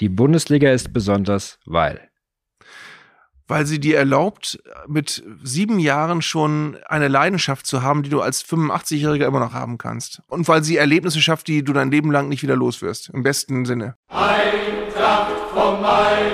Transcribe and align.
Die 0.00 0.08
Bundesliga 0.08 0.72
ist 0.72 0.92
besonders, 0.92 1.58
weil 1.66 2.10
weil 3.46 3.66
sie 3.66 3.78
dir 3.78 3.98
erlaubt, 3.98 4.58
mit 4.88 5.22
sieben 5.42 5.78
Jahren 5.78 6.22
schon 6.22 6.78
eine 6.88 7.08
Leidenschaft 7.08 7.66
zu 7.66 7.82
haben, 7.82 8.02
die 8.02 8.08
du 8.08 8.22
als 8.22 8.44
85-Jähriger 8.44 9.26
immer 9.26 9.40
noch 9.40 9.52
haben 9.52 9.76
kannst. 9.76 10.22
Und 10.28 10.48
weil 10.48 10.64
sie 10.64 10.78
Erlebnisse 10.78 11.20
schafft, 11.20 11.48
die 11.48 11.62
du 11.62 11.74
dein 11.74 11.90
Leben 11.90 12.10
lang 12.10 12.28
nicht 12.28 12.42
wieder 12.42 12.56
los 12.56 12.80
wirst. 12.80 13.10
Im 13.10 13.22
besten 13.22 13.66
Sinne. 13.66 13.96
Eintracht 14.08 15.32
vom 15.52 15.80
Main, 15.82 16.32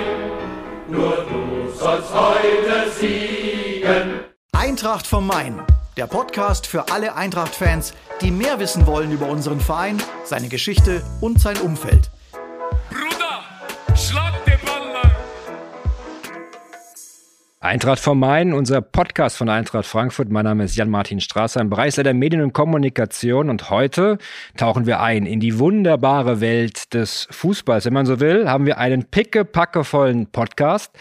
nur 0.89 1.25
du 1.29 1.69
sollst 1.77 2.13
heute 2.13 2.89
siegen. 2.97 4.21
Eintracht 4.53 5.05
vom 5.05 5.27
Main, 5.27 5.59
der 5.97 6.07
Podcast 6.07 6.65
für 6.65 6.89
alle 6.91 7.15
Eintracht-Fans, 7.15 7.93
die 8.21 8.31
mehr 8.31 8.59
wissen 8.59 8.87
wollen 8.87 9.11
über 9.11 9.27
unseren 9.27 9.59
Verein, 9.59 10.01
seine 10.23 10.47
Geschichte 10.47 11.03
und 11.19 11.41
sein 11.41 11.57
Umfeld. 11.57 12.09
Eintracht 17.63 17.99
vom 17.99 18.19
Main, 18.19 18.53
unser 18.53 18.81
Podcast 18.81 19.37
von 19.37 19.47
Eintracht 19.47 19.85
Frankfurt. 19.85 20.29
Mein 20.29 20.45
Name 20.45 20.63
ist 20.63 20.75
Jan-Martin 20.75 21.21
Strasser, 21.21 21.61
im 21.61 21.69
Bereichsleiter 21.69 22.11
Medien 22.11 22.41
und 22.41 22.53
Kommunikation. 22.53 23.51
Und 23.51 23.69
heute 23.69 24.17
tauchen 24.57 24.87
wir 24.87 24.99
ein 24.99 25.27
in 25.27 25.39
die 25.39 25.59
wunderbare 25.59 26.41
Welt 26.41 26.93
des 26.95 27.27
Fußballs. 27.29 27.85
Wenn 27.85 27.93
man 27.93 28.07
so 28.07 28.19
will, 28.19 28.49
haben 28.49 28.65
wir 28.65 28.79
einen 28.79 29.05
pickepackevollen 29.05 30.31
Podcast 30.31 30.97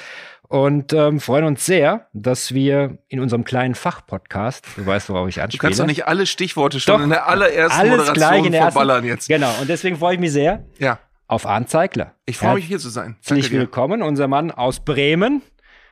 und 0.49 0.93
ähm, 0.93 1.19
freuen 1.19 1.45
uns 1.45 1.65
sehr, 1.65 2.09
dass 2.13 2.53
wir 2.53 2.99
in 3.09 3.21
unserem 3.21 3.45
kleinen 3.45 3.75
Fachpodcast, 3.75 4.67
du 4.77 4.85
weißt, 4.85 5.09
worauf 5.09 5.29
ich 5.29 5.41
anspiele. 5.41 5.61
Du 5.61 5.67
kannst 5.67 5.81
doch 5.81 5.87
nicht 5.87 6.07
alle 6.07 6.27
Stichworte 6.27 6.79
schon 6.79 6.99
doch, 6.99 7.03
in 7.03 7.09
der 7.09 7.27
allerersten 7.27 7.81
alles 7.81 7.91
Moderation 7.91 8.15
gleich 8.15 8.45
in 8.45 8.53
der 8.53 8.63
verballern 8.63 8.97
ersten, 8.97 9.09
jetzt. 9.09 9.29
Genau, 9.29 9.53
und 9.63 9.71
deswegen 9.71 9.97
freue 9.97 10.15
ich 10.15 10.21
mich 10.21 10.33
sehr 10.33 10.65
Ja, 10.79 10.99
auf 11.31 11.47
Arndt 11.47 11.71
Zeigler. 11.71 12.15
ich 12.27 12.39
freue 12.39 12.57
mich 12.57 12.65
hier 12.67 12.81
zu 12.81 12.89
sein. 12.89 13.17
Herzlich 13.23 13.53
willkommen, 13.53 14.03
unser 14.03 14.27
Mann 14.27 14.51
aus 14.51 14.81
Bremen. 14.85 15.43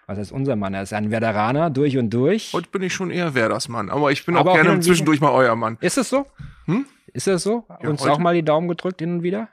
Was 0.08 0.18
heißt 0.18 0.32
unser 0.32 0.56
Mann? 0.56 0.74
Er 0.74 0.82
ist 0.82 0.92
ein 0.92 1.10
Werderaner 1.12 1.70
durch 1.70 1.96
und 1.96 2.10
durch. 2.10 2.52
Heute 2.54 2.68
bin 2.70 2.82
ich 2.82 2.92
schon 2.92 3.10
eher 3.10 3.34
Werders 3.34 3.68
Mann, 3.68 3.88
aber 3.88 4.10
ich 4.10 4.26
bin 4.26 4.36
Aber 4.36 4.50
auch 4.52 4.58
auch 4.58 4.62
gerne 4.62 4.80
zwischendurch 4.80 5.20
mal 5.20 5.30
euer 5.30 5.54
Mann. 5.54 5.78
Ist 5.80 5.96
es 5.96 6.08
so? 6.08 6.26
Hm? 6.64 6.86
Ist 7.12 7.28
das 7.28 7.44
so? 7.44 7.64
Ja, 7.68 7.88
Uns 7.88 8.00
heute- 8.02 8.12
auch 8.12 8.18
mal 8.18 8.34
die 8.34 8.42
Daumen 8.42 8.66
gedrückt 8.68 9.00
hin 9.00 9.12
und 9.12 9.22
wieder? 9.22 9.48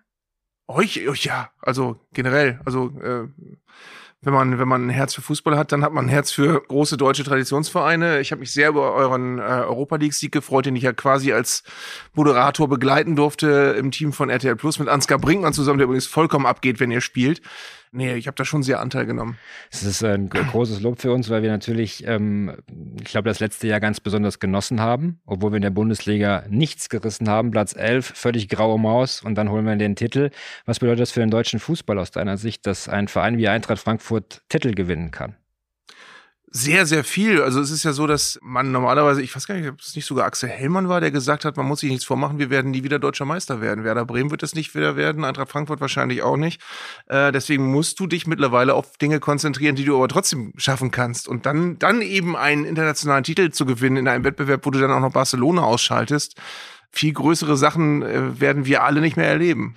Euch, 0.67 1.07
euch 1.07 1.25
ja, 1.25 1.51
also 1.61 1.99
generell, 2.13 2.59
also 2.65 2.87
äh, 3.01 3.27
wenn 4.25 4.33
man 4.33 4.59
wenn 4.59 4.67
man 4.67 4.87
ein 4.87 4.89
Herz 4.89 5.13
für 5.13 5.21
Fußball 5.21 5.55
hat, 5.55 5.71
dann 5.71 5.83
hat 5.83 5.93
man 5.93 6.05
ein 6.05 6.09
Herz 6.09 6.31
für 6.31 6.59
große 6.61 6.97
deutsche 6.97 7.23
Traditionsvereine. 7.23 8.19
Ich 8.19 8.31
habe 8.31 8.39
mich 8.39 8.51
sehr 8.51 8.69
über 8.69 8.93
euren 8.93 9.37
äh, 9.37 9.41
Europa 9.41 9.97
League 9.97 10.13
Sieg 10.13 10.31
gefreut, 10.31 10.65
den 10.65 10.75
ich 10.75 10.83
ja 10.83 10.93
quasi 10.93 11.31
als 11.31 11.63
Moderator 12.13 12.67
begleiten 12.67 13.15
durfte 13.15 13.75
im 13.77 13.91
Team 13.91 14.13
von 14.13 14.29
RTL 14.29 14.55
Plus 14.55 14.79
mit 14.79 14.89
Ansgar 14.89 15.19
Brinkmann 15.19 15.53
zusammen, 15.53 15.77
der 15.77 15.85
übrigens 15.85 16.07
vollkommen 16.07 16.47
abgeht, 16.47 16.79
wenn 16.79 16.89
ihr 16.89 17.01
spielt. 17.01 17.41
Nee, 17.95 18.15
ich 18.15 18.27
habe 18.27 18.35
da 18.35 18.43
schon 18.43 18.61
sehr 18.61 18.81
Anteil 18.81 19.05
genommen. 19.05 19.37
Es 19.71 19.83
ist 19.83 20.03
ein 20.03 20.27
großes 20.27 20.81
Lob 20.81 20.99
für 20.99 21.13
uns, 21.13 21.29
weil 21.29 21.43
wir 21.43 21.49
natürlich, 21.49 22.05
ähm, 22.05 22.57
ich 22.99 23.05
glaube, 23.05 23.29
das 23.29 23.39
letzte 23.39 23.67
Jahr 23.67 23.79
ganz 23.79 24.01
besonders 24.01 24.41
genossen 24.41 24.81
haben, 24.81 25.21
obwohl 25.25 25.53
wir 25.53 25.55
in 25.55 25.61
der 25.61 25.69
Bundesliga 25.69 26.43
nichts 26.49 26.89
gerissen 26.89 27.29
haben. 27.29 27.51
Platz 27.51 27.73
11, 27.73 28.11
völlig 28.13 28.49
graue 28.49 28.77
Maus 28.77 29.21
und 29.21 29.35
dann 29.35 29.49
holen 29.49 29.65
wir 29.65 29.77
den 29.77 29.95
Titel. 29.95 30.31
Was 30.65 30.79
bedeutet 30.79 31.03
das 31.03 31.11
für 31.11 31.21
den 31.21 31.29
deutschen 31.29 31.61
Fußball 31.61 31.97
aus 31.97 32.11
deiner 32.11 32.35
Sicht, 32.35 32.67
dass 32.67 32.89
ein 32.89 33.07
Verein 33.07 33.37
wie 33.37 33.47
Eintracht 33.47 33.79
Frankfurt 33.79 34.41
Titel 34.49 34.73
gewinnen 34.73 35.11
kann? 35.11 35.37
Sehr, 36.51 36.85
sehr 36.85 37.03
viel. 37.03 37.41
Also 37.41 37.59
es 37.59 37.69
ist 37.69 37.83
ja 37.83 37.91
so, 37.91 38.07
dass 38.07 38.39
man 38.41 38.71
normalerweise, 38.71 39.21
ich 39.21 39.35
weiß 39.35 39.47
gar 39.47 39.55
nicht, 39.55 39.67
ob 39.67 39.79
es 39.79 39.95
nicht 39.95 40.05
sogar 40.05 40.25
Axel 40.25 40.47
Hellmann 40.47 40.87
war, 40.87 41.01
der 41.01 41.11
gesagt 41.11 41.43
hat, 41.43 41.57
man 41.57 41.65
muss 41.65 41.81
sich 41.81 41.89
nichts 41.89 42.05
vormachen, 42.05 42.39
wir 42.39 42.49
werden 42.49 42.71
nie 42.71 42.83
wieder 42.83 42.99
deutscher 42.99 43.25
Meister 43.25 43.61
werden. 43.61 43.83
Werder 43.83 44.05
Bremen 44.05 44.31
wird 44.31 44.43
es 44.43 44.55
nicht 44.55 44.73
wieder 44.75 44.95
werden, 44.95 45.25
Eintracht 45.25 45.49
Frankfurt 45.49 45.81
wahrscheinlich 45.81 46.21
auch 46.21 46.37
nicht. 46.37 46.61
Äh, 47.07 47.31
deswegen 47.31 47.71
musst 47.71 47.99
du 47.99 48.07
dich 48.07 48.25
mittlerweile 48.27 48.73
auf 48.75 48.97
Dinge 48.97 49.19
konzentrieren, 49.19 49.75
die 49.75 49.83
du 49.85 49.97
aber 49.97 50.07
trotzdem 50.07 50.53
schaffen 50.55 50.91
kannst. 50.91 51.27
Und 51.27 51.45
dann, 51.45 51.77
dann 51.79 52.01
eben 52.01 52.37
einen 52.37 52.63
internationalen 52.63 53.23
Titel 53.23 53.49
zu 53.49 53.65
gewinnen 53.65 53.97
in 53.97 54.07
einem 54.07 54.23
Wettbewerb, 54.23 54.65
wo 54.65 54.69
du 54.69 54.79
dann 54.79 54.91
auch 54.91 55.01
noch 55.01 55.11
Barcelona 55.11 55.63
ausschaltest. 55.63 56.35
Viel 56.91 57.11
größere 57.11 57.57
Sachen 57.57 58.03
äh, 58.03 58.39
werden 58.39 58.65
wir 58.65 58.83
alle 58.83 59.01
nicht 59.01 59.17
mehr 59.17 59.27
erleben. 59.27 59.75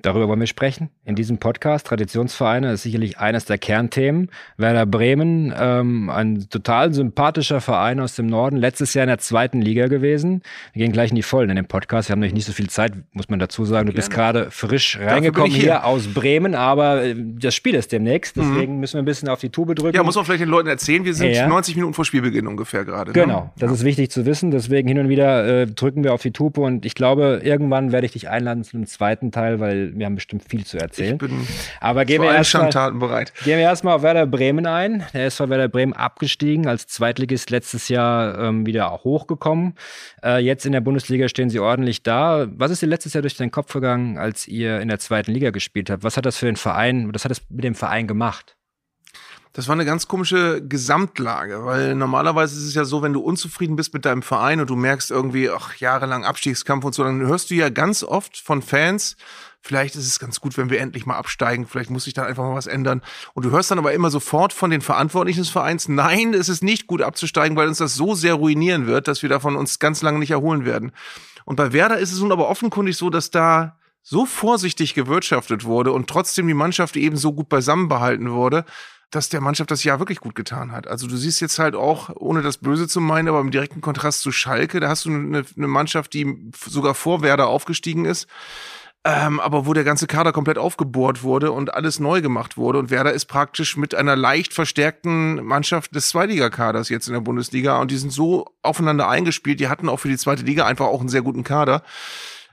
Darüber 0.00 0.28
wollen 0.28 0.38
wir 0.38 0.46
sprechen. 0.46 0.90
In 1.04 1.16
diesem 1.16 1.38
Podcast, 1.38 1.86
Traditionsvereine, 1.88 2.72
ist 2.72 2.82
sicherlich 2.84 3.18
eines 3.18 3.46
der 3.46 3.58
Kernthemen. 3.58 4.30
Werder 4.56 4.86
Bremen, 4.86 5.52
ähm, 5.58 6.08
ein 6.08 6.48
total 6.48 6.94
sympathischer 6.94 7.60
Verein 7.60 7.98
aus 7.98 8.14
dem 8.14 8.26
Norden, 8.26 8.56
letztes 8.56 8.94
Jahr 8.94 9.02
in 9.04 9.08
der 9.08 9.18
zweiten 9.18 9.60
Liga 9.60 9.88
gewesen. 9.88 10.42
Wir 10.72 10.84
gehen 10.84 10.92
gleich 10.92 11.10
in 11.10 11.16
die 11.16 11.22
Vollen 11.22 11.50
in 11.50 11.56
dem 11.56 11.66
Podcast. 11.66 12.08
Wir 12.08 12.12
haben 12.12 12.20
nämlich 12.20 12.34
nicht 12.34 12.46
so 12.46 12.52
viel 12.52 12.70
Zeit, 12.70 12.92
muss 13.12 13.28
man 13.28 13.40
dazu 13.40 13.64
sagen. 13.64 13.88
Du 13.88 13.92
bist 13.92 14.10
gerade 14.12 14.50
frisch 14.50 14.98
reingekommen 15.00 15.44
bin 15.50 15.56
ich 15.56 15.64
hier. 15.64 15.80
hier. 15.80 15.84
aus 15.84 16.06
Bremen, 16.06 16.54
aber 16.54 17.02
äh, 17.04 17.14
das 17.16 17.54
Spiel 17.56 17.74
ist 17.74 17.90
demnächst. 17.90 18.36
Deswegen 18.36 18.78
müssen 18.78 18.94
wir 18.94 19.02
ein 19.02 19.04
bisschen 19.06 19.28
auf 19.28 19.40
die 19.40 19.50
Tube 19.50 19.74
drücken. 19.74 19.96
Ja, 19.96 20.02
muss 20.04 20.14
man 20.14 20.24
vielleicht 20.24 20.42
den 20.42 20.48
Leuten 20.48 20.68
erzählen, 20.68 21.04
wir 21.04 21.14
sind 21.14 21.32
Ja. 21.32 21.48
90 21.48 21.74
Minuten 21.74 21.94
vor 21.94 22.04
Spielbeginn 22.04 22.46
ungefähr 22.46 22.84
gerade. 22.84 23.12
Genau, 23.12 23.40
Ne? 23.40 23.50
das 23.58 23.72
ist 23.72 23.84
wichtig 23.84 24.10
zu 24.10 24.26
wissen. 24.26 24.50
Deswegen 24.52 24.86
hin 24.86 24.98
und 25.00 25.08
wieder 25.08 25.62
äh, 25.62 25.66
drücken 25.66 26.04
wir 26.04 26.14
auf 26.14 26.22
die 26.22 26.30
Tube 26.30 26.58
und 26.58 26.86
ich 26.86 26.94
glaube, 26.94 27.40
irgendwann 27.42 27.90
werde 27.90 28.06
ich 28.06 28.12
dich 28.12 28.28
einladen 28.28 28.62
zu 28.62 28.76
einem 28.76 28.86
zweiten 28.86 29.32
Teil, 29.32 29.58
weil 29.58 29.87
wir 29.94 30.06
haben 30.06 30.14
bestimmt 30.14 30.44
viel 30.48 30.64
zu 30.64 30.78
erzählen. 30.78 31.14
Ich 31.14 31.18
bin 31.18 31.46
Aber 31.80 32.04
gehen 32.04 32.22
wir 32.22 32.28
allen 32.28 32.38
erst 32.38 32.54
mal, 32.54 32.60
Schandtaten 32.60 32.98
bereit. 32.98 33.32
Gehen 33.44 33.58
wir 33.58 33.64
erstmal 33.64 33.94
auf 33.94 34.02
Werder 34.02 34.26
Bremen 34.26 34.66
ein. 34.66 35.04
Der 35.14 35.26
ist 35.26 35.36
von 35.36 35.50
Werder 35.50 35.68
Bremen 35.68 35.92
abgestiegen, 35.92 36.66
als 36.66 36.86
Zweitligist 36.86 37.50
letztes 37.50 37.88
Jahr 37.88 38.38
ähm, 38.38 38.66
wieder 38.66 38.90
hochgekommen. 38.90 39.74
Äh, 40.22 40.38
jetzt 40.38 40.66
in 40.66 40.72
der 40.72 40.80
Bundesliga 40.80 41.28
stehen 41.28 41.50
sie 41.50 41.60
ordentlich 41.60 42.02
da. 42.02 42.46
Was 42.50 42.70
ist 42.70 42.82
dir 42.82 42.86
letztes 42.86 43.12
Jahr 43.14 43.22
durch 43.22 43.36
den 43.36 43.50
Kopf 43.50 43.72
gegangen, 43.72 44.18
als 44.18 44.46
ihr 44.48 44.80
in 44.80 44.88
der 44.88 44.98
zweiten 44.98 45.32
Liga 45.32 45.50
gespielt 45.50 45.90
habt? 45.90 46.02
Was 46.02 46.16
hat 46.16 46.26
das 46.26 46.36
für 46.36 46.46
den 46.46 46.56
Verein, 46.56 47.12
was 47.14 47.24
hat 47.24 47.30
das 47.30 47.42
mit 47.48 47.64
dem 47.64 47.74
Verein 47.74 48.06
gemacht? 48.06 48.56
Das 49.58 49.66
war 49.66 49.72
eine 49.72 49.84
ganz 49.84 50.06
komische 50.06 50.62
Gesamtlage, 50.62 51.64
weil 51.64 51.94
normalerweise 51.96 52.56
ist 52.56 52.66
es 52.66 52.74
ja 52.74 52.84
so, 52.84 53.02
wenn 53.02 53.12
du 53.12 53.20
unzufrieden 53.20 53.74
bist 53.74 53.92
mit 53.92 54.04
deinem 54.04 54.22
Verein 54.22 54.60
und 54.60 54.70
du 54.70 54.76
merkst 54.76 55.10
irgendwie, 55.10 55.50
ach, 55.50 55.74
jahrelang 55.76 56.24
Abstiegskampf 56.24 56.84
und 56.84 56.94
so, 56.94 57.02
dann 57.02 57.26
hörst 57.26 57.50
du 57.50 57.54
ja 57.54 57.68
ganz 57.68 58.04
oft 58.04 58.36
von 58.36 58.62
Fans, 58.62 59.16
vielleicht 59.60 59.96
ist 59.96 60.06
es 60.06 60.18
ganz 60.18 60.40
gut, 60.40 60.56
wenn 60.56 60.70
wir 60.70 60.80
endlich 60.80 61.06
mal 61.06 61.16
absteigen, 61.16 61.66
vielleicht 61.66 61.90
muss 61.90 62.04
sich 62.04 62.14
dann 62.14 62.26
einfach 62.26 62.44
mal 62.44 62.54
was 62.54 62.66
ändern. 62.66 63.02
Und 63.34 63.44
du 63.44 63.50
hörst 63.50 63.70
dann 63.70 63.78
aber 63.78 63.92
immer 63.92 64.10
sofort 64.10 64.52
von 64.52 64.70
den 64.70 64.80
Verantwortlichen 64.80 65.40
des 65.40 65.50
Vereins, 65.50 65.88
nein, 65.88 66.34
es 66.34 66.48
ist 66.48 66.62
nicht 66.62 66.86
gut 66.86 67.02
abzusteigen, 67.02 67.56
weil 67.56 67.68
uns 67.68 67.78
das 67.78 67.94
so 67.94 68.14
sehr 68.14 68.34
ruinieren 68.34 68.86
wird, 68.86 69.08
dass 69.08 69.22
wir 69.22 69.28
davon 69.28 69.56
uns 69.56 69.78
ganz 69.78 70.02
lange 70.02 70.18
nicht 70.18 70.30
erholen 70.30 70.64
werden. 70.64 70.92
Und 71.44 71.56
bei 71.56 71.72
Werder 71.72 71.98
ist 71.98 72.12
es 72.12 72.20
nun 72.20 72.32
aber 72.32 72.48
offenkundig 72.48 72.96
so, 72.96 73.10
dass 73.10 73.30
da 73.30 73.78
so 74.02 74.24
vorsichtig 74.24 74.94
gewirtschaftet 74.94 75.64
wurde 75.64 75.92
und 75.92 76.08
trotzdem 76.08 76.46
die 76.46 76.54
Mannschaft 76.54 76.96
eben 76.96 77.16
so 77.16 77.32
gut 77.32 77.48
beisammen 77.48 77.88
behalten 77.88 78.30
wurde, 78.30 78.64
dass 79.10 79.30
der 79.30 79.40
Mannschaft 79.40 79.70
das 79.70 79.84
Jahr 79.84 79.98
wirklich 79.98 80.20
gut 80.20 80.34
getan 80.34 80.72
hat. 80.72 80.86
Also 80.86 81.06
du 81.06 81.16
siehst 81.16 81.40
jetzt 81.40 81.58
halt 81.58 81.74
auch, 81.74 82.10
ohne 82.14 82.42
das 82.42 82.58
Böse 82.58 82.88
zu 82.88 83.00
meinen, 83.00 83.28
aber 83.28 83.40
im 83.40 83.50
direkten 83.50 83.80
Kontrast 83.80 84.20
zu 84.20 84.32
Schalke, 84.32 84.80
da 84.80 84.88
hast 84.88 85.06
du 85.06 85.10
eine, 85.10 85.44
eine 85.56 85.66
Mannschaft, 85.66 86.12
die 86.12 86.50
sogar 86.66 86.94
vor 86.94 87.22
Werder 87.22 87.48
aufgestiegen 87.48 88.04
ist, 88.04 88.28
ähm, 89.04 89.40
aber 89.40 89.66
wo 89.66 89.72
der 89.72 89.84
ganze 89.84 90.06
Kader 90.06 90.32
komplett 90.32 90.58
aufgebohrt 90.58 91.22
wurde 91.22 91.52
und 91.52 91.72
alles 91.72 92.00
neu 92.00 92.20
gemacht 92.20 92.56
wurde. 92.56 92.78
Und 92.78 92.90
Werder 92.90 93.12
ist 93.12 93.26
praktisch 93.26 93.76
mit 93.76 93.94
einer 93.94 94.16
leicht 94.16 94.52
verstärkten 94.52 95.44
Mannschaft 95.44 95.94
des 95.94 96.08
Zweitligakaders 96.08 96.88
jetzt 96.88 97.06
in 97.06 97.14
der 97.14 97.20
Bundesliga 97.20 97.78
und 97.80 97.90
die 97.90 97.96
sind 97.96 98.12
so 98.12 98.46
aufeinander 98.62 99.08
eingespielt. 99.08 99.60
Die 99.60 99.68
hatten 99.68 99.88
auch 99.88 100.00
für 100.00 100.08
die 100.08 100.18
zweite 100.18 100.42
Liga 100.42 100.66
einfach 100.66 100.86
auch 100.86 101.00
einen 101.00 101.08
sehr 101.08 101.22
guten 101.22 101.44
Kader 101.44 101.82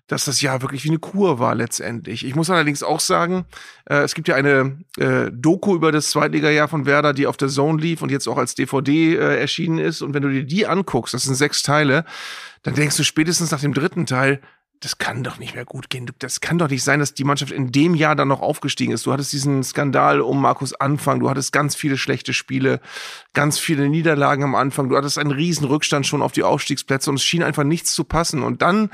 dass 0.07 0.25
das 0.25 0.41
Jahr 0.41 0.61
wirklich 0.61 0.83
wie 0.83 0.89
eine 0.89 0.99
Kur 0.99 1.39
war 1.39 1.55
letztendlich. 1.55 2.25
Ich 2.25 2.35
muss 2.35 2.49
allerdings 2.49 2.83
auch 2.83 2.99
sagen, 2.99 3.45
äh, 3.85 4.03
es 4.03 4.13
gibt 4.13 4.27
ja 4.27 4.35
eine 4.35 4.77
äh, 4.97 5.31
Doku 5.31 5.75
über 5.75 5.91
das 5.91 6.11
Zweitliga-Jahr 6.11 6.67
von 6.67 6.85
Werder, 6.85 7.13
die 7.13 7.25
auf 7.25 7.37
der 7.37 7.47
Zone 7.47 7.81
lief 7.81 8.01
und 8.01 8.11
jetzt 8.11 8.27
auch 8.27 8.37
als 8.37 8.53
DVD 8.53 9.15
äh, 9.15 9.39
erschienen 9.39 9.79
ist. 9.79 10.01
Und 10.01 10.13
wenn 10.13 10.21
du 10.21 10.29
dir 10.29 10.43
die 10.43 10.67
anguckst, 10.67 11.13
das 11.13 11.23
sind 11.23 11.35
sechs 11.35 11.63
Teile, 11.63 12.05
dann 12.61 12.75
denkst 12.75 12.97
du 12.97 13.03
spätestens 13.03 13.51
nach 13.51 13.61
dem 13.61 13.73
dritten 13.73 14.05
Teil, 14.05 14.41
das 14.85 14.99
kann 14.99 15.23
doch 15.23 15.39
nicht 15.39 15.55
mehr 15.55 15.65
gut 15.65 15.89
gehen. 15.89 16.09
Das 16.19 16.41
kann 16.41 16.59
doch 16.59 16.69
nicht 16.69 16.83
sein, 16.83 16.99
dass 16.99 17.15
die 17.15 17.23
Mannschaft 17.23 17.51
in 17.51 17.71
dem 17.71 17.95
Jahr 17.95 18.15
dann 18.15 18.27
noch 18.27 18.41
aufgestiegen 18.41 18.93
ist. 18.93 19.05
Du 19.07 19.11
hattest 19.11 19.33
diesen 19.33 19.63
Skandal 19.63 20.21
um 20.21 20.39
Markus 20.39 20.73
Anfang, 20.73 21.19
du 21.19 21.29
hattest 21.29 21.51
ganz 21.51 21.75
viele 21.75 21.97
schlechte 21.97 22.33
Spiele, 22.33 22.79
ganz 23.33 23.57
viele 23.57 23.89
Niederlagen 23.89 24.43
am 24.43 24.53
Anfang, 24.53 24.89
du 24.89 24.95
hattest 24.95 25.17
einen 25.17 25.31
riesen 25.31 25.65
Rückstand 25.65 26.05
schon 26.05 26.21
auf 26.21 26.33
die 26.33 26.43
Aufstiegsplätze 26.43 27.09
und 27.09 27.15
es 27.15 27.23
schien 27.23 27.41
einfach 27.41 27.63
nichts 27.63 27.93
zu 27.95 28.03
passen. 28.03 28.43
Und 28.43 28.61
dann 28.61 28.91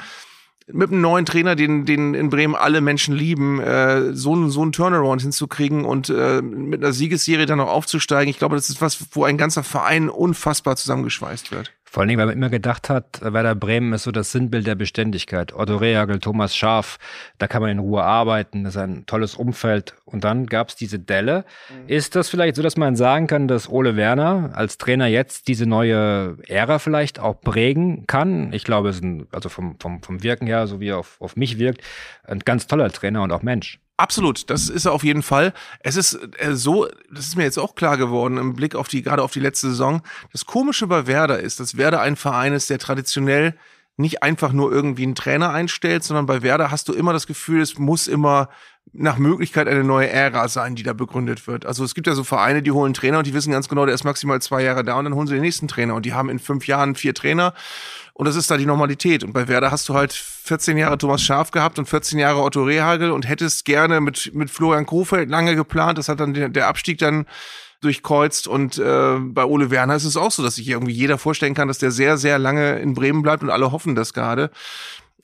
mit 0.71 0.91
einem 0.91 1.01
neuen 1.01 1.25
Trainer, 1.25 1.55
den, 1.57 1.85
den 1.85 2.13
in 2.13 2.29
Bremen 2.29 2.55
alle 2.55 2.79
Menschen 2.79 3.13
lieben, 3.13 3.59
äh, 3.59 4.13
so, 4.13 4.33
einen- 4.33 4.49
so 4.49 4.61
einen 4.61 4.71
Turnaround 4.71 5.21
hinzukriegen 5.21 5.83
und 5.83 6.09
äh, 6.09 6.41
mit 6.41 6.81
einer 6.81 6.93
Siegesserie 6.93 7.45
dann 7.45 7.57
noch 7.57 7.67
aufzusteigen, 7.67 8.29
ich 8.29 8.37
glaube, 8.39 8.55
das 8.55 8.69
ist 8.69 8.79
was, 8.81 9.07
wo 9.11 9.25
ein 9.25 9.37
ganzer 9.37 9.63
Verein 9.63 10.07
unfassbar 10.09 10.77
zusammengeschweißt 10.77 11.51
wird. 11.51 11.73
Vor 11.91 11.99
allen 11.99 12.07
Dingen, 12.07 12.19
weil 12.19 12.27
man 12.27 12.37
immer 12.37 12.49
gedacht 12.49 12.89
hat, 12.89 13.19
Werder 13.21 13.53
Bremen 13.53 13.91
ist 13.91 14.03
so 14.03 14.13
das 14.13 14.31
Sinnbild 14.31 14.65
der 14.65 14.75
Beständigkeit. 14.75 15.51
Otto 15.51 15.75
Rehagel, 15.75 16.19
Thomas 16.19 16.55
Schaf, 16.55 16.97
da 17.37 17.47
kann 17.47 17.61
man 17.61 17.69
in 17.69 17.79
Ruhe 17.79 18.01
arbeiten, 18.01 18.63
das 18.63 18.75
ist 18.75 18.81
ein 18.81 19.05
tolles 19.07 19.35
Umfeld. 19.35 19.93
Und 20.05 20.23
dann 20.23 20.45
gab 20.45 20.69
es 20.69 20.77
diese 20.77 20.99
Delle. 20.99 21.43
Ist 21.87 22.15
das 22.15 22.29
vielleicht 22.29 22.55
so, 22.55 22.63
dass 22.63 22.77
man 22.77 22.95
sagen 22.95 23.27
kann, 23.27 23.49
dass 23.49 23.67
Ole 23.67 23.97
Werner 23.97 24.51
als 24.53 24.77
Trainer 24.77 25.07
jetzt 25.07 25.49
diese 25.49 25.65
neue 25.65 26.37
Ära 26.47 26.79
vielleicht 26.79 27.19
auch 27.19 27.41
prägen 27.41 28.07
kann? 28.07 28.53
Ich 28.53 28.63
glaube, 28.63 28.87
es 28.87 28.95
ist 28.95 29.03
ein, 29.03 29.27
also 29.33 29.49
vom, 29.49 29.75
vom, 29.77 30.01
vom 30.01 30.23
Wirken 30.23 30.47
her, 30.47 30.67
so 30.67 30.79
wie 30.79 30.87
er 30.87 30.97
auf, 30.97 31.19
auf 31.19 31.35
mich 31.35 31.59
wirkt, 31.59 31.81
ein 32.23 32.39
ganz 32.39 32.67
toller 32.67 32.89
Trainer 32.89 33.21
und 33.21 33.33
auch 33.33 33.41
Mensch. 33.41 33.81
Absolut, 34.01 34.49
das 34.49 34.67
ist 34.67 34.85
er 34.85 34.93
auf 34.93 35.03
jeden 35.03 35.21
Fall. 35.21 35.53
Es 35.81 35.95
ist 35.95 36.17
äh, 36.39 36.55
so, 36.55 36.87
das 37.11 37.27
ist 37.27 37.35
mir 37.35 37.43
jetzt 37.43 37.59
auch 37.59 37.75
klar 37.75 37.97
geworden 37.97 38.37
im 38.37 38.55
Blick 38.55 38.73
auf 38.73 38.87
die, 38.87 39.03
gerade 39.03 39.21
auf 39.21 39.29
die 39.31 39.39
letzte 39.39 39.69
Saison. 39.69 40.01
Das 40.31 40.47
Komische 40.47 40.87
bei 40.87 41.05
Werder 41.05 41.39
ist, 41.39 41.59
dass 41.59 41.77
Werder 41.77 42.01
ein 42.01 42.15
Verein 42.15 42.53
ist, 42.53 42.71
der 42.71 42.79
traditionell 42.79 43.55
nicht 43.97 44.23
einfach 44.23 44.53
nur 44.53 44.71
irgendwie 44.71 45.03
einen 45.03 45.13
Trainer 45.13 45.51
einstellt, 45.51 46.03
sondern 46.03 46.25
bei 46.25 46.41
Werder 46.41 46.71
hast 46.71 46.87
du 46.89 46.93
immer 46.93 47.13
das 47.13 47.27
Gefühl, 47.27 47.61
es 47.61 47.77
muss 47.77 48.07
immer 48.07 48.49
nach 48.91 49.19
Möglichkeit 49.19 49.67
eine 49.67 49.83
neue 49.83 50.09
Ära 50.09 50.47
sein, 50.47 50.73
die 50.73 50.81
da 50.81 50.93
begründet 50.93 51.45
wird. 51.45 51.67
Also 51.67 51.83
es 51.83 51.93
gibt 51.93 52.07
ja 52.07 52.15
so 52.15 52.23
Vereine, 52.23 52.63
die 52.63 52.71
holen 52.71 52.95
Trainer 52.95 53.19
und 53.19 53.27
die 53.27 53.35
wissen 53.35 53.51
ganz 53.51 53.69
genau, 53.69 53.85
der 53.85 53.93
ist 53.93 54.03
maximal 54.03 54.41
zwei 54.41 54.63
Jahre 54.63 54.83
da 54.83 54.97
und 54.97 55.05
dann 55.05 55.13
holen 55.13 55.27
sie 55.27 55.35
den 55.35 55.43
nächsten 55.43 55.67
Trainer 55.67 55.93
und 55.93 56.07
die 56.07 56.13
haben 56.13 56.29
in 56.29 56.39
fünf 56.39 56.65
Jahren 56.65 56.95
vier 56.95 57.13
Trainer 57.13 57.53
und 58.21 58.27
das 58.27 58.35
ist 58.35 58.51
da 58.51 58.57
die 58.57 58.67
Normalität. 58.67 59.23
Und 59.23 59.33
bei 59.33 59.47
Werder 59.47 59.71
hast 59.71 59.89
du 59.89 59.95
halt 59.95 60.13
14 60.13 60.77
Jahre 60.77 60.95
Thomas 60.95 61.23
Schaf 61.23 61.49
gehabt 61.49 61.79
und 61.79 61.89
14 61.89 62.19
Jahre 62.19 62.43
Otto 62.43 62.61
Rehagel 62.61 63.09
und 63.09 63.27
hättest 63.27 63.65
gerne 63.65 63.99
mit, 63.99 64.35
mit 64.35 64.51
Florian 64.51 64.85
Kofeld 64.85 65.27
lange 65.27 65.55
geplant. 65.55 65.97
Das 65.97 66.07
hat 66.07 66.19
dann 66.19 66.35
der, 66.35 66.49
der 66.49 66.67
Abstieg 66.67 66.99
dann 66.99 67.25
durchkreuzt. 67.81 68.47
Und 68.47 68.77
äh, 68.77 69.15
bei 69.19 69.43
Ole 69.43 69.71
Werner 69.71 69.95
ist 69.95 70.03
es 70.03 70.17
auch 70.17 70.29
so, 70.29 70.43
dass 70.43 70.57
sich 70.57 70.67
irgendwie 70.67 70.91
jeder 70.91 71.17
vorstellen 71.17 71.55
kann, 71.55 71.67
dass 71.67 71.79
der 71.79 71.89
sehr, 71.89 72.19
sehr 72.19 72.37
lange 72.37 72.77
in 72.77 72.93
Bremen 72.93 73.23
bleibt 73.23 73.41
und 73.41 73.49
alle 73.49 73.71
hoffen 73.71 73.95
das 73.95 74.13
gerade. 74.13 74.51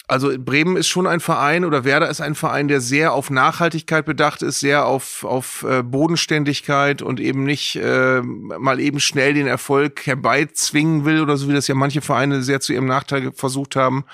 Also 0.10 0.32
Bremen 0.38 0.78
ist 0.78 0.88
schon 0.88 1.06
ein 1.06 1.20
Verein 1.20 1.66
oder 1.66 1.84
Werder 1.84 2.10
ist 2.10 2.22
ein 2.22 2.34
Verein, 2.34 2.70
der 2.70 2.80
sehr 2.80 3.12
auf 3.12 3.30
Nachhaltigkeit 3.30 4.06
bedacht 4.06 4.42
ist, 4.42 4.62
sehr 4.62 4.86
auf, 4.86 5.26
auf 5.26 5.66
äh, 5.68 5.84
Bodenständigkeit 5.84 7.02
und 7.02 7.20
eben 7.20 7.44
nicht 7.44 7.76
äh, 7.76 8.22
mal 8.22 8.80
eben 8.80 9.02
schnell 9.02 9.34
den 9.34 9.48
Erfolg 9.48 10.06
herbeizwingen 10.06 11.04
will 11.04 11.22
oder 11.22 11.36
so, 11.36 11.50
wie 11.50 11.54
das 11.54 11.68
ja 11.68 11.76
manche 11.76 12.02
Vereine 12.02 12.42
sehr 12.42 12.62
zu 12.62 12.72
ihrem 12.72 12.86
Nachteil 12.86 13.34
versucht 13.34 13.76
haben. 13.76 14.06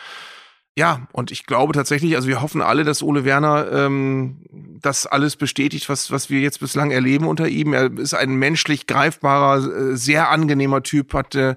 Ja, 0.76 1.08
und 1.12 1.32
ich 1.32 1.46
glaube 1.46 1.74
tatsächlich, 1.74 2.16
also 2.16 2.28
wir 2.28 2.42
hoffen 2.42 2.64
alle, 2.64 2.84
dass 2.84 3.04
Ole 3.04 3.26
Werner 3.26 3.72
ähm, 3.72 4.38
das 4.82 5.06
alles 5.06 5.36
bestätigt, 5.36 5.88
was, 5.88 6.10
was 6.10 6.32
wir 6.32 6.40
jetzt 6.40 6.60
bislang 6.62 6.90
erleben 6.90 7.28
unter 7.28 7.48
ihm. 7.48 7.74
Er 7.74 7.96
ist 8.00 8.16
ein 8.16 8.34
menschlich 8.38 8.88
greifbarer, 8.88 9.92
äh, 9.92 9.96
sehr 9.96 10.30
angenehmer 10.30 10.82
Typ, 10.82 11.14
hat 11.14 11.36
äh, 11.36 11.56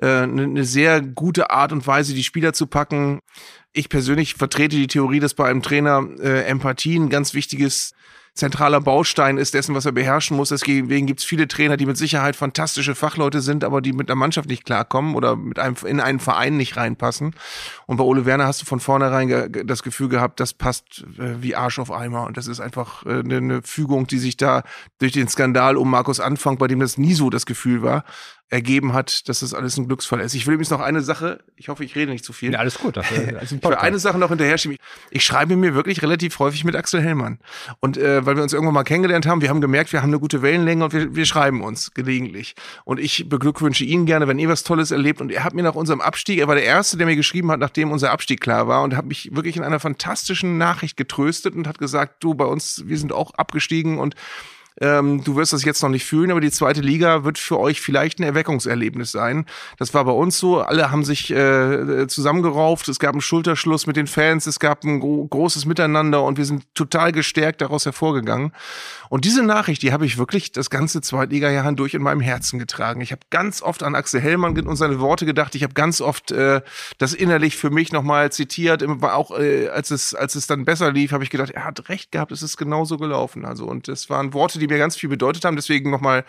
eine 0.00 0.62
sehr 0.62 1.02
gute 1.02 1.50
Art 1.50 1.72
und 1.72 1.84
Weise, 1.88 2.14
die 2.14 2.22
Spieler 2.22 2.52
zu 2.52 2.68
packen. 2.68 3.20
Ich 3.72 3.88
persönlich 3.88 4.34
vertrete 4.34 4.76
die 4.76 4.86
Theorie, 4.86 5.20
dass 5.20 5.34
bei 5.34 5.48
einem 5.48 5.62
Trainer 5.62 6.06
äh, 6.20 6.44
Empathie 6.44 6.96
ein 6.96 7.08
ganz 7.08 7.32
wichtiges 7.32 7.94
zentraler 8.34 8.80
Baustein 8.80 9.36
ist 9.36 9.52
dessen, 9.52 9.74
was 9.74 9.84
er 9.84 9.92
beherrschen 9.92 10.36
muss. 10.36 10.48
Deswegen 10.48 11.06
gibt 11.06 11.20
es 11.20 11.26
viele 11.26 11.48
Trainer, 11.48 11.76
die 11.76 11.84
mit 11.84 11.98
Sicherheit 11.98 12.34
fantastische 12.34 12.94
Fachleute 12.94 13.42
sind, 13.42 13.62
aber 13.62 13.82
die 13.82 13.92
mit 13.92 14.08
einer 14.08 14.16
Mannschaft 14.16 14.48
nicht 14.48 14.64
klarkommen 14.64 15.14
oder 15.14 15.36
mit 15.36 15.58
einem, 15.58 15.76
in 15.86 16.00
einen 16.00 16.18
Verein 16.18 16.56
nicht 16.56 16.76
reinpassen. 16.76 17.34
Und 17.86 17.98
bei 17.98 18.04
Ole 18.04 18.24
Werner 18.24 18.46
hast 18.46 18.62
du 18.62 18.66
von 18.66 18.80
vornherein 18.80 19.52
das 19.66 19.82
Gefühl 19.82 20.08
gehabt, 20.08 20.40
das 20.40 20.54
passt 20.54 21.04
äh, 21.18 21.42
wie 21.42 21.54
Arsch 21.54 21.78
auf 21.78 21.92
Eimer. 21.92 22.24
Und 22.24 22.38
das 22.38 22.46
ist 22.46 22.60
einfach 22.60 23.04
äh, 23.04 23.20
eine, 23.20 23.36
eine 23.36 23.62
Fügung, 23.62 24.06
die 24.06 24.18
sich 24.18 24.38
da 24.38 24.62
durch 24.98 25.12
den 25.12 25.28
Skandal 25.28 25.76
um 25.76 25.90
Markus 25.90 26.18
Anfang, 26.18 26.56
bei 26.56 26.68
dem 26.68 26.80
das 26.80 26.96
nie 26.96 27.12
so 27.12 27.28
das 27.28 27.44
Gefühl 27.44 27.82
war, 27.82 28.04
ergeben 28.52 28.92
hat, 28.92 29.30
dass 29.30 29.40
das 29.40 29.54
alles 29.54 29.78
ein 29.78 29.88
Glücksfall 29.88 30.20
ist. 30.20 30.34
Ich 30.34 30.46
will 30.46 30.54
übrigens 30.54 30.68
noch 30.68 30.80
eine 30.80 31.00
Sache, 31.00 31.38
ich 31.56 31.70
hoffe, 31.70 31.84
ich 31.84 31.96
rede 31.96 32.12
nicht 32.12 32.22
zu 32.22 32.34
viel. 32.34 32.52
Ja, 32.52 32.58
alles 32.58 32.78
gut. 32.78 32.98
Dafür, 32.98 33.38
also 33.40 33.56
ich 33.56 33.64
will 33.64 33.74
eine 33.74 33.98
Sache 33.98 34.18
noch 34.18 34.28
hinterher 34.28 34.58
schieben. 34.58 34.76
Ich 35.10 35.24
schreibe 35.24 35.56
mir 35.56 35.74
wirklich 35.74 36.02
relativ 36.02 36.38
häufig 36.38 36.62
mit 36.62 36.76
Axel 36.76 37.00
Hellmann. 37.00 37.38
Und 37.80 37.96
äh, 37.96 38.26
weil 38.26 38.36
wir 38.36 38.42
uns 38.42 38.52
irgendwann 38.52 38.74
mal 38.74 38.84
kennengelernt 38.84 39.26
haben, 39.26 39.40
wir 39.40 39.48
haben 39.48 39.62
gemerkt, 39.62 39.94
wir 39.94 40.02
haben 40.02 40.10
eine 40.10 40.20
gute 40.20 40.42
Wellenlänge 40.42 40.84
und 40.84 40.92
wir, 40.92 41.16
wir 41.16 41.24
schreiben 41.24 41.62
uns 41.62 41.94
gelegentlich. 41.94 42.54
Und 42.84 43.00
ich 43.00 43.26
beglückwünsche 43.26 43.84
ihn 43.84 44.04
gerne, 44.04 44.28
wenn 44.28 44.38
ihr 44.38 44.50
was 44.50 44.64
Tolles 44.64 44.90
erlebt. 44.90 45.22
Und 45.22 45.32
er 45.32 45.44
hat 45.44 45.54
mir 45.54 45.62
nach 45.62 45.74
unserem 45.74 46.02
Abstieg, 46.02 46.38
er 46.38 46.46
war 46.46 46.54
der 46.54 46.64
Erste, 46.64 46.98
der 46.98 47.06
mir 47.06 47.16
geschrieben 47.16 47.50
hat, 47.50 47.58
nachdem 47.58 47.90
unser 47.90 48.10
Abstieg 48.10 48.42
klar 48.42 48.68
war 48.68 48.82
und 48.82 48.94
hat 48.94 49.06
mich 49.06 49.34
wirklich 49.34 49.56
in 49.56 49.64
einer 49.64 49.80
fantastischen 49.80 50.58
Nachricht 50.58 50.98
getröstet 50.98 51.54
und 51.54 51.66
hat 51.66 51.78
gesagt, 51.78 52.22
du, 52.22 52.34
bei 52.34 52.44
uns, 52.44 52.82
wir 52.86 52.98
sind 52.98 53.14
auch 53.14 53.32
abgestiegen 53.32 53.98
und 53.98 54.14
ähm, 54.80 55.22
du 55.24 55.36
wirst 55.36 55.52
das 55.52 55.64
jetzt 55.64 55.82
noch 55.82 55.90
nicht 55.90 56.04
fühlen, 56.04 56.30
aber 56.30 56.40
die 56.40 56.50
zweite 56.50 56.80
Liga 56.80 57.24
wird 57.24 57.38
für 57.38 57.58
euch 57.58 57.80
vielleicht 57.80 58.18
ein 58.18 58.22
Erweckungserlebnis 58.22 59.12
sein. 59.12 59.46
Das 59.78 59.92
war 59.94 60.04
bei 60.04 60.12
uns 60.12 60.38
so. 60.38 60.60
Alle 60.60 60.90
haben 60.90 61.04
sich 61.04 61.30
äh, 61.30 62.06
zusammengerauft. 62.06 62.88
Es 62.88 62.98
gab 62.98 63.12
einen 63.12 63.20
Schulterschluss 63.20 63.86
mit 63.86 63.96
den 63.96 64.06
Fans. 64.06 64.46
Es 64.46 64.58
gab 64.58 64.84
ein 64.84 65.00
gro 65.00 65.26
großes 65.26 65.66
Miteinander 65.66 66.22
und 66.22 66.38
wir 66.38 66.44
sind 66.44 66.64
total 66.74 67.12
gestärkt 67.12 67.60
daraus 67.60 67.84
hervorgegangen. 67.84 68.52
Und 69.08 69.26
diese 69.26 69.42
Nachricht, 69.42 69.82
die 69.82 69.92
habe 69.92 70.06
ich 70.06 70.16
wirklich 70.16 70.52
das 70.52 70.70
ganze 70.70 71.02
Zweitliga-Jahr 71.02 71.66
hindurch 71.66 71.92
in 71.92 72.02
meinem 72.02 72.22
Herzen 72.22 72.58
getragen. 72.58 73.02
Ich 73.02 73.12
habe 73.12 73.20
ganz 73.28 73.60
oft 73.60 73.82
an 73.82 73.94
Axel 73.94 74.22
Hellmann 74.22 74.58
und 74.58 74.76
seine 74.76 75.00
Worte 75.00 75.26
gedacht. 75.26 75.54
Ich 75.54 75.62
habe 75.62 75.74
ganz 75.74 76.00
oft 76.00 76.30
äh, 76.30 76.62
das 76.96 77.12
innerlich 77.12 77.58
für 77.58 77.68
mich 77.68 77.92
nochmal 77.92 78.32
zitiert. 78.32 78.82
Auch 79.02 79.38
äh, 79.38 79.68
als 79.68 79.90
es 79.90 80.14
als 80.14 80.34
es 80.34 80.46
dann 80.46 80.64
besser 80.64 80.90
lief, 80.90 81.12
habe 81.12 81.24
ich 81.24 81.30
gedacht, 81.30 81.50
er 81.50 81.66
hat 81.66 81.90
recht 81.90 82.10
gehabt. 82.10 82.32
Es 82.32 82.42
ist 82.42 82.56
genauso 82.56 82.96
gelaufen. 82.96 83.44
Also 83.44 83.66
und 83.66 83.88
es 83.88 84.08
waren 84.08 84.32
Worte, 84.32 84.58
die 84.62 84.72
mir 84.72 84.78
ganz 84.78 84.96
viel 84.96 85.08
bedeutet 85.08 85.44
haben. 85.44 85.56
Deswegen 85.56 85.90
nochmal 85.90 86.24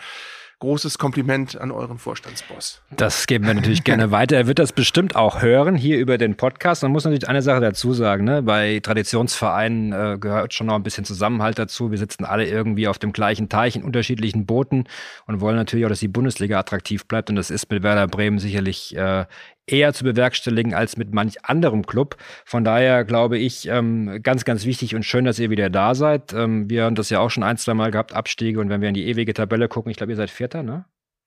großes 0.63 0.97
Kompliment 0.97 1.59
an 1.59 1.71
euren 1.71 1.97
Vorstandsboss. 1.97 2.81
Das 2.91 3.27
geben 3.27 3.45
wir 3.45 3.53
natürlich 3.53 3.83
gerne 3.83 4.11
weiter. 4.11 4.37
Er 4.37 4.47
wird 4.47 4.59
das 4.59 4.71
bestimmt 4.71 5.13
auch 5.13 5.41
hören 5.41 5.75
hier 5.75 5.97
über 5.97 6.17
den 6.17 6.37
Podcast. 6.37 6.83
Man 6.83 6.93
muss 6.93 7.03
natürlich 7.03 7.27
eine 7.27 7.41
Sache 7.41 7.59
dazu 7.59 7.93
sagen. 7.93 8.23
Ne? 8.23 8.41
Bei 8.43 8.79
Traditionsvereinen 8.81 9.91
äh, 9.91 10.17
gehört 10.17 10.53
schon 10.53 10.67
noch 10.67 10.75
ein 10.75 10.83
bisschen 10.83 11.03
Zusammenhalt 11.03 11.59
dazu. 11.59 11.91
Wir 11.91 11.97
sitzen 11.97 12.23
alle 12.23 12.47
irgendwie 12.47 12.87
auf 12.87 12.97
dem 12.97 13.11
gleichen 13.11 13.49
Teich 13.49 13.75
in 13.75 13.83
unterschiedlichen 13.83 14.45
Booten 14.45 14.85
und 15.27 15.41
wollen 15.41 15.57
natürlich 15.57 15.85
auch, 15.85 15.89
dass 15.89 15.99
die 15.99 16.07
Bundesliga 16.07 16.57
attraktiv 16.59 17.07
bleibt. 17.07 17.29
Und 17.29 17.35
das 17.35 17.51
ist 17.51 17.69
mit 17.69 17.83
Werder 17.83 18.07
Bremen 18.07 18.39
sicherlich 18.39 18.95
äh, 18.95 19.25
eher 19.67 19.93
zu 19.93 20.03
bewerkstelligen 20.03 20.73
als 20.73 20.97
mit 20.97 21.13
manch 21.13 21.43
anderem 21.43 21.85
Club. 21.85 22.17
Von 22.45 22.63
daher 22.63 23.05
glaube 23.05 23.37
ich, 23.37 23.67
ähm, 23.67 24.19
ganz, 24.21 24.45
ganz 24.45 24.65
wichtig 24.65 24.95
und 24.95 25.03
schön, 25.03 25.25
dass 25.25 25.39
ihr 25.39 25.49
wieder 25.49 25.69
da 25.69 25.95
seid. 25.95 26.33
Ähm, 26.33 26.69
wir 26.69 26.83
haben 26.83 26.95
das 26.95 27.09
ja 27.09 27.19
auch 27.19 27.29
schon 27.29 27.43
ein, 27.43 27.57
zwei 27.57 27.73
Mal 27.73 27.91
gehabt, 27.91 28.13
Abstiege. 28.13 28.59
Und 28.59 28.69
wenn 28.69 28.81
wir 28.81 28.89
in 28.89 28.95
die 28.95 29.07
ewige 29.07 29.33
Tabelle 29.33 29.67
gucken, 29.67 29.89
ich 29.89 29.97
glaube, 29.97 30.11
ihr 30.11 30.17
seid 30.17 30.29
Vierter, 30.29 30.63
ne? 30.63 30.85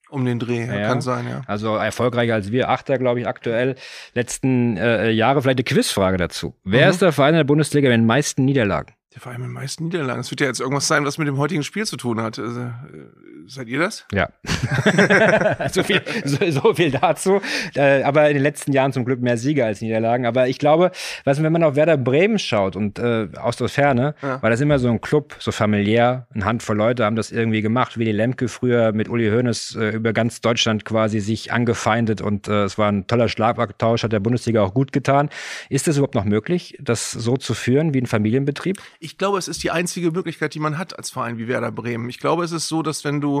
Um 0.09 0.23
den 0.23 0.39
Dreh, 0.39 0.65
ja, 0.65 0.87
kann 0.87 1.01
sein, 1.01 1.27
ja. 1.27 1.41
Also 1.47 1.75
erfolgreicher 1.75 2.33
als 2.33 2.51
wir, 2.51 2.69
Achter, 2.69 2.97
glaube 2.97 3.19
ich, 3.19 3.27
aktuell. 3.27 3.75
Letzten 4.13 4.77
äh, 4.77 5.09
Jahre 5.11 5.41
vielleicht 5.41 5.57
eine 5.57 5.65
Quizfrage 5.65 6.15
dazu. 6.15 6.55
Wer 6.63 6.85
mhm. 6.85 6.91
ist 6.91 7.01
der 7.01 7.11
Verein 7.11 7.33
in 7.33 7.39
der 7.39 7.43
Bundesliga 7.43 7.89
mit 7.89 7.97
den 7.97 8.05
meisten 8.05 8.45
Niederlagen? 8.45 8.93
Der 9.13 9.19
Verein 9.19 9.41
mit 9.41 9.49
den 9.49 9.53
meisten 9.53 9.83
Niederlagen. 9.85 10.21
Es 10.21 10.31
wird 10.31 10.39
ja 10.39 10.47
jetzt 10.47 10.61
irgendwas 10.61 10.87
sein, 10.87 11.03
was 11.03 11.17
mit 11.17 11.27
dem 11.27 11.37
heutigen 11.37 11.63
Spiel 11.63 11.85
zu 11.85 11.97
tun 11.97 12.21
hat. 12.21 12.39
Also, 12.39 12.61
äh, 12.61 12.71
seid 13.47 13.67
ihr 13.67 13.79
das? 13.79 14.05
Ja. 14.13 14.29
so, 15.71 15.83
viel, 15.83 16.01
so, 16.25 16.51
so, 16.51 16.73
viel 16.73 16.91
dazu. 16.91 17.41
Äh, 17.75 18.03
aber 18.03 18.27
in 18.27 18.35
den 18.35 18.43
letzten 18.43 18.73
Jahren 18.73 18.93
zum 18.93 19.05
Glück 19.05 19.21
mehr 19.21 19.37
Sieger 19.37 19.65
als 19.65 19.81
Niederlagen. 19.81 20.25
Aber 20.25 20.47
ich 20.47 20.59
glaube, 20.59 20.91
was, 21.23 21.41
wenn 21.41 21.51
man 21.51 21.63
auf 21.63 21.75
Werder 21.75 21.97
Bremen 21.97 22.39
schaut 22.39 22.75
und 22.75 22.99
äh, 22.99 23.27
aus 23.39 23.57
der 23.57 23.69
Ferne, 23.69 24.15
ja. 24.21 24.41
war 24.41 24.49
das 24.49 24.61
immer 24.61 24.79
so 24.79 24.89
ein 24.89 25.01
Club, 25.01 25.35
so 25.39 25.51
familiär. 25.51 26.27
Eine 26.33 26.45
Handvoll 26.45 26.77
Leute 26.77 27.05
haben 27.05 27.15
das 27.15 27.31
irgendwie 27.31 27.61
gemacht. 27.61 27.97
Willy 27.97 28.11
Lemke 28.11 28.47
früher 28.47 28.91
mit 28.91 29.09
Uli 29.09 29.29
Hoeneß 29.29 29.75
äh, 29.75 29.89
über 29.89 30.13
ganz 30.13 30.41
Deutschland 30.41 30.85
quasi 30.85 31.19
sich 31.19 31.51
angefeindet 31.51 32.21
und 32.21 32.47
äh, 32.47 32.63
es 32.63 32.77
war 32.77 32.91
ein 32.91 33.07
toller 33.07 33.29
Schlagabtausch, 33.29 34.03
hat 34.03 34.11
der 34.11 34.19
Bundesliga 34.19 34.61
auch 34.61 34.73
gut 34.73 34.91
getan. 34.91 35.29
Ist 35.69 35.87
es 35.87 35.97
überhaupt 35.97 36.15
noch 36.15 36.25
möglich, 36.25 36.77
das 36.81 37.11
so 37.11 37.37
zu 37.37 37.53
führen 37.53 37.93
wie 37.93 38.01
ein 38.01 38.05
Familienbetrieb? 38.05 38.77
Ich 38.99 39.17
glaube, 39.17 39.37
es 39.37 39.47
ist 39.47 39.63
die 39.63 39.71
einzige 39.71 40.11
Möglichkeit, 40.11 40.53
die 40.53 40.59
man 40.59 40.77
hat 40.77 40.97
als 40.97 41.09
Verein 41.09 41.37
wie 41.37 41.47
Werder 41.47 41.71
Bremen. 41.71 42.09
Ich 42.09 42.19
glaube, 42.19 42.43
es 42.43 42.51
ist 42.51 42.67
so, 42.67 42.81
dass 42.81 43.03
wenn 43.03 43.21
du 43.21 43.36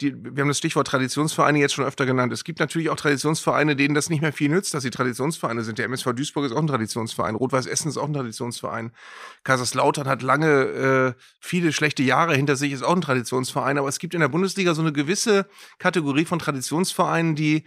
die, 0.00 0.14
wir 0.16 0.42
haben 0.42 0.48
das 0.48 0.58
Stichwort 0.58 0.86
Traditionsvereine 0.86 1.58
jetzt 1.58 1.74
schon 1.74 1.84
öfter 1.84 2.06
genannt. 2.06 2.32
Es 2.32 2.44
gibt 2.44 2.58
natürlich 2.58 2.88
auch 2.88 2.96
Traditionsvereine, 2.96 3.76
denen 3.76 3.94
das 3.94 4.08
nicht 4.08 4.22
mehr 4.22 4.32
viel 4.32 4.48
nützt, 4.48 4.72
dass 4.72 4.82
sie 4.82 4.90
Traditionsvereine 4.90 5.62
sind. 5.62 5.78
Der 5.78 5.84
MSV 5.86 6.12
Duisburg 6.14 6.46
ist 6.46 6.52
auch 6.52 6.60
ein 6.60 6.66
Traditionsverein. 6.66 7.34
Rot-Weiß 7.34 7.66
Essen 7.66 7.88
ist 7.88 7.98
auch 7.98 8.06
ein 8.06 8.14
Traditionsverein. 8.14 8.92
Kaiserslautern 9.44 10.08
hat 10.08 10.22
lange, 10.22 11.14
äh, 11.16 11.22
viele 11.40 11.72
schlechte 11.72 12.02
Jahre 12.02 12.34
hinter 12.34 12.56
sich, 12.56 12.72
ist 12.72 12.82
auch 12.82 12.94
ein 12.94 13.02
Traditionsverein. 13.02 13.78
Aber 13.78 13.88
es 13.88 13.98
gibt 13.98 14.14
in 14.14 14.20
der 14.20 14.28
Bundesliga 14.28 14.74
so 14.74 14.82
eine 14.82 14.92
gewisse 14.92 15.46
Kategorie 15.78 16.24
von 16.24 16.38
Traditionsvereinen, 16.38 17.34
die 17.34 17.64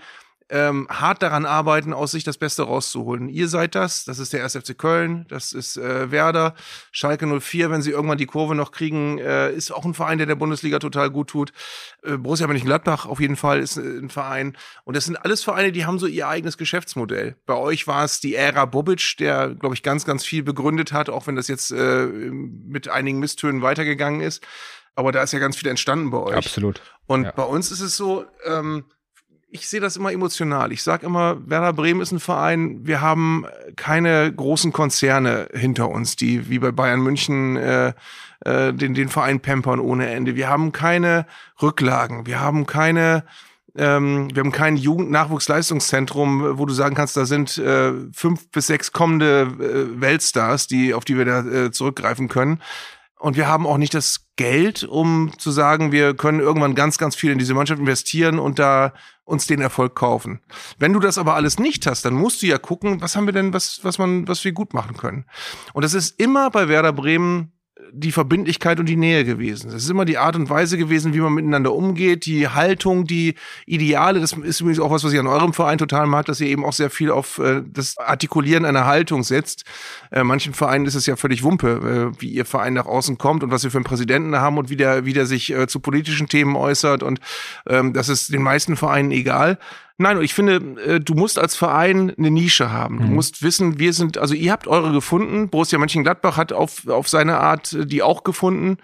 ähm, 0.54 0.88
hart 0.88 1.24
daran 1.24 1.48
arbeiten, 1.48 1.94
aus 1.94 2.12
sich 2.12 2.24
das 2.24 2.38
Beste 2.38 2.62
rauszuholen. 2.62 3.28
Ihr 3.28 3.48
seid 3.48 3.74
das, 3.74 4.06
das 4.06 4.20
ist 4.20 4.34
der 4.34 4.44
1. 4.44 4.58
FC 4.58 4.78
Köln, 4.78 5.26
das 5.28 5.52
ist 5.52 5.78
äh, 5.78 6.12
Werder, 6.12 6.54
Schalke 6.92 7.26
04, 7.26 7.72
wenn 7.72 7.82
sie 7.82 7.90
irgendwann 7.90 8.20
die 8.20 8.28
Kurve 8.28 8.54
noch 8.54 8.72
kriegen, 8.72 9.18
äh, 9.18 9.52
ist 9.52 9.72
auch 9.72 9.84
ein 9.84 9.96
Verein, 9.96 10.20
der 10.20 10.28
der 10.28 10.36
Bundesliga 10.36 10.78
total 10.78 11.10
gut 11.10 11.30
tut. 11.32 11.54
Äh, 12.04 12.18
Borussia 12.18 12.46
Mönchengladbach 12.46 13.08
auf 13.08 13.20
jeden 13.20 13.36
Fall 13.36 13.62
ist 13.62 13.78
äh, 13.78 13.82
ein 13.82 14.12
Verein. 14.12 14.56
Und 14.84 14.96
das 14.96 15.06
sind 15.06 15.16
alles 15.16 15.44
Vereine, 15.44 15.72
die 15.72 15.88
haben 15.88 15.98
so 15.98 16.06
ihr 16.06 16.28
eigenes 16.28 16.60
Geschäftsmodell. 16.60 17.36
Bei 17.48 17.56
euch 17.56 17.88
war 17.88 18.04
es 18.04 18.20
die 18.20 18.36
Ära 18.36 18.66
Bobic, 18.66 19.18
der, 19.18 19.56
glaube 19.56 19.74
ich, 19.74 19.82
ganz, 19.82 20.06
ganz 20.06 20.24
viel 20.24 20.44
begründet 20.44 20.94
hat, 20.94 21.10
auch 21.10 21.26
wenn 21.26 21.36
das 21.36 21.48
jetzt 21.48 21.72
äh, 21.72 22.06
mit 22.06 22.90
einigen 22.90 23.18
Misstönen 23.18 23.64
weitergegangen 23.64 24.22
ist. 24.22 24.46
Aber 24.94 25.12
da 25.12 25.24
ist 25.24 25.34
ja 25.34 25.40
ganz 25.40 25.58
viel 25.58 25.70
entstanden 25.70 26.12
bei 26.12 26.20
euch. 26.20 26.36
Absolut. 26.36 26.80
Und 27.08 27.24
ja. 27.24 27.32
bei 27.32 27.44
uns 27.44 27.72
ist 27.72 27.82
es 27.82 27.98
so, 27.98 28.26
ähm, 28.46 28.86
ich 29.54 29.70
sehe 29.70 29.80
das 29.80 29.98
immer 29.98 30.12
emotional. 30.12 30.72
Ich 30.72 30.82
sage 30.82 31.06
immer, 31.06 31.38
Werder 31.48 31.74
Bremen 31.74 32.02
ist 32.02 32.12
ein 32.12 32.20
Verein, 32.20 32.80
wir 32.88 33.02
haben 33.02 33.46
keine 33.76 34.34
großen 34.34 34.74
Konzerne 34.74 35.48
hinter 35.54 35.90
uns, 35.90 36.16
die 36.16 36.50
wie 36.50 36.58
bei 36.58 36.72
Bayern 36.72 37.02
München 37.02 37.56
äh, 37.58 37.94
äh, 38.46 38.74
den, 38.74 38.96
den 38.96 39.10
Verein 39.10 39.42
pampern 39.42 39.80
ohne 39.80 40.10
Ende. 40.10 40.36
Wir 40.36 40.50
haben 40.50 40.72
keine 40.72 41.28
Rücklagen, 41.62 42.26
wir 42.26 42.40
haben 42.40 42.66
keine 42.66 43.24
ähm, 43.76 44.28
wir 44.34 44.42
haben 44.42 44.52
kein 44.52 44.76
Jugendnachwuchsleistungszentrum, 44.76 46.60
wo 46.60 46.66
du 46.66 46.74
sagen 46.74 46.96
kannst, 46.96 47.18
da 47.18 47.26
sind 47.26 47.58
äh, 47.58 47.92
fünf 48.12 48.50
bis 48.52 48.68
sechs 48.68 48.92
kommende 48.92 49.48
äh, 49.60 50.02
Weltstars, 50.02 50.68
die, 50.68 50.94
auf 50.94 51.06
die 51.06 51.18
wir 51.18 51.26
da 51.26 51.40
äh, 51.40 51.72
zurückgreifen 51.72 52.28
können. 52.28 52.62
Und 53.18 53.36
wir 53.36 53.48
haben 53.48 53.66
auch 53.66 53.78
nicht 53.78 53.94
das 53.94 54.28
Geld, 54.36 54.84
um 54.84 55.32
zu 55.38 55.50
sagen, 55.50 55.92
wir 55.92 56.14
können 56.14 56.40
irgendwann 56.40 56.76
ganz, 56.76 56.98
ganz 56.98 57.16
viel 57.16 57.32
in 57.32 57.40
diese 57.40 57.54
Mannschaft 57.54 57.80
investieren 57.80 58.38
und 58.38 58.60
da 58.60 58.94
uns 59.26 59.48
den 59.48 59.62
Erfolg 59.62 59.96
kaufen. 59.96 60.42
Wenn 60.78 60.94
du 60.94 61.00
das 61.00 61.18
aber 61.18 61.36
alles 61.36 61.60
nicht 61.60 61.88
hast, 61.88 62.04
dann 62.06 62.14
musst 62.14 62.42
du 62.42 62.48
ja 62.48 62.58
gucken, 62.58 63.02
was 63.02 63.16
haben 63.16 63.26
wir 63.26 63.34
denn, 63.34 63.54
was, 63.54 63.84
was 63.84 63.98
man, 63.98 64.28
was 64.28 64.44
wir 64.44 64.52
gut 64.52 64.74
machen 64.74 64.98
können. 64.98 65.26
Und 65.74 65.84
das 65.84 65.94
ist 65.94 66.20
immer 66.20 66.50
bei 66.50 66.68
Werder 66.68 66.94
Bremen 66.94 67.52
die 67.96 68.12
Verbindlichkeit 68.12 68.80
und 68.80 68.88
die 68.88 68.96
Nähe 68.96 69.24
gewesen. 69.24 69.70
Es 69.70 69.84
ist 69.84 69.90
immer 69.90 70.04
die 70.04 70.18
Art 70.18 70.36
und 70.36 70.50
Weise 70.50 70.80
gewesen, 70.80 71.14
wie 71.14 71.20
man 71.20 71.34
miteinander 71.34 71.74
umgeht, 71.74 72.26
die 72.26 72.48
Haltung, 72.48 73.06
die 73.06 73.36
Ideale. 73.68 74.20
Das 74.20 74.34
ist 74.34 74.62
übrigens 74.62 74.80
auch 74.80 74.90
was, 74.90 75.04
was 75.04 75.14
ich 75.14 75.20
an 75.20 75.28
eurem 75.28 75.54
Verein 75.54 75.78
total 75.78 76.08
mag, 76.08 76.26
dass 76.26 76.42
ihr 76.42 76.48
eben 76.48 76.66
auch 76.66 76.74
sehr 76.74 76.90
viel 76.90 77.12
auf 77.12 77.38
äh, 77.38 77.62
das 77.66 77.98
Artikulieren 77.98 78.66
einer 78.66 78.88
Haltung 78.88 79.22
setzt. 79.24 79.66
Äh, 80.12 80.24
manchen 80.24 80.56
Vereinen 80.56 80.88
ist 80.88 80.96
es 80.96 81.06
ja 81.06 81.16
völlig 81.16 81.44
Wumpe, 81.44 82.14
äh, 82.16 82.22
wie 82.22 82.30
ihr 82.30 82.46
Verein 82.46 82.74
nach 82.74 82.88
außen 82.88 83.20
kommt 83.20 83.44
und 83.44 83.52
was 83.52 83.64
ihr 83.64 83.70
für 83.70 83.78
einen 83.78 83.86
Präsidenten 83.86 84.36
haben 84.36 84.58
und 84.58 84.72
wie 84.72 84.78
der, 84.78 85.06
wie 85.06 85.14
der 85.14 85.28
sich 85.28 85.54
äh, 85.54 85.68
zu 85.68 85.80
politischen 85.80 86.28
Themen 86.28 86.56
äußert. 86.56 87.04
Und 87.04 87.20
ähm, 87.70 87.94
das 87.94 88.10
ist 88.10 88.34
den 88.34 88.42
meisten 88.42 88.76
Vereinen 88.76 89.12
egal. 89.12 89.60
Nein, 89.98 90.20
ich 90.22 90.34
finde, 90.34 90.56
äh, 90.82 91.00
du 91.00 91.14
musst 91.14 91.38
als 91.38 91.56
Verein 91.56 92.14
eine 92.18 92.32
Nische 92.32 92.72
haben. 92.72 92.98
Du 92.98 93.04
mhm. 93.06 93.14
musst 93.14 93.44
wissen, 93.44 93.80
wir 93.80 93.94
sind, 93.94 94.18
also 94.18 94.34
ihr 94.34 94.52
habt 94.52 94.68
eure 94.68 94.92
gefunden. 94.92 95.50
Borussia 95.50 95.78
Mönchengladbach 95.78 96.36
hat 96.36 96.52
auf, 96.52 96.88
auf 96.88 97.08
seine 97.08 97.40
Art 97.40 97.74
äh, 97.74 97.86
die 97.86 98.02
auch 98.02 98.24
gefunden. 98.24 98.78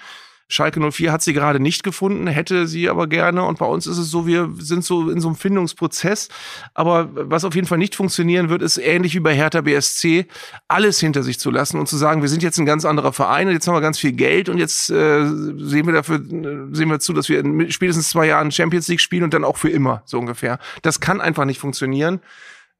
Schalke 0.51 0.79
04 0.79 1.12
hat 1.12 1.22
sie 1.22 1.34
gerade 1.34 1.60
nicht 1.60 1.84
gefunden, 1.84 2.25
hätte 2.25 2.68
sie 2.68 2.89
aber 2.89 3.06
gerne. 3.06 3.44
Und 3.44 3.60
bei 3.60 3.68
uns 3.68 3.86
ist 3.86 4.00
es 4.00 4.10
so, 4.10 4.25
wir 4.25 4.50
sind 4.58 4.84
so 4.84 5.12
in 5.12 5.22
so 5.22 5.27
einem 5.27 5.38
Findungsprozess. 5.38 6.29
Aber 6.74 7.10
was 7.13 7.46
auf 7.46 7.53
jeden 7.53 7.68
Fall 7.68 7.77
nicht 7.77 7.96
funktionieren 7.96 8.50
wird, 8.50 8.63
ist 8.63 8.79
ähnlich 8.79 9.13
wie 9.13 9.20
bei 9.20 9.36
Hertha 9.36 9.62
BSC, 9.62 10.25
alles 10.68 11.00
hinter 11.00 11.22
sich 11.22 11.39
zu 11.39 11.51
lassen 11.51 11.79
und 11.79 11.88
zu 11.88 11.98
sagen, 11.98 12.24
wir 12.24 12.29
sind 12.29 12.41
jetzt 12.41 12.58
ein 12.58 12.65
ganz 12.65 12.84
anderer 12.84 13.13
Verein 13.13 13.48
und 13.48 13.53
jetzt 13.53 13.68
haben 13.68 13.75
wir 13.75 13.82
ganz 13.82 14.00
viel 14.00 14.13
Geld 14.13 14.50
und 14.50 14.58
jetzt 14.58 14.89
äh, 14.89 15.24
sehen 15.27 15.86
wir 15.86 15.94
dafür, 15.94 16.18
sehen 16.18 16.89
wir 16.89 17.00
zu, 17.00 17.13
dass 17.13 17.29
wir 17.29 17.39
in 17.39 17.72
spätestens 17.72 18.10
zwei 18.10 18.25
Jahren 18.25 18.51
Champions 18.51 18.88
League 18.88 19.01
spielen 19.01 19.24
und 19.24 19.36
dann 19.36 19.44
auch 19.44 19.58
für 19.58 19.70
immer, 19.70 20.01
so 20.06 20.18
ungefähr. 20.18 20.58
Das 20.82 21.00
kann 21.00 21.22
einfach 21.22 21.46
nicht 21.46 21.60
funktionieren. 21.60 22.22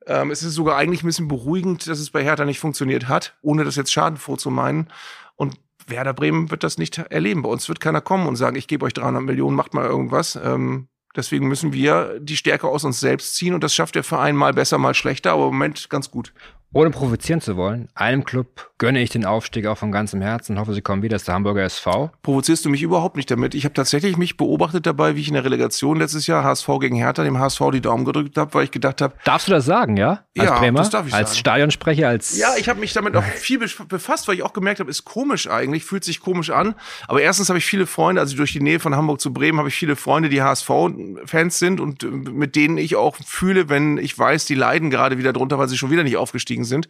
Ähm, 0.08 0.32
es 0.32 0.42
ist 0.42 0.56
sogar 0.56 0.76
eigentlich 0.76 1.04
ein 1.04 1.08
bisschen 1.08 1.28
beruhigend, 1.28 1.88
dass 1.88 2.00
es 2.00 2.10
bei 2.10 2.24
Hertha 2.24 2.46
nicht 2.46 2.60
funktioniert 2.60 3.08
hat, 3.08 3.36
ohne 3.44 3.64
das 3.64 3.76
jetzt 3.76 3.94
schadenfroh 3.94 4.38
zu 4.38 4.50
meinen. 4.50 4.88
Werder 5.90 6.14
Bremen 6.14 6.52
wird 6.52 6.64
das 6.64 6.78
nicht 6.78 6.98
erleben. 6.98 7.42
Bei 7.42 7.50
uns 7.50 7.68
wird 7.68 7.80
keiner 7.80 8.02
kommen 8.02 8.28
und 8.28 8.36
sagen, 8.36 8.56
ich 8.56 8.68
gebe 8.68 8.86
euch 8.86 8.94
300 8.94 9.24
Millionen, 9.24 9.56
macht 9.56 9.74
mal 9.74 9.86
irgendwas. 9.86 10.40
Ähm, 10.42 10.88
deswegen 11.16 11.48
müssen 11.48 11.74
wir 11.74 12.20
die 12.20 12.38
Stärke 12.38 12.68
aus 12.68 12.84
uns 12.84 13.00
selbst 13.00 13.36
ziehen 13.36 13.54
und 13.54 13.64
das 13.64 13.74
schafft 13.74 13.96
der 13.96 14.04
Verein 14.04 14.36
mal 14.36 14.54
besser, 14.54 14.78
mal 14.78 14.94
schlechter, 14.94 15.32
aber 15.32 15.44
im 15.46 15.54
Moment 15.54 15.90
ganz 15.90 16.12
gut 16.12 16.34
ohne 16.72 16.92
provozieren 16.92 17.42
zu 17.42 17.58
wollen, 17.58 17.90
einem 17.96 18.24
Club 18.24 18.70
gönne 18.78 19.02
ich 19.02 19.10
den 19.10 19.26
Aufstieg 19.26 19.66
auch 19.66 19.78
von 19.78 19.92
ganzem 19.92 20.22
Herzen. 20.22 20.60
Hoffe, 20.60 20.74
sie 20.74 20.82
kommen 20.82 21.02
wieder, 21.02 21.16
das 21.16 21.24
ist 21.24 21.28
der 21.28 21.36
Hamburger 21.36 21.64
SV. 21.64 22.12
Provozierst 22.22 22.64
du 22.64 22.70
mich 22.70 22.82
überhaupt 22.82 23.18
nicht 23.18 23.30
damit? 23.30 23.54
Ich 23.54 23.66
habe 23.66 23.74
tatsächlich 23.74 24.18
mich 24.18 24.38
beobachtet 24.38 24.86
dabei, 24.86 25.16
wie 25.16 25.22
ich 25.22 25.28
in 25.28 25.34
der 25.34 25.44
Relegation 25.44 25.98
letztes 25.98 26.28
Jahr 26.28 26.44
HSV 26.44 26.68
gegen 26.80 26.96
Hertha 26.96 27.24
dem 27.24 27.40
HSV 27.40 27.62
die 27.74 27.82
Daumen 27.82 28.06
gedrückt 28.06 28.38
habe, 28.38 28.54
weil 28.54 28.64
ich 28.64 28.72
gedacht 28.72 29.02
habe. 29.02 29.16
Darfst 29.26 29.48
du 29.48 29.52
das 29.52 29.66
sagen, 29.66 29.98
ja? 29.98 30.24
Als 30.38 30.50
ja, 30.50 30.60
Bremer? 30.60 30.80
das 30.80 30.92
darf 30.92 31.08
ich 31.08 31.14
Als 31.14 31.32
sagen. 31.32 31.40
Stadionsprecher, 31.40 32.08
als. 32.08 32.38
Ja, 32.38 32.50
ich 32.58 32.70
habe 32.70 32.80
mich 32.80 32.94
damit 32.94 33.16
auch 33.16 33.24
viel 33.24 33.60
befasst, 33.60 34.28
weil 34.28 34.36
ich 34.36 34.44
auch 34.44 34.54
gemerkt 34.54 34.80
habe, 34.80 34.90
ist 34.90 35.04
komisch 35.04 35.50
eigentlich, 35.50 35.84
fühlt 35.84 36.04
sich 36.04 36.22
komisch 36.22 36.52
an. 36.52 36.76
Aber 37.08 37.22
erstens 37.22 37.50
habe 37.50 37.60
ich 37.60 37.66
viele 37.66 37.86
Freunde, 37.86 38.22
also 38.22 38.38
durch 38.38 38.54
die 38.54 38.62
Nähe 38.62 38.80
von 38.80 38.96
Hamburg 38.96 39.20
zu 39.20 39.34
Bremen 39.34 39.60
habe 39.60 39.68
ich 39.68 39.76
viele 39.76 39.98
Freunde, 39.98 40.30
die 40.30 40.42
HSV-Fans 40.42 41.60
sind 41.60 41.82
und 41.82 42.04
mit 42.34 42.56
denen 42.56 42.78
ich 42.78 42.96
auch 42.96 43.18
fühle, 43.26 43.68
wenn 43.68 43.98
ich 43.98 44.18
weiß, 44.18 44.46
die 44.46 44.56
leiden 44.56 44.90
gerade 44.90 45.18
wieder 45.18 45.34
drunter, 45.34 45.60
weil 45.60 45.68
sie 45.68 45.78
schon 45.78 45.92
wieder 45.92 46.04
nicht 46.04 46.16
aufgestiegen 46.16 46.59
sind. 46.64 46.88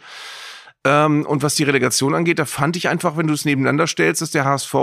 Ähm, 0.85 1.25
und 1.25 1.43
was 1.43 1.55
die 1.55 1.63
Relegation 1.63 2.15
angeht, 2.15 2.39
da 2.39 2.45
fand 2.45 2.77
ich 2.77 2.87
einfach, 2.87 3.17
wenn 3.17 3.27
du 3.27 3.33
es 3.33 3.43
nebeneinander 3.43 3.85
stellst, 3.85 4.21
dass 4.21 4.31
der 4.31 4.45
HSV, 4.45 4.73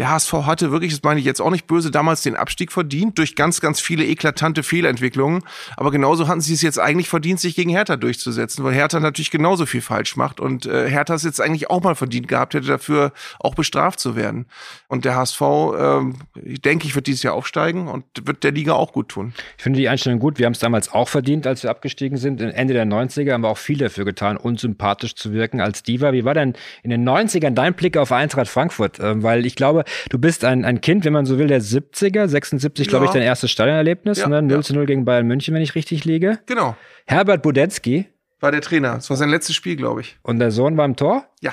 der 0.00 0.08
HSV 0.08 0.32
hatte 0.46 0.72
wirklich, 0.72 0.94
das 0.94 1.02
meine 1.02 1.20
ich 1.20 1.26
jetzt 1.26 1.42
auch 1.42 1.50
nicht 1.50 1.66
böse, 1.66 1.90
damals 1.90 2.22
den 2.22 2.34
Abstieg 2.34 2.72
verdient 2.72 3.18
durch 3.18 3.36
ganz, 3.36 3.60
ganz 3.60 3.80
viele 3.80 4.06
eklatante 4.06 4.62
Fehlentwicklungen. 4.62 5.42
Aber 5.76 5.90
genauso 5.90 6.26
hatten 6.26 6.40
sie 6.40 6.54
es 6.54 6.62
jetzt 6.62 6.78
eigentlich 6.78 7.10
verdient, 7.10 7.38
sich 7.38 7.54
gegen 7.54 7.68
Hertha 7.68 7.96
durchzusetzen, 7.96 8.64
weil 8.64 8.72
Hertha 8.72 8.98
natürlich 8.98 9.30
genauso 9.30 9.66
viel 9.66 9.82
falsch 9.82 10.16
macht. 10.16 10.40
Und 10.40 10.64
äh, 10.64 10.88
Hertha 10.88 11.12
es 11.12 11.22
jetzt 11.22 11.38
eigentlich 11.38 11.68
auch 11.68 11.82
mal 11.82 11.96
verdient 11.96 12.28
gehabt, 12.28 12.54
hätte 12.54 12.66
dafür 12.66 13.12
auch 13.40 13.54
bestraft 13.54 14.00
zu 14.00 14.16
werden. 14.16 14.46
Und 14.88 15.04
der 15.04 15.16
HSV, 15.16 15.42
ähm, 15.78 16.14
ich 16.42 16.62
denke 16.62 16.86
ich, 16.86 16.94
wird 16.94 17.06
dieses 17.06 17.22
Jahr 17.22 17.34
aufsteigen 17.34 17.86
und 17.86 18.06
wird 18.22 18.42
der 18.42 18.52
Liga 18.52 18.72
auch 18.72 18.94
gut 18.94 19.10
tun. 19.10 19.34
Ich 19.58 19.62
finde 19.62 19.80
die 19.80 19.90
Einstellung 19.90 20.18
gut. 20.18 20.38
Wir 20.38 20.46
haben 20.46 20.54
es 20.54 20.60
damals 20.60 20.90
auch 20.90 21.10
verdient, 21.10 21.46
als 21.46 21.62
wir 21.62 21.68
abgestiegen 21.68 22.16
sind. 22.16 22.40
Ende 22.40 22.72
der 22.72 22.86
90er 22.86 23.34
haben 23.34 23.42
wir 23.42 23.50
auch 23.50 23.58
viel 23.58 23.76
dafür 23.76 24.06
getan, 24.06 24.38
unsympathisch 24.38 25.14
zu 25.14 25.34
wirken 25.34 25.60
als 25.60 25.82
Diva. 25.82 26.14
Wie 26.14 26.24
war 26.24 26.32
denn 26.32 26.54
in 26.82 26.88
den 26.88 27.06
90ern 27.06 27.50
dein 27.50 27.74
Blick 27.74 27.98
auf 27.98 28.12
Eintracht 28.12 28.48
Frankfurt? 28.48 28.98
Ähm, 28.98 29.22
weil 29.22 29.44
ich 29.44 29.56
glaube, 29.56 29.84
du 30.08 30.18
bist 30.18 30.44
ein, 30.44 30.64
ein 30.64 30.80
Kind, 30.80 31.04
wenn 31.04 31.12
man 31.12 31.26
so 31.26 31.38
will, 31.38 31.46
der 31.46 31.60
70er, 31.60 32.28
76, 32.28 32.86
ja. 32.86 32.90
glaube 32.90 33.06
ich, 33.06 33.12
dein 33.12 33.22
erstes 33.22 33.50
Stadionerlebnis. 33.50 34.18
Ja, 34.18 34.28
ne? 34.28 34.42
0 34.42 34.58
ja. 34.58 34.62
zu 34.62 34.74
0 34.74 34.86
gegen 34.86 35.04
Bayern 35.04 35.26
München, 35.26 35.54
wenn 35.54 35.62
ich 35.62 35.74
richtig 35.74 36.04
liege. 36.04 36.38
Genau. 36.46 36.76
Herbert 37.06 37.42
Budetsky. 37.42 38.06
War 38.40 38.52
der 38.52 38.62
Trainer. 38.62 38.94
Das 38.94 39.10
war 39.10 39.16
sein 39.16 39.28
letztes 39.28 39.54
Spiel, 39.54 39.76
glaube 39.76 40.00
ich. 40.00 40.16
Und 40.22 40.38
der 40.38 40.50
Sohn 40.50 40.76
war 40.76 40.84
im 40.84 40.96
Tor? 40.96 41.26
Ja. 41.40 41.52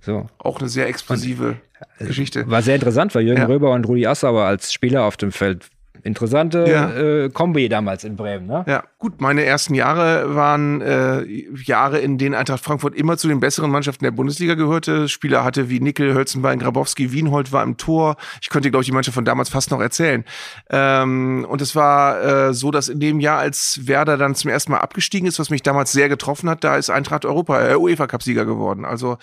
So. 0.00 0.26
Auch 0.38 0.60
eine 0.60 0.68
sehr 0.68 0.86
explosive 0.88 1.56
und, 1.98 2.06
Geschichte. 2.06 2.48
War 2.48 2.62
sehr 2.62 2.76
interessant, 2.76 3.14
weil 3.14 3.24
Jürgen 3.24 3.42
ja. 3.42 3.46
Röber 3.46 3.72
und 3.72 3.86
Rudi 3.86 4.06
Assauer 4.06 4.44
als 4.44 4.72
Spieler 4.72 5.04
auf 5.04 5.16
dem 5.16 5.32
Feld 5.32 5.68
Interessante 6.02 6.64
ja. 6.68 6.90
äh, 6.90 7.30
Kombi 7.30 7.68
damals 7.68 8.04
in 8.04 8.16
Bremen, 8.16 8.46
ne? 8.46 8.64
Ja, 8.66 8.84
gut, 8.98 9.20
meine 9.20 9.44
ersten 9.44 9.74
Jahre 9.74 10.34
waren 10.34 10.80
äh, 10.80 11.24
Jahre, 11.64 11.98
in 11.98 12.18
denen 12.18 12.34
Eintracht 12.34 12.62
Frankfurt 12.62 12.94
immer 12.94 13.16
zu 13.16 13.28
den 13.28 13.40
besseren 13.40 13.70
Mannschaften 13.70 14.04
der 14.04 14.10
Bundesliga 14.10 14.54
gehörte. 14.54 15.08
Spieler 15.08 15.44
hatte 15.44 15.68
wie 15.68 15.80
Nickel, 15.80 16.14
Hölzenbein, 16.14 16.58
Grabowski, 16.58 17.12
Wienhold 17.12 17.52
war 17.52 17.62
im 17.62 17.76
Tor. 17.76 18.16
Ich 18.40 18.48
könnte, 18.48 18.70
glaube 18.70 18.82
ich, 18.82 18.86
die 18.86 18.94
Mannschaft 18.94 19.14
von 19.14 19.24
damals 19.24 19.48
fast 19.48 19.70
noch 19.70 19.80
erzählen. 19.80 20.24
Ähm, 20.70 21.46
und 21.48 21.60
es 21.60 21.74
war 21.74 22.22
äh, 22.22 22.54
so, 22.54 22.70
dass 22.70 22.88
in 22.88 23.00
dem 23.00 23.20
Jahr, 23.20 23.38
als 23.38 23.86
Werder 23.86 24.16
dann 24.16 24.34
zum 24.34 24.50
ersten 24.50 24.72
Mal 24.72 24.78
abgestiegen 24.78 25.28
ist, 25.28 25.38
was 25.38 25.50
mich 25.50 25.62
damals 25.62 25.92
sehr 25.92 26.08
getroffen 26.08 26.48
hat, 26.48 26.64
da 26.64 26.76
ist 26.76 26.90
Eintracht 26.90 27.24
Europa, 27.24 27.68
äh, 27.68 27.76
UEFA 27.76 28.06
Cup 28.06 28.22
Sieger 28.22 28.44
geworden. 28.44 28.84
Also 28.84 29.18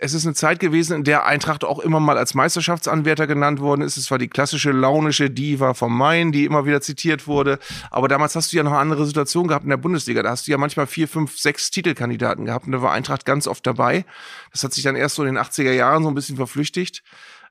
es 0.00 0.14
ist 0.14 0.24
eine 0.24 0.34
Zeit 0.34 0.60
gewesen, 0.60 0.94
in 0.94 1.04
der 1.04 1.26
Eintracht 1.26 1.64
auch 1.64 1.80
immer 1.80 1.98
mal 1.98 2.16
als 2.16 2.32
Meisterschaftsanwärter 2.34 3.26
genannt 3.26 3.58
worden 3.58 3.82
ist. 3.82 3.96
Es 3.96 4.10
war 4.12 4.18
die 4.18 4.28
klassische 4.28 4.70
launische 4.70 5.28
Diva 5.28 5.74
vom 5.74 5.96
Main, 5.96 6.30
die 6.30 6.44
immer 6.44 6.66
wieder 6.66 6.80
zitiert 6.80 7.26
wurde. 7.26 7.58
Aber 7.90 8.06
damals 8.06 8.36
hast 8.36 8.52
du 8.52 8.56
ja 8.56 8.62
noch 8.62 8.70
eine 8.70 8.80
andere 8.80 9.06
Situation 9.06 9.48
gehabt 9.48 9.64
in 9.64 9.70
der 9.70 9.76
Bundesliga. 9.76 10.22
Da 10.22 10.30
hast 10.30 10.46
du 10.46 10.52
ja 10.52 10.58
manchmal 10.58 10.86
vier, 10.86 11.08
fünf, 11.08 11.36
sechs 11.36 11.72
Titelkandidaten 11.72 12.44
gehabt 12.44 12.66
und 12.66 12.72
da 12.72 12.80
war 12.80 12.92
Eintracht 12.92 13.24
ganz 13.24 13.48
oft 13.48 13.66
dabei. 13.66 14.04
Das 14.52 14.62
hat 14.62 14.72
sich 14.72 14.84
dann 14.84 14.94
erst 14.94 15.16
so 15.16 15.24
in 15.24 15.34
den 15.34 15.44
80er 15.44 15.72
Jahren 15.72 16.04
so 16.04 16.08
ein 16.08 16.14
bisschen 16.14 16.36
verflüchtigt. 16.36 17.02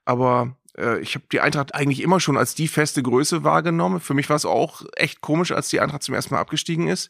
Aber 0.05 0.55
äh, 0.77 0.99
ich 0.99 1.15
habe 1.15 1.25
die 1.31 1.39
Eintracht 1.39 1.75
eigentlich 1.75 2.01
immer 2.01 2.19
schon 2.19 2.37
als 2.37 2.55
die 2.55 2.67
feste 2.67 3.03
Größe 3.03 3.43
wahrgenommen. 3.43 3.99
Für 3.99 4.13
mich 4.13 4.29
war 4.29 4.35
es 4.35 4.45
auch 4.45 4.83
echt 4.95 5.21
komisch, 5.21 5.51
als 5.51 5.69
die 5.69 5.79
Eintracht 5.79 6.03
zum 6.03 6.15
ersten 6.15 6.33
Mal 6.33 6.41
abgestiegen 6.41 6.87
ist. 6.87 7.09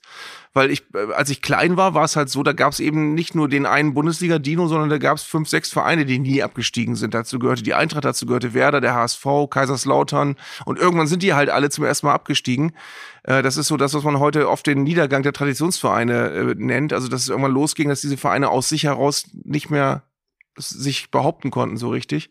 Weil 0.54 0.72
ich, 0.72 0.84
äh, 0.94 1.14
als 1.14 1.30
ich 1.30 1.42
klein 1.42 1.78
war, 1.78 1.94
war 1.94 2.06
es 2.06 2.16
halt 2.16 2.30
so, 2.30 2.44
da 2.44 2.54
gab 2.54 2.72
es 2.72 2.80
eben 2.80 3.14
nicht 3.14 3.36
nur 3.36 3.50
den 3.50 3.66
einen 3.66 3.94
Bundesliga-Dino, 3.94 4.68
sondern 4.68 4.90
da 4.90 4.98
gab 4.98 5.18
es 5.18 5.24
fünf, 5.24 5.50
sechs 5.50 5.72
Vereine, 5.72 6.06
die 6.06 6.20
nie 6.20 6.42
abgestiegen 6.42 6.96
sind. 6.96 7.14
Dazu 7.14 7.40
gehörte 7.40 7.64
die 7.64 7.74
Eintracht, 7.74 8.06
dazu 8.06 8.26
gehörte 8.26 8.54
Werder, 8.54 8.82
der 8.82 8.96
HSV, 8.96 9.26
Kaiserslautern. 9.50 10.36
Und 10.66 10.80
irgendwann 10.80 11.08
sind 11.08 11.24
die 11.24 11.34
halt 11.34 11.50
alle 11.50 11.70
zum 11.70 11.84
ersten 11.84 12.08
Mal 12.08 12.14
abgestiegen. 12.14 12.74
Äh, 13.24 13.42
das 13.42 13.58
ist 13.58 13.68
so 13.68 13.78
das, 13.78 13.94
was 13.94 14.04
man 14.04 14.20
heute 14.20 14.50
oft 14.50 14.66
den 14.66 14.84
Niedergang 14.84 15.24
der 15.24 15.34
Traditionsvereine 15.34 16.56
nennt. 16.58 16.94
Also, 16.94 17.08
dass 17.08 17.22
es 17.22 17.30
irgendwann 17.30 17.52
losging, 17.54 17.90
dass 17.90 18.02
diese 18.02 18.18
Vereine 18.18 18.50
aus 18.50 18.70
sich 18.70 18.84
heraus 18.84 19.30
nicht 19.44 19.70
mehr 19.70 20.04
sich 20.60 21.12
behaupten 21.12 21.52
konnten 21.52 21.78
so 21.78 21.90
richtig. 21.90 22.30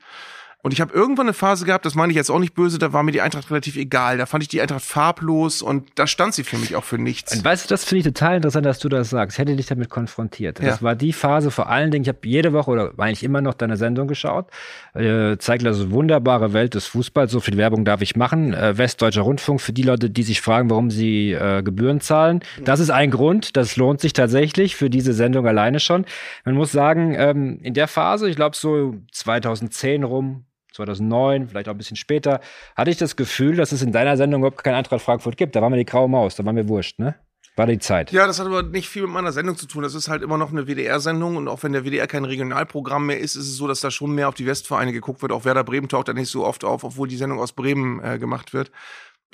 Und 0.66 0.72
ich 0.72 0.80
habe 0.80 0.92
irgendwann 0.92 1.26
eine 1.26 1.32
Phase 1.32 1.64
gehabt, 1.64 1.86
das 1.86 1.94
meine 1.94 2.10
ich 2.10 2.16
jetzt 2.16 2.28
auch 2.28 2.40
nicht 2.40 2.54
böse, 2.54 2.80
da 2.80 2.92
war 2.92 3.04
mir 3.04 3.12
die 3.12 3.20
Eintracht 3.20 3.52
relativ 3.52 3.76
egal. 3.76 4.18
Da 4.18 4.26
fand 4.26 4.42
ich 4.42 4.48
die 4.48 4.60
Eintracht 4.60 4.82
farblos 4.82 5.62
und 5.62 5.86
da 5.94 6.08
stand 6.08 6.34
sie 6.34 6.42
für 6.42 6.58
mich 6.58 6.74
auch 6.74 6.82
für 6.82 6.98
nichts. 6.98 7.36
Und 7.36 7.44
weißt 7.44 7.64
du, 7.64 7.68
das 7.72 7.84
finde 7.84 8.00
ich 8.00 8.04
total 8.12 8.34
interessant, 8.34 8.66
dass 8.66 8.80
du 8.80 8.88
das 8.88 9.10
sagst. 9.10 9.36
Ich 9.36 9.38
hätte 9.38 9.54
dich 9.54 9.66
damit 9.66 9.90
konfrontiert. 9.90 10.58
Das 10.58 10.80
ja. 10.80 10.82
war 10.82 10.96
die 10.96 11.12
Phase 11.12 11.52
vor 11.52 11.68
allen 11.68 11.92
Dingen, 11.92 12.02
ich 12.02 12.08
habe 12.08 12.18
jede 12.24 12.52
Woche 12.52 12.72
oder 12.72 12.92
eigentlich 12.96 13.22
immer 13.22 13.42
noch 13.42 13.54
deine 13.54 13.76
Sendung 13.76 14.08
geschaut. 14.08 14.48
Äh, 14.94 15.36
zeigt 15.38 15.64
also 15.64 15.92
wunderbare 15.92 16.52
Welt 16.52 16.74
des 16.74 16.86
Fußballs. 16.86 17.30
So 17.30 17.38
viel 17.38 17.56
Werbung 17.56 17.84
darf 17.84 18.02
ich 18.02 18.16
machen. 18.16 18.52
Äh, 18.52 18.76
Westdeutscher 18.76 19.22
Rundfunk 19.22 19.60
für 19.60 19.72
die 19.72 19.84
Leute, 19.84 20.10
die 20.10 20.24
sich 20.24 20.40
fragen, 20.40 20.68
warum 20.68 20.90
sie 20.90 21.30
äh, 21.30 21.62
Gebühren 21.62 22.00
zahlen. 22.00 22.40
Das 22.64 22.80
ist 22.80 22.90
ein 22.90 23.12
Grund. 23.12 23.56
Das 23.56 23.76
lohnt 23.76 24.00
sich 24.00 24.14
tatsächlich 24.14 24.74
für 24.74 24.90
diese 24.90 25.12
Sendung 25.12 25.46
alleine 25.46 25.78
schon. 25.78 26.06
Man 26.44 26.56
muss 26.56 26.72
sagen, 26.72 27.14
ähm, 27.16 27.60
in 27.62 27.74
der 27.74 27.86
Phase, 27.86 28.28
ich 28.28 28.34
glaube 28.34 28.56
so 28.56 28.96
2010 29.12 30.02
rum, 30.02 30.42
2009, 30.76 31.48
vielleicht 31.48 31.68
auch 31.68 31.74
ein 31.74 31.78
bisschen 31.78 31.96
später, 31.96 32.40
hatte 32.76 32.90
ich 32.90 32.96
das 32.96 33.16
Gefühl, 33.16 33.56
dass 33.56 33.72
es 33.72 33.82
in 33.82 33.92
deiner 33.92 34.16
Sendung 34.16 34.42
überhaupt 34.42 34.62
kein 34.62 34.74
Eintracht 34.74 35.02
Frankfurt 35.02 35.36
gibt. 35.36 35.56
Da 35.56 35.62
waren 35.62 35.72
wir 35.72 35.78
die 35.78 35.84
graue 35.84 36.08
Maus, 36.08 36.36
da 36.36 36.44
waren 36.44 36.56
wir 36.56 36.68
wurscht, 36.68 36.98
ne? 36.98 37.16
War 37.56 37.66
die 37.66 37.78
Zeit. 37.78 38.12
Ja, 38.12 38.26
das 38.26 38.38
hat 38.38 38.46
aber 38.46 38.62
nicht 38.62 38.86
viel 38.86 39.02
mit 39.02 39.12
meiner 39.12 39.32
Sendung 39.32 39.56
zu 39.56 39.66
tun. 39.66 39.82
Das 39.82 39.94
ist 39.94 40.08
halt 40.08 40.22
immer 40.22 40.36
noch 40.36 40.52
eine 40.52 40.66
WDR-Sendung 40.66 41.36
und 41.36 41.48
auch 41.48 41.62
wenn 41.62 41.72
der 41.72 41.84
WDR 41.84 42.06
kein 42.06 42.26
Regionalprogramm 42.26 43.06
mehr 43.06 43.18
ist, 43.18 43.34
ist 43.34 43.46
es 43.46 43.56
so, 43.56 43.66
dass 43.66 43.80
da 43.80 43.90
schon 43.90 44.14
mehr 44.14 44.28
auf 44.28 44.34
die 44.34 44.44
Westvereine 44.44 44.92
geguckt 44.92 45.22
wird. 45.22 45.32
Auch 45.32 45.46
Werder 45.46 45.64
Bremen 45.64 45.88
taucht 45.88 46.08
da 46.08 46.12
nicht 46.12 46.30
so 46.30 46.44
oft 46.44 46.64
auf, 46.64 46.84
obwohl 46.84 47.08
die 47.08 47.16
Sendung 47.16 47.40
aus 47.40 47.52
Bremen 47.52 48.04
äh, 48.04 48.18
gemacht 48.18 48.52
wird. 48.52 48.70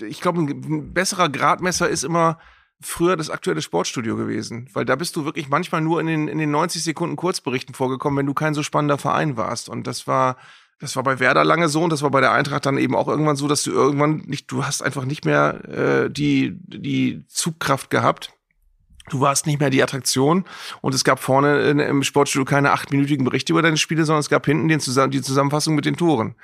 Ich 0.00 0.20
glaube, 0.20 0.40
ein 0.40 0.94
besserer 0.94 1.28
Gradmesser 1.28 1.88
ist 1.88 2.04
immer, 2.04 2.38
früher 2.82 3.16
das 3.16 3.30
aktuelle 3.30 3.62
Sportstudio 3.62 4.16
gewesen, 4.16 4.68
weil 4.72 4.84
da 4.84 4.96
bist 4.96 5.16
du 5.16 5.24
wirklich 5.24 5.48
manchmal 5.48 5.80
nur 5.80 6.00
in 6.00 6.06
den, 6.06 6.28
in 6.28 6.38
den 6.38 6.50
90 6.50 6.82
Sekunden 6.82 7.16
Kurzberichten 7.16 7.74
vorgekommen, 7.74 8.18
wenn 8.18 8.26
du 8.26 8.34
kein 8.34 8.54
so 8.54 8.62
spannender 8.62 8.98
Verein 8.98 9.36
warst. 9.36 9.68
Und 9.68 9.86
das 9.86 10.06
war 10.06 10.36
Das 10.82 10.96
war 10.96 11.04
bei 11.04 11.20
Werder 11.20 11.44
lange 11.44 11.68
so 11.68 11.80
und 11.84 11.90
das 11.90 12.02
war 12.02 12.10
bei 12.10 12.20
der 12.20 12.32
Eintracht 12.32 12.66
dann 12.66 12.76
eben 12.76 12.96
auch 12.96 13.06
irgendwann 13.06 13.36
so, 13.36 13.46
dass 13.46 13.62
du 13.62 13.70
irgendwann 13.70 14.16
nicht, 14.26 14.50
du 14.50 14.66
hast 14.66 14.82
einfach 14.82 15.04
nicht 15.04 15.24
mehr 15.24 15.60
äh, 15.68 16.10
die, 16.10 16.56
die 16.58 17.22
Zugkraft 17.28 17.88
gehabt. 17.88 18.32
Du 19.08 19.20
warst 19.20 19.46
nicht 19.46 19.60
mehr 19.60 19.70
die 19.70 19.80
Attraktion 19.80 20.44
und 20.80 20.92
es 20.92 21.04
gab 21.04 21.20
vorne 21.20 21.60
in, 21.70 21.78
im 21.78 22.02
Sportstudio 22.02 22.44
keine 22.44 22.72
achtminütigen 22.72 23.24
Berichte 23.24 23.52
über 23.52 23.62
deine 23.62 23.76
Spiele, 23.76 24.04
sondern 24.04 24.22
es 24.22 24.28
gab 24.28 24.44
hinten 24.44 24.66
den 24.66 24.80
Zusammen 24.80 25.12
die 25.12 25.22
Zusammenfassung 25.22 25.76
mit 25.76 25.84
den 25.84 25.96
Toren. 25.96 26.34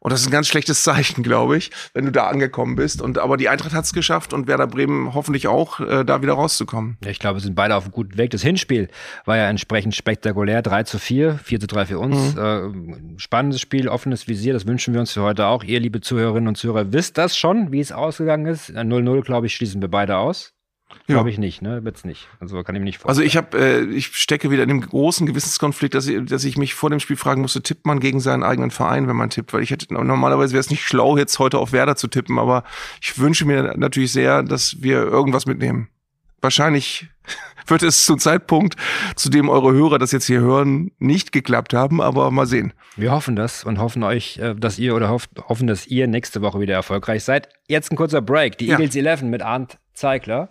Und 0.00 0.12
das 0.12 0.20
ist 0.20 0.28
ein 0.28 0.32
ganz 0.32 0.48
schlechtes 0.48 0.82
Zeichen, 0.82 1.22
glaube 1.24 1.56
ich, 1.56 1.70
wenn 1.94 2.04
du 2.04 2.12
da 2.12 2.28
angekommen 2.28 2.76
bist. 2.76 3.02
Und 3.02 3.18
aber 3.18 3.36
die 3.36 3.48
Eintracht 3.48 3.72
hat 3.72 3.84
es 3.84 3.92
geschafft 3.92 4.32
und 4.32 4.46
Werder 4.46 4.66
Bremen 4.66 5.14
hoffentlich 5.14 5.48
auch, 5.48 5.80
äh, 5.80 6.04
da 6.04 6.22
wieder 6.22 6.34
rauszukommen. 6.34 6.96
Ja, 7.04 7.10
ich 7.10 7.18
glaube, 7.18 7.36
wir 7.36 7.42
sind 7.42 7.54
beide 7.54 7.76
auf 7.76 7.84
einem 7.84 7.92
guten 7.92 8.16
Weg. 8.16 8.30
Das 8.30 8.42
Hinspiel 8.42 8.88
war 9.24 9.36
ja 9.36 9.48
entsprechend 9.48 9.94
spektakulär. 9.94 10.62
3 10.62 10.82
zu 10.84 10.98
4, 10.98 11.38
4 11.42 11.60
zu 11.60 11.66
3 11.66 11.86
für 11.86 11.98
uns. 11.98 12.34
Mhm. 12.34 13.14
Äh, 13.16 13.18
spannendes 13.18 13.60
Spiel, 13.60 13.88
offenes 13.88 14.28
Visier, 14.28 14.52
das 14.52 14.66
wünschen 14.66 14.94
wir 14.94 15.00
uns 15.00 15.12
für 15.12 15.22
heute 15.22 15.46
auch. 15.46 15.64
Ihr, 15.64 15.80
liebe 15.80 16.00
Zuhörerinnen 16.00 16.48
und 16.48 16.56
Zuhörer, 16.56 16.92
wisst 16.92 17.18
das 17.18 17.36
schon, 17.36 17.72
wie 17.72 17.80
es 17.80 17.92
ausgegangen 17.92 18.46
ist. 18.46 18.70
0-0, 18.70 19.22
glaube 19.22 19.46
ich, 19.46 19.54
schließen 19.54 19.80
wir 19.80 19.88
beide 19.88 20.18
aus. 20.18 20.54
Glaube 21.06 21.30
ich 21.30 21.38
nicht, 21.38 21.62
ne? 21.62 21.84
Wird's 21.84 22.04
nicht. 22.04 22.28
Also 22.40 22.62
kann 22.62 22.74
ich 22.74 22.80
mir 22.80 22.84
nicht 22.84 22.98
vorstellen. 22.98 23.10
Also 23.10 23.22
ich 23.22 23.36
habe, 23.36 23.58
äh, 23.58 23.84
ich 23.84 24.08
stecke 24.08 24.50
wieder 24.50 24.62
in 24.62 24.68
dem 24.68 24.80
großen 24.80 25.26
Gewissenskonflikt, 25.26 25.94
dass 25.94 26.06
ich, 26.06 26.24
dass 26.26 26.44
ich 26.44 26.56
mich 26.56 26.74
vor 26.74 26.90
dem 26.90 27.00
Spiel 27.00 27.16
fragen 27.16 27.42
musste, 27.42 27.62
tippt 27.62 27.86
man 27.86 28.00
gegen 28.00 28.20
seinen 28.20 28.42
eigenen 28.42 28.70
Verein, 28.70 29.08
wenn 29.08 29.16
man 29.16 29.30
tippt? 29.30 29.52
Weil 29.52 29.62
ich 29.62 29.70
hätte 29.70 29.92
normalerweise 29.92 30.52
wäre 30.52 30.60
es 30.60 30.70
nicht 30.70 30.82
schlau, 30.82 31.16
jetzt 31.16 31.38
heute 31.38 31.58
auf 31.58 31.72
Werder 31.72 31.96
zu 31.96 32.08
tippen, 32.08 32.38
aber 32.38 32.64
ich 33.00 33.18
wünsche 33.18 33.44
mir 33.44 33.74
natürlich 33.76 34.12
sehr, 34.12 34.42
dass 34.42 34.82
wir 34.82 35.02
irgendwas 35.02 35.46
mitnehmen. 35.46 35.88
Wahrscheinlich 36.40 37.08
wird 37.66 37.82
es 37.82 38.04
zum 38.04 38.18
Zeitpunkt, 38.18 38.76
zu 39.16 39.28
dem 39.28 39.48
eure 39.48 39.72
Hörer 39.72 39.98
das 39.98 40.12
jetzt 40.12 40.26
hier 40.26 40.40
hören, 40.40 40.92
nicht 40.98 41.32
geklappt 41.32 41.74
haben, 41.74 42.00
aber 42.00 42.30
mal 42.30 42.46
sehen. 42.46 42.72
Wir 42.96 43.12
hoffen 43.12 43.36
das 43.36 43.64
und 43.64 43.78
hoffen 43.78 44.02
euch, 44.02 44.38
äh, 44.38 44.54
dass 44.54 44.78
ihr 44.78 44.94
oder 44.94 45.08
hoffen, 45.10 45.66
dass 45.66 45.86
ihr 45.86 46.06
nächste 46.06 46.42
Woche 46.42 46.60
wieder 46.60 46.74
erfolgreich 46.74 47.24
seid. 47.24 47.48
Jetzt 47.66 47.92
ein 47.92 47.96
kurzer 47.96 48.22
Break. 48.22 48.58
Die 48.58 48.66
ja. 48.66 48.78
Eagles 48.78 48.96
11 48.96 49.22
mit 49.22 49.42
Arndt 49.42 49.78
Zeigler. 49.98 50.50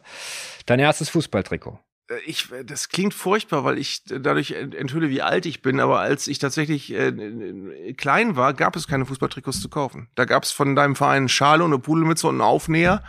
Dein 0.65 0.79
erstes 0.79 1.09
Fußballtrikot. 1.09 1.79
Äh, 2.09 2.19
ich, 2.25 2.51
äh, 2.51 2.63
das 2.63 2.89
klingt 2.89 3.13
furchtbar, 3.13 3.63
weil 3.63 3.77
ich 3.77 4.03
dadurch 4.05 4.51
enthülle, 4.51 5.09
wie 5.09 5.21
alt 5.21 5.45
ich 5.45 5.61
bin. 5.61 5.79
Aber 5.79 5.99
als 5.99 6.27
ich 6.27 6.39
tatsächlich 6.39 6.93
äh, 6.93 7.93
klein 7.93 8.35
war, 8.35 8.53
gab 8.53 8.75
es 8.75 8.87
keine 8.87 9.05
Fußballtrikots 9.05 9.61
zu 9.61 9.69
kaufen. 9.69 10.09
Da 10.15 10.25
gab 10.25 10.43
es 10.43 10.51
von 10.51 10.75
deinem 10.75 10.95
Verein 10.95 11.29
Schale 11.29 11.63
und 11.63 11.71
eine 11.71 11.79
Pudelmütze 11.79 12.27
und 12.27 12.35
einen 12.35 12.41
Aufnäher 12.41 13.03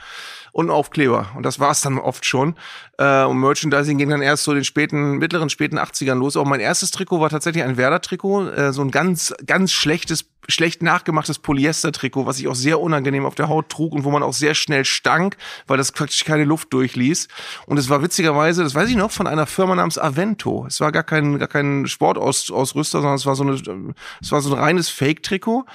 und 0.53 0.67
einen 0.67 0.77
Aufkleber. 0.77 1.31
Und 1.37 1.45
das 1.45 1.61
war 1.61 1.71
es 1.71 1.81
dann 1.81 1.99
oft 1.99 2.25
schon. 2.25 2.57
Äh, 2.99 3.25
und 3.25 3.39
Merchandising 3.39 3.99
ging 3.99 4.11
dann 4.11 4.23
erst 4.23 4.45
so 4.45 4.55
den 4.55 4.65
späten, 4.65 5.19
mittleren, 5.19 5.51
späten 5.51 5.79
80ern 5.79 6.17
los. 6.17 6.37
Auch 6.37 6.47
mein 6.47 6.61
erstes 6.61 6.91
Trikot 6.91 7.21
war 7.21 7.31
tatsächlich 7.31 7.65
ein 7.65 7.77
Werder-Trikot. 7.77 8.49
Äh, 8.49 8.73
so 8.73 8.83
ein 8.83 8.91
ganz, 8.91 9.35
ganz 9.47 9.73
schlechtes 9.73 10.25
schlecht 10.49 10.83
nachgemachtes 10.83 11.39
Polyester-Trikot, 11.39 12.27
was 12.27 12.39
ich 12.39 12.49
auch 12.49 12.55
sehr 12.55 12.81
unangenehm 12.81 13.27
auf 13.27 13.35
der 13.35 13.49
Haut 13.49 13.69
trug 13.69 13.93
und 13.93 14.05
wo 14.05 14.11
man 14.11 14.23
auch 14.23 14.33
sehr 14.33 14.55
schnell 14.55 14.85
stank, 14.85 15.37
weil 15.67 15.77
das 15.77 15.93
praktisch 15.93 16.25
keine 16.25 16.45
Luft 16.45 16.73
durchließ. 16.73 17.29
Und 17.67 17.79
es 17.79 17.89
war 17.91 18.03
witzigerweise, 18.03 18.63
das 18.63 18.75
weiß 18.75 18.89
ich 18.89 18.97
noch, 18.97 19.11
von 19.11 19.27
einer 19.27 19.47
Firma 19.47 19.75
namens 19.75 19.99
Avento. 19.99 20.65
Es 20.67 20.81
war 20.81 20.91
gar 20.93 21.03
kein, 21.03 21.39
gar 21.39 21.49
kein 21.49 21.87
Sportausrüster, 21.87 23.01
sondern 23.01 23.17
es 23.17 23.27
war 23.27 23.35
so 23.35 23.43
eine, 23.43 23.95
es 24.23 24.33
war 24.33 24.41
so 24.41 24.55
ein 24.55 24.59
reines 24.59 24.89
Fake-Trikot, 24.89 25.67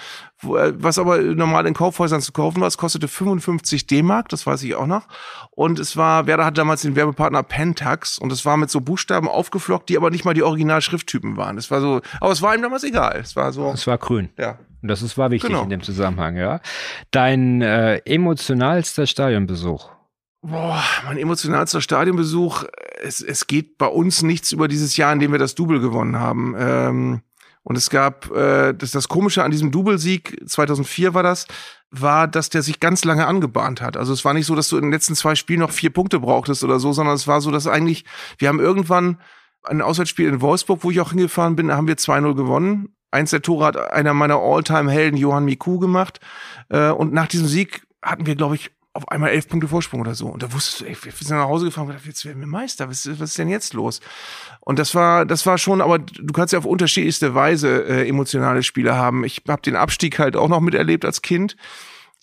was 0.43 0.97
aber 0.97 1.19
normal 1.19 1.65
in 1.65 1.73
Kaufhäusern 1.73 2.21
zu 2.21 2.31
kaufen 2.31 2.61
war. 2.61 2.67
Es 2.67 2.77
kostete 2.77 3.07
55 3.07 3.87
D-Mark, 3.87 4.29
das 4.29 4.45
weiß 4.45 4.63
ich 4.63 4.75
auch 4.75 4.87
noch. 4.87 5.07
Und 5.51 5.79
es 5.79 5.97
war, 5.97 6.27
Werder 6.27 6.45
hat 6.45 6.57
damals 6.57 6.81
den 6.81 6.95
Werbepartner 6.95 7.43
Pentax 7.43 8.17
und 8.17 8.31
es 8.31 8.45
war 8.45 8.57
mit 8.57 8.69
so 8.69 8.81
Buchstaben 8.81 9.27
aufgeflockt, 9.27 9.89
die 9.89 9.97
aber 9.97 10.09
nicht 10.09 10.25
mal 10.25 10.33
die 10.33 10.43
Original-Schrifttypen 10.43 11.37
waren. 11.37 11.57
Es 11.57 11.71
war 11.71 11.81
so, 11.81 12.01
aber 12.19 12.31
es 12.31 12.41
war 12.41 12.55
ihm 12.55 12.61
damals 12.61 12.83
egal. 12.83 13.19
Es 13.21 13.35
war 13.35 13.51
so. 13.51 13.71
Es 13.71 13.87
war 13.87 13.97
grün. 13.97 14.29
Ja. 14.37 14.59
Und 14.81 14.89
das 14.89 15.01
ist, 15.01 15.17
war 15.17 15.31
wichtig 15.31 15.49
genau. 15.49 15.63
in 15.63 15.69
dem 15.69 15.81
Zusammenhang, 15.81 16.35
ja. 16.35 16.59
Dein 17.11 17.61
äh, 17.61 17.97
emotionalster 17.99 19.07
Stadionbesuch. 19.07 19.89
Boah, 20.41 20.83
mein 21.05 21.17
emotionalster 21.17 21.79
Stadionbesuch, 21.79 22.65
es, 23.01 23.21
es 23.21 23.47
geht 23.47 23.77
bei 23.77 23.85
uns 23.85 24.23
nichts 24.23 24.51
über 24.51 24.67
dieses 24.67 24.97
Jahr, 24.97 25.13
in 25.13 25.19
dem 25.19 25.31
wir 25.31 25.39
das 25.39 25.55
Double 25.55 25.79
gewonnen 25.79 26.19
haben. 26.19 26.53
Ähm, 26.59 27.21
und 27.63 27.77
es 27.77 27.89
gab, 27.89 28.29
äh, 28.31 28.73
das, 28.73 28.91
das 28.91 29.07
Komische 29.07 29.43
an 29.43 29.51
diesem 29.51 29.71
Doublesieg, 29.71 30.37
2004 30.45 31.13
war 31.13 31.23
das, 31.23 31.47
war, 31.91 32.27
dass 32.27 32.49
der 32.49 32.61
sich 32.61 32.79
ganz 32.79 33.05
lange 33.05 33.25
angebahnt 33.25 33.81
hat. 33.81 33.97
Also 33.97 34.13
es 34.13 34.25
war 34.25 34.33
nicht 34.33 34.45
so, 34.45 34.55
dass 34.55 34.67
du 34.69 34.77
in 34.77 34.83
den 34.83 34.91
letzten 34.91 35.15
zwei 35.15 35.35
Spielen 35.35 35.61
noch 35.61 35.71
vier 35.71 35.91
Punkte 35.91 36.19
brauchtest 36.19 36.63
oder 36.63 36.79
so, 36.79 36.91
sondern 36.91 37.15
es 37.15 37.27
war 37.27 37.39
so, 37.39 37.51
dass 37.51 37.67
eigentlich, 37.67 38.03
wir 38.37 38.49
haben 38.49 38.59
irgendwann 38.59 39.19
ein 39.63 39.81
Auswärtsspiel 39.81 40.27
in 40.27 40.41
Wolfsburg, 40.41 40.83
wo 40.83 40.91
ich 40.91 40.99
auch 40.99 41.11
hingefahren 41.11 41.55
bin, 41.55 41.69
da 41.69 41.77
haben 41.77 41.87
wir 41.87 41.95
2-0 41.95 42.35
gewonnen. 42.35 42.95
Eins 43.11 43.29
der 43.29 43.41
Tore 43.41 43.65
hat 43.65 43.77
einer 43.77 44.13
meiner 44.13 44.37
All-Time-Helden, 44.37 45.17
Johann 45.17 45.45
Miku, 45.45 45.79
gemacht. 45.79 46.19
Äh, 46.69 46.89
und 46.89 47.13
nach 47.13 47.27
diesem 47.27 47.47
Sieg 47.47 47.83
hatten 48.01 48.25
wir, 48.25 48.35
glaube 48.35 48.55
ich, 48.55 48.71
auf 48.93 49.09
einmal 49.09 49.31
elf 49.31 49.47
Punkte 49.47 49.67
Vorsprung 49.67 50.01
oder 50.01 50.13
so. 50.13 50.27
Und 50.27 50.43
da 50.43 50.53
wusstest 50.53 50.81
du, 50.81 50.85
ey, 50.85 50.95
wir 51.01 51.11
sind 51.11 51.35
nach 51.35 51.47
Hause 51.47 51.65
gefahren 51.65 51.87
und 51.87 51.93
gedacht, 51.93 52.05
jetzt 52.05 52.25
werden 52.25 52.39
wir 52.39 52.47
Meister. 52.47 52.89
Was, 52.89 53.07
was 53.19 53.31
ist 53.31 53.37
denn 53.39 53.49
jetzt 53.49 53.73
los? 53.73 54.01
Und 54.59 54.77
das 54.77 54.93
war, 54.93 55.25
das 55.25 55.45
war 55.45 55.57
schon, 55.57 55.81
aber 55.81 55.97
du 55.99 56.31
kannst 56.31 56.53
ja 56.53 56.59
auf 56.59 56.65
unterschiedlichste 56.65 57.33
Weise 57.33 57.85
äh, 57.85 58.07
emotionale 58.07 58.61
Spiele 58.61 58.95
haben. 58.95 59.23
Ich 59.23 59.41
habe 59.47 59.61
den 59.63 59.75
Abstieg 59.75 60.19
halt 60.19 60.35
auch 60.35 60.47
noch 60.47 60.59
miterlebt 60.59 61.05
als 61.05 61.23
Kind 61.23 61.57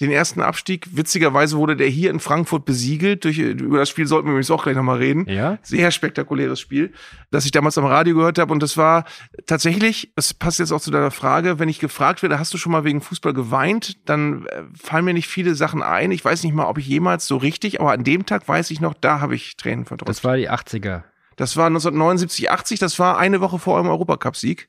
den 0.01 0.11
ersten 0.11 0.41
Abstieg. 0.41 0.89
Witzigerweise 0.97 1.57
wurde 1.57 1.77
der 1.77 1.89
hier 1.89 2.11
in 2.11 2.21
Frankfurt 2.21 2.65
besiegelt. 2.65 3.25
Durch, 3.25 3.39
über 3.39 3.79
das 3.79 3.89
Spiel 3.89 4.07
sollten 4.07 4.27
wir 4.27 4.33
übrigens 4.33 4.51
auch 4.51 4.63
gleich 4.63 4.77
nochmal 4.77 4.99
reden. 4.99 5.27
Ja. 5.29 5.59
Sehr 5.63 5.91
spektakuläres 5.91 6.59
Spiel, 6.59 6.93
das 7.31 7.45
ich 7.45 7.51
damals 7.51 7.77
am 7.77 7.85
Radio 7.85 8.15
gehört 8.15 8.39
habe. 8.39 8.53
Und 8.53 8.63
das 8.63 8.77
war 8.77 9.05
tatsächlich, 9.47 10.13
das 10.17 10.33
passt 10.33 10.59
jetzt 10.59 10.73
auch 10.73 10.81
zu 10.81 10.91
deiner 10.91 11.11
Frage, 11.11 11.59
wenn 11.59 11.69
ich 11.69 11.79
gefragt 11.79 12.23
werde, 12.23 12.39
hast 12.39 12.55
du 12.55 12.59
schon 12.59 12.73
mal 12.73 12.85
wegen 12.85 13.01
Fußball 13.01 13.35
geweint, 13.35 13.97
dann 14.09 14.47
äh, 14.47 14.63
fallen 14.75 15.05
mir 15.05 15.15
nicht 15.15 15.29
viele 15.29 15.55
Sachen 15.55 15.83
ein. 15.83 16.11
Ich 16.13 16.25
weiß 16.25 16.43
nicht 16.45 16.55
mal, 16.55 16.67
ob 16.67 16.79
ich 16.79 16.87
jemals 16.87 17.27
so 17.27 17.37
richtig, 17.37 17.81
aber 17.81 17.93
an 17.93 18.05
dem 18.05 18.25
Tag 18.25 18.49
weiß 18.49 18.71
ich 18.71 18.81
noch, 18.81 18.95
da 18.95 19.21
habe 19.21 19.35
ich 19.35 19.57
Tränen 19.57 19.85
verdrückt. 19.85 20.09
Das 20.09 20.25
war 20.25 20.37
die 20.37 20.51
80er. 20.51 21.03
Das 21.41 21.57
war 21.57 21.69
1979, 21.69 22.51
80, 22.51 22.79
das 22.81 22.99
war 22.99 23.17
eine 23.17 23.41
Woche 23.41 23.59
vor 23.59 23.77
eurem 23.77 23.89
Europacup-Sieg, 23.89 24.69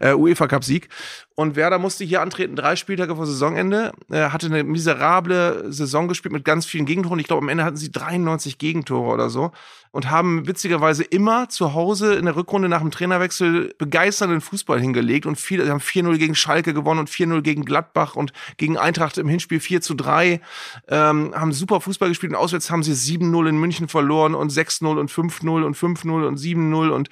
äh, 0.00 0.14
UEFA-Cup-Sieg. 0.14 0.88
Und 1.36 1.56
Werder 1.56 1.78
musste 1.78 2.04
hier 2.04 2.22
antreten, 2.22 2.54
drei 2.54 2.76
Spieltage 2.76 3.16
vor 3.16 3.26
Saisonende, 3.26 3.92
äh, 4.10 4.30
hatte 4.30 4.46
eine 4.46 4.62
miserable 4.62 5.72
Saison 5.72 6.06
gespielt 6.06 6.32
mit 6.32 6.44
ganz 6.44 6.64
vielen 6.64 6.86
Gegentoren. 6.86 7.18
Ich 7.18 7.26
glaube, 7.26 7.42
am 7.42 7.48
Ende 7.48 7.64
hatten 7.64 7.76
sie 7.76 7.90
93 7.90 8.58
Gegentore 8.58 9.12
oder 9.12 9.28
so 9.30 9.50
und 9.94 10.10
haben 10.10 10.48
witzigerweise 10.48 11.04
immer 11.04 11.48
zu 11.48 11.72
Hause 11.72 12.14
in 12.14 12.24
der 12.24 12.34
Rückrunde 12.34 12.68
nach 12.68 12.80
dem 12.80 12.90
Trainerwechsel 12.90 13.74
begeisternden 13.78 14.40
Fußball 14.40 14.80
hingelegt 14.80 15.24
und 15.24 15.36
viele 15.36 15.68
haben 15.70 15.78
4-0 15.78 16.18
gegen 16.18 16.34
Schalke 16.34 16.74
gewonnen 16.74 16.98
und 16.98 17.10
4-0 17.10 17.42
gegen 17.42 17.64
Gladbach 17.64 18.16
und 18.16 18.32
gegen 18.56 18.76
Eintracht 18.76 19.18
im 19.18 19.28
Hinspiel 19.28 19.60
4 19.60 19.82
zu 19.82 19.94
3. 19.94 20.40
Ähm, 20.88 21.32
haben 21.36 21.52
super 21.52 21.80
Fußball 21.80 22.08
gespielt 22.08 22.32
und 22.32 22.38
auswärts 22.38 22.72
haben 22.72 22.82
sie 22.82 22.92
7-0 22.92 23.48
in 23.48 23.56
München 23.56 23.86
verloren 23.86 24.34
und 24.34 24.50
6-0 24.50 24.98
und 24.98 25.12
5-0 25.12 25.64
und 25.64 25.76
5-0 25.76 26.26
und 26.26 26.40
7-0 26.40 26.88
und 26.88 27.08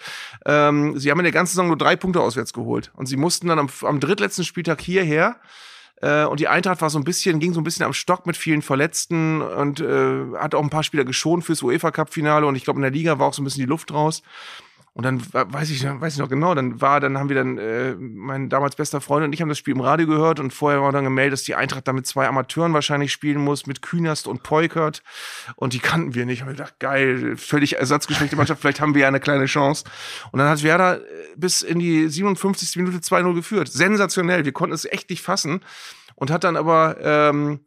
ähm, 0.46 0.98
sie 0.98 1.12
haben 1.12 1.20
in 1.20 1.24
der 1.24 1.33
ganzen 1.33 1.52
Saison 1.52 1.68
nur 1.68 1.78
drei 1.78 1.94
Punkte 1.94 2.20
auswärts 2.33 2.53
geholt 2.53 2.90
und 2.95 3.07
sie 3.07 3.16
mussten 3.16 3.49
dann 3.49 3.59
am, 3.59 3.68
am 3.83 4.01
drittletzten 4.01 4.45
Spieltag 4.45 4.81
hierher 4.81 5.37
äh, 6.01 6.25
und 6.25 6.40
die 6.40 6.49
Eintracht 6.49 6.81
war 6.81 6.90
so 6.90 6.99
ein 6.99 7.05
bisschen, 7.05 7.38
ging 7.38 7.53
so 7.53 7.61
ein 7.61 7.64
bisschen 7.64 7.87
am 7.87 7.92
Stock 7.92 8.27
mit 8.27 8.37
vielen 8.37 8.62
Verletzten 8.62 9.42
und 9.42 9.81
äh, 9.81 10.37
hat 10.38 10.55
auch 10.55 10.62
ein 10.62 10.71
paar 10.71 10.83
Spieler 10.83 11.05
geschont 11.05 11.45
fürs 11.45 11.62
UEFA-Cup-Finale 11.62 12.47
und 12.47 12.57
ich 12.57 12.64
glaube, 12.64 12.79
in 12.79 12.83
der 12.83 12.90
Liga 12.90 13.18
war 13.18 13.29
auch 13.29 13.35
so 13.35 13.42
ein 13.42 13.45
bisschen 13.45 13.62
die 13.62 13.68
Luft 13.68 13.92
raus. 13.92 14.23
Und 14.94 15.05
dann 15.05 15.22
weiß 15.33 15.70
ich, 15.70 15.83
weiß 15.85 16.12
ich 16.12 16.18
noch 16.18 16.28
genau, 16.28 16.55
dann 16.55 16.83
war, 16.83 17.00
dann 17.00 17.16
haben 17.16 17.31
wir 17.31 17.37
dann, 17.37 17.57
äh, 17.57 17.94
mein 17.94 18.50
damals 18.50 18.76
bester 18.76 19.00
Freund 19.00 19.24
und 19.24 19.33
ich 19.33 19.40
haben 19.40 19.48
das 19.48 19.57
Spiel 19.57 19.74
im 19.74 19.81
Radio 19.81 20.07
gehört 20.07 20.38
und 20.38 20.52
vorher 20.52 20.83
war 20.83 20.92
dann 20.92 21.05
gemeldet, 21.05 21.33
dass 21.33 21.44
die 21.44 21.55
Eintracht 21.55 21.88
da 21.88 21.94
mit 21.94 22.07
zwei 22.07 22.28
Amateuren 22.28 22.74
wahrscheinlich 22.74 23.11
spielen 23.11 23.42
muss, 23.42 23.66
mit 23.66 23.81
Künast 23.81 24.26
und 24.26 24.42
Peukert. 24.42 25.02
Und 25.57 25.72
die 25.72 25.78
kannten 25.78 26.14
wir 26.14 26.26
nicht. 26.26 26.42
Haben 26.42 26.48
wir 26.48 26.57
gedacht, 26.57 26.78
geil, 26.78 27.38
völlig 27.38 27.78
ersatzgeschwächte 27.78 28.37
Mannschaft, 28.37 28.61
vielleicht 28.61 28.83
haben 28.83 28.94
wir 28.94 29.02
ja 29.02 29.09
eine 29.09 29.20
kleine 29.20 29.46
Chance. 29.46 29.85
Und 30.31 30.40
dann 30.40 30.48
hat 30.50 30.62
Werder 30.62 30.98
äh, 30.98 31.05
bis 31.37 31.62
in 31.62 31.78
die 31.78 32.09
57. 32.09 32.76
Minute 32.76 32.98
2-0 32.98 33.35
geführt. 33.35 33.68
Sensationell, 33.68 34.44
wir 34.44 34.52
konnten 34.52 34.74
es 34.74 34.85
echt 34.85 35.09
nicht 35.09 35.22
fassen. 35.22 35.61
Und 36.16 36.31
hat 36.31 36.44
dann 36.44 36.57
aber, 36.57 36.98
ähm, 37.00 37.61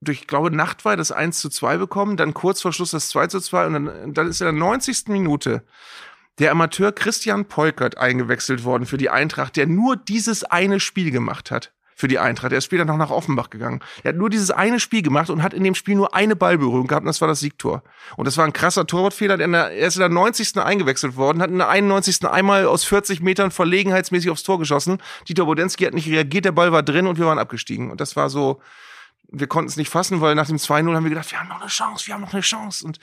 durch, 0.00 0.22
ich 0.22 0.26
glaube, 0.26 0.50
Nachtweih 0.50 0.96
das 0.96 1.12
1 1.12 1.38
zu 1.38 1.50
2 1.50 1.76
bekommen, 1.76 2.16
dann 2.16 2.32
kurz 2.32 2.62
vor 2.62 2.72
Schluss 2.72 2.92
das 2.92 3.10
2 3.10 3.26
zu 3.26 3.40
2 3.40 3.66
und 3.66 3.72
dann, 3.74 4.14
dann 4.14 4.26
ist 4.26 4.40
in 4.40 4.46
der 4.46 4.52
90. 4.52 5.08
Minute 5.08 5.62
der 6.38 6.50
Amateur 6.50 6.92
Christian 6.92 7.46
Polkert 7.46 7.98
eingewechselt 7.98 8.64
worden 8.64 8.86
für 8.86 8.98
die 8.98 9.10
Eintracht, 9.10 9.56
der 9.56 9.66
nur 9.66 9.96
dieses 9.96 10.44
eine 10.44 10.80
Spiel 10.80 11.10
gemacht 11.10 11.50
hat 11.50 11.72
für 11.96 12.08
die 12.08 12.18
Eintracht. 12.18 12.52
Er 12.52 12.58
ist 12.58 12.66
später 12.66 12.84
noch 12.84 12.98
nach 12.98 13.10
Offenbach 13.10 13.48
gegangen. 13.48 13.80
Er 14.04 14.10
hat 14.10 14.16
nur 14.16 14.28
dieses 14.28 14.50
eine 14.50 14.78
Spiel 14.78 15.00
gemacht 15.00 15.30
und 15.30 15.42
hat 15.42 15.54
in 15.54 15.64
dem 15.64 15.74
Spiel 15.74 15.94
nur 15.94 16.14
eine 16.14 16.36
Ballberührung 16.36 16.86
gehabt 16.86 17.04
und 17.04 17.08
das 17.08 17.22
war 17.22 17.28
das 17.28 17.40
Siegtor. 17.40 17.82
Und 18.18 18.26
das 18.26 18.36
war 18.36 18.44
ein 18.44 18.52
krasser 18.52 18.86
Torwartfehler. 18.86 19.40
Er 19.40 19.86
ist 19.86 19.96
in 19.96 20.00
der 20.00 20.10
90. 20.10 20.58
eingewechselt 20.58 21.16
worden, 21.16 21.40
hat 21.40 21.50
in 21.50 21.58
der 21.58 21.70
91. 21.70 22.28
einmal 22.28 22.66
aus 22.66 22.84
40 22.84 23.22
Metern 23.22 23.50
verlegenheitsmäßig 23.50 24.30
aufs 24.30 24.42
Tor 24.42 24.58
geschossen. 24.58 24.98
Dieter 25.26 25.46
Bodensky 25.46 25.84
hat 25.84 25.94
nicht 25.94 26.08
reagiert, 26.08 26.44
der 26.44 26.52
Ball 26.52 26.70
war 26.70 26.82
drin 26.82 27.06
und 27.06 27.18
wir 27.18 27.24
waren 27.24 27.38
abgestiegen. 27.38 27.90
Und 27.90 28.02
das 28.02 28.14
war 28.14 28.28
so, 28.28 28.60
wir 29.28 29.46
konnten 29.46 29.70
es 29.70 29.78
nicht 29.78 29.88
fassen, 29.88 30.20
weil 30.20 30.34
nach 30.34 30.46
dem 30.46 30.58
2-0 30.58 30.94
haben 30.94 31.04
wir 31.04 31.10
gedacht, 31.10 31.30
wir 31.30 31.40
haben 31.40 31.48
noch 31.48 31.62
eine 31.62 31.70
Chance, 31.70 32.06
wir 32.06 32.14
haben 32.14 32.20
noch 32.20 32.34
eine 32.34 32.42
Chance. 32.42 32.84
Und 32.84 32.98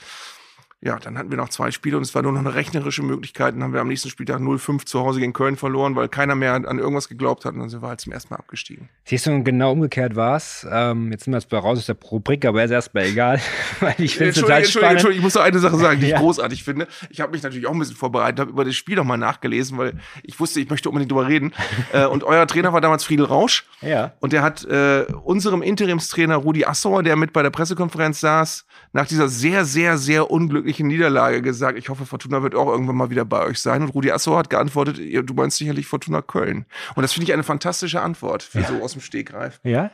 ja, 0.86 1.00
dann 1.00 1.18
hatten 1.18 1.30
wir 1.30 1.38
noch 1.38 1.48
zwei 1.48 1.72
Spiele 1.72 1.96
und 1.96 2.04
es 2.04 2.14
war 2.14 2.24
nur 2.24 2.34
noch 2.34 2.42
eine 2.42 2.56
rechnerische 2.56 3.04
Möglichkeit. 3.04 3.56
Dann 3.56 3.64
haben 3.64 3.74
wir 3.74 3.80
am 3.80 3.88
nächsten 3.88 4.10
Spieltag 4.10 4.42
0-5 4.42 4.86
zu 4.86 5.00
Hause 5.00 5.22
gegen 5.22 5.32
Köln 5.32 5.56
verloren, 5.56 5.96
weil 5.96 6.10
keiner 6.10 6.36
mehr 6.36 6.54
an 6.54 6.78
irgendwas 6.78 7.08
geglaubt 7.08 7.46
hat 7.46 7.54
und 7.54 7.62
dann 7.62 7.70
sind 7.70 7.82
wir 7.82 7.88
halt 7.88 8.02
zum 8.02 8.12
ersten 8.12 8.34
Mal 8.34 8.40
abgestiegen. 8.40 8.90
Siehst 9.06 9.26
du, 9.26 9.44
genau 9.44 9.72
umgekehrt 9.72 10.18
war's. 10.18 10.68
Ähm, 10.70 11.12
jetzt 11.14 11.24
sind 11.24 11.32
wir 11.32 11.38
jetzt 11.38 11.50
bei 11.50 11.58
raus 11.58 11.78
aus 11.78 11.86
der 11.86 11.96
Rubrik, 11.96 12.44
aber 12.46 12.66
ist 12.66 12.72
erstmal 12.72 13.06
egal. 13.06 13.40
weil 13.80 13.96
ich 13.98 14.18
finde 14.18 14.32
es 14.32 14.36
total 14.36 14.58
Entschuldigung, 14.58 14.68
spannend. 14.68 14.92
Entschuldigung, 14.92 15.20
ich 15.20 15.24
muss 15.24 15.36
noch 15.36 15.42
eine 15.44 15.60
Sache 15.60 15.78
sagen, 15.78 16.02
die 16.02 16.08
Ja. 16.14 16.18
ich 16.18 16.22
großartig 16.22 16.64
finde. 16.66 16.88
Ich 17.10 17.22
habe 17.22 17.32
mich 17.32 17.44
natürlich 17.44 17.66
auch 17.66 17.72
ein 17.72 17.80
bisschen 17.80 17.96
vorbereitet, 17.96 18.42
habe 18.42 18.52
über 18.52 18.66
das 18.66 18.76
Spiel 18.76 18.98
nochmal 18.98 19.18
nachgelesen, 19.18 19.78
weil 19.78 19.94
ich 20.22 20.38
wusste, 20.40 20.60
ich 20.60 20.70
möchte 20.70 20.90
unbedingt 20.90 21.12
drüber 21.12 21.30
reden. 21.30 21.54
äh, 21.94 22.06
und 22.06 22.26
euer 22.26 22.46
Trainer 22.46 22.74
war 22.74 22.82
damals 22.82 23.06
Friedel 23.06 23.26
Rausch. 23.26 23.64
Ja. 23.82 24.12
Und 24.20 24.34
der 24.34 24.44
hat 24.44 24.66
äh, 24.66 25.06
unserem 25.24 25.62
Interimstrainer 25.62 26.36
Rudi 26.36 26.66
Assauer, 26.66 27.04
der 27.04 27.16
mit 27.16 27.32
bei 27.32 27.42
der 27.42 27.52
Pressekonferenz 27.52 28.20
saß, 28.20 28.66
nach 28.92 29.08
dieser 29.08 29.30
sehr, 29.30 29.64
sehr, 29.64 29.98
sehr 29.98 30.30
unglücklichen 30.30 30.73
Niederlage 30.80 31.42
gesagt, 31.42 31.78
ich 31.78 31.90
hoffe, 31.90 32.06
Fortuna 32.06 32.42
wird 32.44 32.56
auch 32.56 32.68
irgendwann 32.68 32.96
mal 32.96 33.10
wieder 33.10 33.26
bei 33.26 33.44
euch 33.46 33.60
sein. 33.60 33.84
Und 33.84 33.90
Rudi 33.90 34.12
Assauer 34.12 34.40
hat 34.40 34.50
geantwortet, 34.50 34.98
du 35.00 35.34
meinst 35.34 35.58
sicherlich 35.58 35.86
Fortuna 35.88 36.22
Köln. 36.22 36.66
Und 36.96 37.02
das 37.04 37.14
finde 37.14 37.26
ich 37.26 37.34
eine 37.34 37.44
fantastische 37.44 38.02
Antwort 38.02 38.42
für 38.44 38.64
so 38.64 38.82
aus 38.82 38.94
dem 38.94 39.02
Stegreif. 39.02 39.60
Ja. 39.64 39.92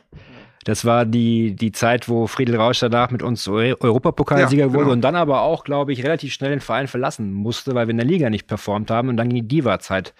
Das 0.64 0.84
war 0.84 1.06
die, 1.06 1.56
die 1.56 1.72
Zeit, 1.72 2.06
wo 2.08 2.26
Friedel 2.26 2.56
Rausch 2.56 2.80
danach 2.80 3.10
mit 3.10 3.22
uns 3.22 3.48
Eu- 3.48 3.76
Europapokalsieger 3.80 4.66
Ja, 4.66 4.68
wurde 4.68 4.80
genau. 4.80 4.92
und 4.92 5.00
dann 5.00 5.16
aber 5.16 5.40
auch, 5.40 5.64
glaube 5.64 5.92
ich, 5.92 6.04
relativ 6.04 6.34
schnell 6.34 6.50
den 6.50 6.60
Verein 6.60 6.86
verlassen 6.86 7.32
musste, 7.32 7.74
weil 7.74 7.86
wir 7.86 7.92
in 7.92 7.96
der 7.96 8.06
Liga 8.06 8.28
nicht 8.28 8.46
performt 8.46 8.90
haben 8.90 9.08
und 9.08 9.16
dann 9.16 9.30
ging 9.30 9.42
die 9.42 9.48
Diva-Zeit 9.48 10.12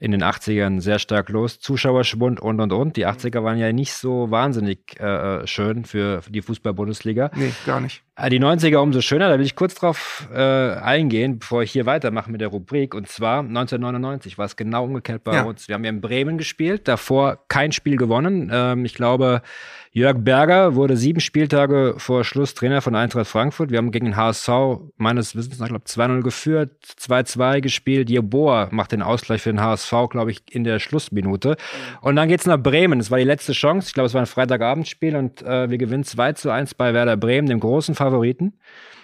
in 0.00 0.10
den 0.10 0.22
80ern 0.22 0.80
sehr 0.80 0.98
stark 0.98 1.28
los. 1.28 1.60
Zuschauerschwund 1.60 2.40
und 2.40 2.60
und 2.60 2.72
und. 2.72 2.96
Die 2.96 3.06
80er 3.06 3.42
waren 3.44 3.58
ja 3.58 3.72
nicht 3.72 3.92
so 3.94 4.30
wahnsinnig 4.30 4.98
äh, 5.00 5.46
schön 5.46 5.84
für 5.84 6.20
die 6.28 6.42
Fußball-Bundesliga. 6.42 7.30
Nee, 7.36 7.52
gar 7.64 7.80
nicht. 7.80 8.02
Äh, 8.16 8.30
Die 8.30 8.40
90er 8.40 8.76
umso 8.78 9.00
schöner, 9.00 9.28
da 9.28 9.38
will 9.38 9.44
ich 9.46 9.56
kurz 9.56 9.74
drauf 9.74 10.28
äh, 10.32 10.38
eingehen, 10.38 11.38
bevor 11.38 11.62
ich 11.62 11.72
hier 11.72 11.86
weitermache 11.86 12.30
mit 12.30 12.40
der 12.40 12.48
Rubrik. 12.48 12.94
Und 12.94 13.08
zwar 13.08 13.40
1999 13.40 14.38
war 14.38 14.46
es 14.46 14.56
genau 14.56 14.84
umgekehrt 14.84 15.24
bei 15.24 15.34
Ja. 15.34 15.42
uns. 15.44 15.68
Wir 15.68 15.74
haben 15.74 15.84
ja 15.84 15.90
in 15.90 16.00
Bremen 16.00 16.38
gespielt, 16.38 16.88
davor 16.88 17.44
kein 17.48 17.72
Spiel 17.72 17.96
gewonnen. 17.96 18.50
Ähm, 18.52 18.84
ich 18.84 18.94
glaube, 18.94 19.42
Jörg 19.96 20.24
Berger 20.24 20.74
wurde 20.74 20.96
sieben 20.96 21.20
Spieltage 21.20 21.94
vor 21.98 22.24
Schluss 22.24 22.54
Trainer 22.54 22.82
von 22.82 22.96
Eintracht 22.96 23.28
Frankfurt. 23.28 23.70
Wir 23.70 23.78
haben 23.78 23.92
gegen 23.92 24.06
den 24.06 24.16
HSV 24.16 24.48
meines 24.96 25.36
Wissens 25.36 25.60
nach, 25.60 25.68
glaube 25.68 25.84
2-0 25.84 26.20
geführt, 26.20 26.72
2-2 26.98 27.60
gespielt. 27.60 28.10
Jeboa 28.10 28.70
macht 28.72 28.90
den 28.90 29.02
Ausgleich 29.02 29.42
für 29.42 29.52
den 29.52 29.60
HSV, 29.60 29.92
glaube 30.10 30.32
ich, 30.32 30.42
in 30.50 30.64
der 30.64 30.80
Schlussminute. 30.80 31.56
Und 32.00 32.16
dann 32.16 32.26
geht's 32.26 32.44
nach 32.44 32.60
Bremen. 32.60 32.98
Das 32.98 33.12
war 33.12 33.18
die 33.18 33.24
letzte 33.24 33.52
Chance. 33.52 33.86
Ich 33.86 33.94
glaube, 33.94 34.08
es 34.08 34.14
war 34.14 34.22
ein 34.22 34.26
Freitagabendspiel 34.26 35.14
und 35.14 35.42
äh, 35.42 35.70
wir 35.70 35.78
gewinnen 35.78 36.02
2 36.02 36.32
zu 36.32 36.50
1 36.50 36.74
bei 36.74 36.92
Werder 36.92 37.16
Bremen, 37.16 37.48
dem 37.48 37.60
großen 37.60 37.94
Favoriten. 37.94 38.58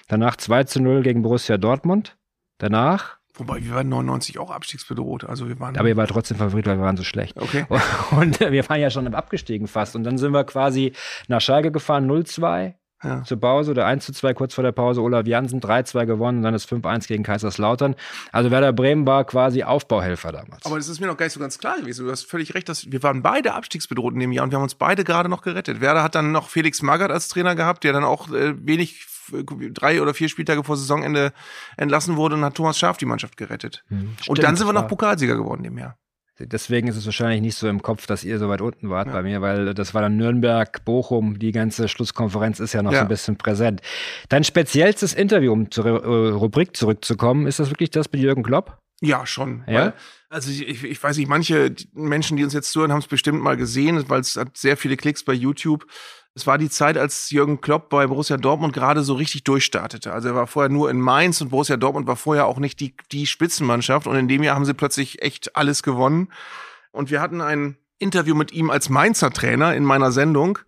Danach 0.08 0.34
2 0.34 0.64
zu 0.64 0.82
0 0.82 1.04
gegen 1.04 1.22
Borussia 1.22 1.56
Dortmund. 1.56 2.16
Danach, 2.58 3.19
Wobei, 3.40 3.64
wir 3.64 3.74
waren 3.74 3.88
99 3.88 4.38
auch 4.38 4.50
abstiegsbedroht. 4.50 5.24
Also 5.24 5.48
wir 5.48 5.58
waren. 5.58 5.76
aber 5.76 5.88
ihr 5.88 5.96
wart 5.96 6.10
trotzdem 6.10 6.36
Favorit, 6.36 6.66
weil 6.66 6.76
wir 6.76 6.84
waren 6.84 6.96
so 6.96 7.04
schlecht. 7.04 7.40
okay. 7.40 7.64
Und 8.12 8.38
wir 8.38 8.68
waren 8.68 8.80
ja 8.80 8.90
schon 8.90 9.12
abgestiegen 9.14 9.66
fast. 9.66 9.96
Und 9.96 10.04
dann 10.04 10.18
sind 10.18 10.32
wir 10.32 10.44
quasi 10.44 10.92
nach 11.26 11.40
Schalke 11.40 11.72
gefahren, 11.72 12.06
0-2 12.10 12.74
Ja. 13.02 13.22
zur 13.24 13.40
Pause 13.40 13.70
oder 13.70 13.86
1-2 13.88 14.34
kurz 14.34 14.52
vor 14.54 14.62
der 14.62 14.72
Pause. 14.72 15.00
Olaf 15.00 15.26
Jansen 15.26 15.60
3-2 15.60 16.04
gewonnen 16.04 16.38
und 16.38 16.44
dann 16.44 16.52
das 16.52 16.68
5-1 16.68 17.08
gegen 17.08 17.22
Kaiserslautern. 17.22 17.94
Also 18.30 18.50
Werder 18.50 18.74
Bremen 18.74 19.06
war 19.06 19.24
quasi 19.24 19.62
Aufbauhelfer 19.62 20.32
damals. 20.32 20.66
Aber 20.66 20.76
das 20.76 20.88
ist 20.88 21.00
mir 21.00 21.06
noch 21.06 21.16
gar 21.16 21.24
nicht 21.24 21.32
so 21.32 21.40
ganz 21.40 21.58
klar 21.58 21.78
gewesen. 21.80 22.04
Du 22.04 22.12
hast 22.12 22.24
völlig 22.28 22.54
recht, 22.54 22.68
dass 22.68 22.92
wir 22.92 23.02
waren 23.02 23.22
beide 23.22 23.54
abstiegsbedroht 23.54 24.12
in 24.12 24.20
dem 24.20 24.32
Jahr 24.32 24.44
und 24.44 24.50
wir 24.50 24.56
haben 24.58 24.64
uns 24.64 24.74
beide 24.74 25.02
gerade 25.02 25.30
noch 25.30 25.40
gerettet. 25.40 25.80
Werder 25.80 26.02
hat 26.02 26.14
dann 26.14 26.30
noch 26.30 26.50
Felix 26.50 26.82
Magath 26.82 27.10
als 27.10 27.28
Trainer 27.28 27.54
gehabt, 27.54 27.84
der 27.84 27.94
dann 27.94 28.04
auch 28.04 28.30
äh, 28.34 28.54
wenig 28.66 29.06
drei 29.30 30.02
oder 30.02 30.14
vier 30.14 30.28
Spieltage 30.28 30.64
vor 30.64 30.76
Saisonende 30.76 31.32
entlassen 31.76 32.16
wurde 32.16 32.36
und 32.36 32.44
hat 32.44 32.54
Thomas 32.54 32.78
Schaf 32.78 32.96
die 32.96 33.06
Mannschaft 33.06 33.36
gerettet. 33.36 33.84
und 33.90 33.98
Hm. 33.98 34.16
Stimmt, 34.22 34.42
dann 34.42 34.56
sind 34.56 34.66
wir 34.66 34.72
noch 34.72 34.88
Pokalsieger 34.88 35.36
geworden 35.36 35.64
im 35.64 35.78
Jahr. 35.78 35.96
Deswegen 36.42 36.88
ist 36.88 36.96
es 36.96 37.04
wahrscheinlich 37.04 37.42
nicht 37.42 37.54
so 37.56 37.68
im 37.68 37.82
Kopf, 37.82 38.06
dass 38.06 38.24
ihr 38.24 38.38
so 38.38 38.48
weit 38.48 38.62
unten 38.62 38.88
wart 38.88 39.12
bei 39.12 39.22
mir, 39.22 39.42
weil 39.42 39.74
das 39.74 39.92
war 39.92 40.00
dann 40.00 40.16
Nürnberg, 40.16 40.86
Bochum, 40.86 41.38
die 41.38 41.52
ganze 41.52 41.86
Schlusskonferenz 41.86 42.60
ist 42.60 42.72
ja 42.72 42.82
noch 42.82 42.92
Ja. 42.92 43.00
so 43.00 43.04
ein 43.04 43.08
bisschen 43.08 43.36
präsent. 43.36 43.82
Dein 44.30 44.42
speziellstes 44.42 45.12
Interview, 45.12 45.52
um 45.52 45.70
zur 45.70 45.84
äh, 45.84 46.30
Rubrik 46.30 46.74
zurückzukommen, 46.74 47.46
ist 47.46 47.58
das 47.58 47.68
wirklich 47.68 47.90
das 47.90 48.10
mit 48.10 48.22
Jürgen 48.22 48.42
Klopp? 48.42 48.78
Ja, 49.02 49.26
schon. 49.26 49.64
Ja? 49.66 49.74
Weil, 49.86 49.94
also 50.30 50.50
ich, 50.50 50.66
ich, 50.66 50.84
ich 50.84 51.02
weiß 51.02 51.18
nicht, 51.18 51.28
manche 51.28 51.74
Menschen, 51.92 52.38
die 52.38 52.44
uns 52.44 52.54
jetzt 52.54 52.72
zuhören, 52.72 52.92
haben 52.92 53.00
es 53.00 53.06
bestimmt 53.06 53.42
mal 53.42 53.58
gesehen, 53.58 54.02
weil 54.08 54.20
es 54.20 54.36
hat 54.36 54.56
sehr 54.56 54.78
viele 54.78 54.96
Klicks 54.96 55.24
bei 55.24 55.34
YouTube. 55.34 55.84
Es 56.34 56.46
war 56.46 56.58
die 56.58 56.70
Zeit, 56.70 56.96
als 56.96 57.30
Jürgen 57.30 57.60
Klopp 57.60 57.88
bei 57.88 58.06
Borussia 58.06 58.36
Dortmund 58.36 58.72
gerade 58.72 59.02
so 59.02 59.14
richtig 59.14 59.42
durchstartete. 59.44 60.12
Also 60.12 60.28
er 60.28 60.34
war 60.34 60.46
vorher 60.46 60.70
nur 60.70 60.88
in 60.88 61.00
Mainz 61.00 61.40
und 61.40 61.48
Borussia 61.50 61.76
Dortmund 61.76 62.06
war 62.06 62.16
vorher 62.16 62.46
auch 62.46 62.58
nicht 62.58 62.78
die, 62.78 62.94
die 63.10 63.26
Spitzenmannschaft. 63.26 64.06
Und 64.06 64.16
in 64.16 64.28
dem 64.28 64.42
Jahr 64.42 64.54
haben 64.54 64.64
sie 64.64 64.74
plötzlich 64.74 65.22
echt 65.22 65.56
alles 65.56 65.82
gewonnen. 65.82 66.28
Und 66.92 67.10
wir 67.10 67.20
hatten 67.20 67.40
ein 67.40 67.76
Interview 67.98 68.34
mit 68.34 68.52
ihm 68.52 68.70
als 68.70 68.88
Mainzer 68.88 69.30
Trainer 69.30 69.74
in 69.74 69.84
meiner 69.84 70.12
Sendung. 70.12 70.58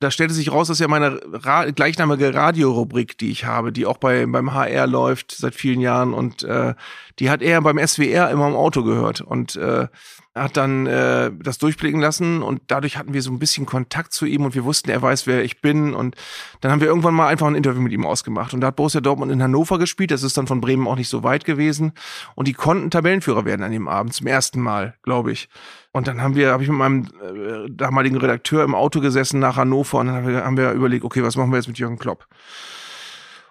Da 0.00 0.10
stellte 0.10 0.32
sich 0.32 0.50
raus, 0.50 0.68
dass 0.68 0.78
ja 0.78 0.88
meine 0.88 1.20
Ra 1.30 1.70
gleichnamige 1.70 2.32
Radiorubrik, 2.32 3.18
die 3.18 3.30
ich 3.30 3.44
habe, 3.44 3.70
die 3.70 3.84
auch 3.84 3.98
bei, 3.98 4.24
beim 4.24 4.54
HR 4.54 4.86
läuft 4.86 5.32
seit 5.32 5.54
vielen 5.54 5.80
Jahren 5.80 6.14
und 6.14 6.42
äh, 6.42 6.74
die 7.18 7.28
hat 7.28 7.42
er 7.42 7.60
beim 7.60 7.78
SWR 7.86 8.30
immer 8.30 8.48
im 8.48 8.54
Auto 8.54 8.82
gehört 8.82 9.20
und 9.20 9.56
äh, 9.56 9.88
hat 10.34 10.56
dann 10.56 10.86
äh, 10.86 11.32
das 11.42 11.58
durchblicken 11.58 12.00
lassen 12.00 12.42
und 12.42 12.62
dadurch 12.68 12.96
hatten 12.96 13.12
wir 13.12 13.20
so 13.20 13.32
ein 13.32 13.40
bisschen 13.40 13.66
Kontakt 13.66 14.12
zu 14.12 14.26
ihm 14.26 14.44
und 14.44 14.54
wir 14.54 14.64
wussten, 14.64 14.88
er 14.88 15.02
weiß, 15.02 15.26
wer 15.26 15.42
ich 15.42 15.60
bin 15.60 15.92
und 15.92 16.14
dann 16.60 16.70
haben 16.70 16.80
wir 16.80 16.86
irgendwann 16.86 17.14
mal 17.14 17.26
einfach 17.26 17.48
ein 17.48 17.56
Interview 17.56 17.80
mit 17.80 17.92
ihm 17.92 18.06
ausgemacht 18.06 18.54
und 18.54 18.60
da 18.60 18.68
hat 18.68 18.76
Borussia 18.76 19.00
Dortmund 19.00 19.32
in 19.32 19.42
Hannover 19.42 19.78
gespielt, 19.78 20.12
das 20.12 20.22
ist 20.22 20.36
dann 20.36 20.46
von 20.46 20.60
Bremen 20.60 20.86
auch 20.86 20.94
nicht 20.94 21.08
so 21.08 21.24
weit 21.24 21.44
gewesen 21.44 21.92
und 22.36 22.46
die 22.46 22.52
konnten 22.52 22.90
Tabellenführer 22.90 23.44
werden 23.44 23.64
an 23.64 23.72
dem 23.72 23.88
Abend 23.88 24.14
zum 24.14 24.28
ersten 24.28 24.60
Mal, 24.60 24.94
glaube 25.02 25.32
ich. 25.32 25.48
Und 25.92 26.06
dann 26.06 26.22
haben 26.22 26.36
wir, 26.36 26.52
habe 26.52 26.62
ich 26.62 26.68
mit 26.68 26.78
meinem 26.78 27.04
äh, 27.04 27.68
damaligen 27.68 28.16
Redakteur 28.16 28.62
im 28.62 28.76
Auto 28.76 29.00
gesessen 29.00 29.40
nach 29.40 29.56
Hannover 29.56 29.98
und 29.98 30.06
dann 30.06 30.16
haben 30.16 30.28
wir, 30.28 30.44
haben 30.44 30.56
wir 30.56 30.70
überlegt, 30.72 31.04
okay, 31.04 31.24
was 31.24 31.36
machen 31.36 31.50
wir 31.50 31.56
jetzt 31.56 31.66
mit 31.66 31.78
Jürgen 31.78 31.98
Klopp? 31.98 32.28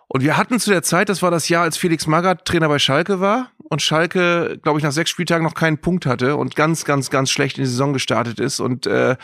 Und 0.07 0.23
wir 0.23 0.37
hatten 0.37 0.59
zu 0.59 0.71
der 0.71 0.81
Zeit, 0.81 1.09
das 1.09 1.21
war 1.21 1.29
das 1.29 1.49
Jahr, 1.49 1.63
als 1.63 1.77
Felix 1.77 2.07
Magath 2.07 2.45
Trainer 2.45 2.69
bei 2.69 2.79
Schalke 2.79 3.19
war 3.19 3.51
und 3.69 3.81
Schalke, 3.81 4.59
glaube 4.61 4.79
ich, 4.79 4.83
nach 4.83 4.91
sechs 4.91 5.09
Spieltagen 5.09 5.43
noch 5.43 5.53
keinen 5.53 5.77
Punkt 5.77 6.05
hatte 6.05 6.35
und 6.35 6.55
ganz, 6.55 6.85
ganz, 6.85 7.09
ganz 7.09 7.29
schlecht 7.29 7.57
in 7.57 7.63
die 7.63 7.69
Saison 7.69 7.93
gestartet 7.93 8.39
ist. 8.39 8.59
Und 8.59 8.87
äh, 8.87 9.15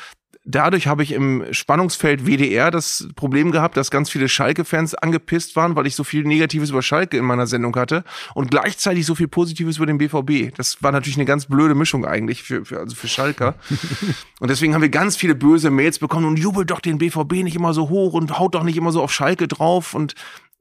dadurch 0.45 0.87
habe 0.87 1.03
ich 1.03 1.11
im 1.11 1.43
Spannungsfeld 1.51 2.25
WDR 2.25 2.69
das 2.69 3.07
Problem 3.15 3.51
gehabt, 3.51 3.75
dass 3.75 3.89
ganz 3.89 4.09
viele 4.09 4.29
Schalke-Fans 4.29 4.93
angepisst 4.95 5.55
waren, 5.55 5.75
weil 5.75 5.87
ich 5.87 5.95
so 5.95 6.03
viel 6.03 6.23
Negatives 6.23 6.69
über 6.69 6.83
Schalke 6.83 7.17
in 7.17 7.25
meiner 7.25 7.47
Sendung 7.47 7.75
hatte 7.75 8.03
und 8.35 8.51
gleichzeitig 8.51 9.05
so 9.05 9.15
viel 9.15 9.27
Positives 9.27 9.77
über 9.77 9.87
den 9.87 9.97
BVB. 9.97 10.55
Das 10.55 10.81
war 10.83 10.91
natürlich 10.91 11.17
eine 11.17 11.25
ganz 11.25 11.47
blöde 11.47 11.75
Mischung 11.75 12.05
eigentlich 12.05 12.43
für, 12.43 12.63
für 12.63 12.79
also 12.79 12.95
für 12.95 13.07
Schalker. 13.07 13.55
und 14.39 14.49
deswegen 14.49 14.73
haben 14.75 14.81
wir 14.81 14.89
ganz 14.89 15.17
viele 15.17 15.35
böse 15.35 15.71
Mails 15.71 15.99
bekommen 15.99 16.27
und 16.27 16.37
jubelt 16.37 16.69
doch 16.69 16.79
den 16.79 16.99
BVB 16.99 17.43
nicht 17.43 17.55
immer 17.55 17.73
so 17.73 17.89
hoch 17.89 18.13
und 18.13 18.37
haut 18.37 18.53
doch 18.53 18.63
nicht 18.63 18.77
immer 18.77 18.91
so 18.91 19.01
auf 19.01 19.11
Schalke 19.11 19.47
drauf 19.47 19.95
und 19.95 20.13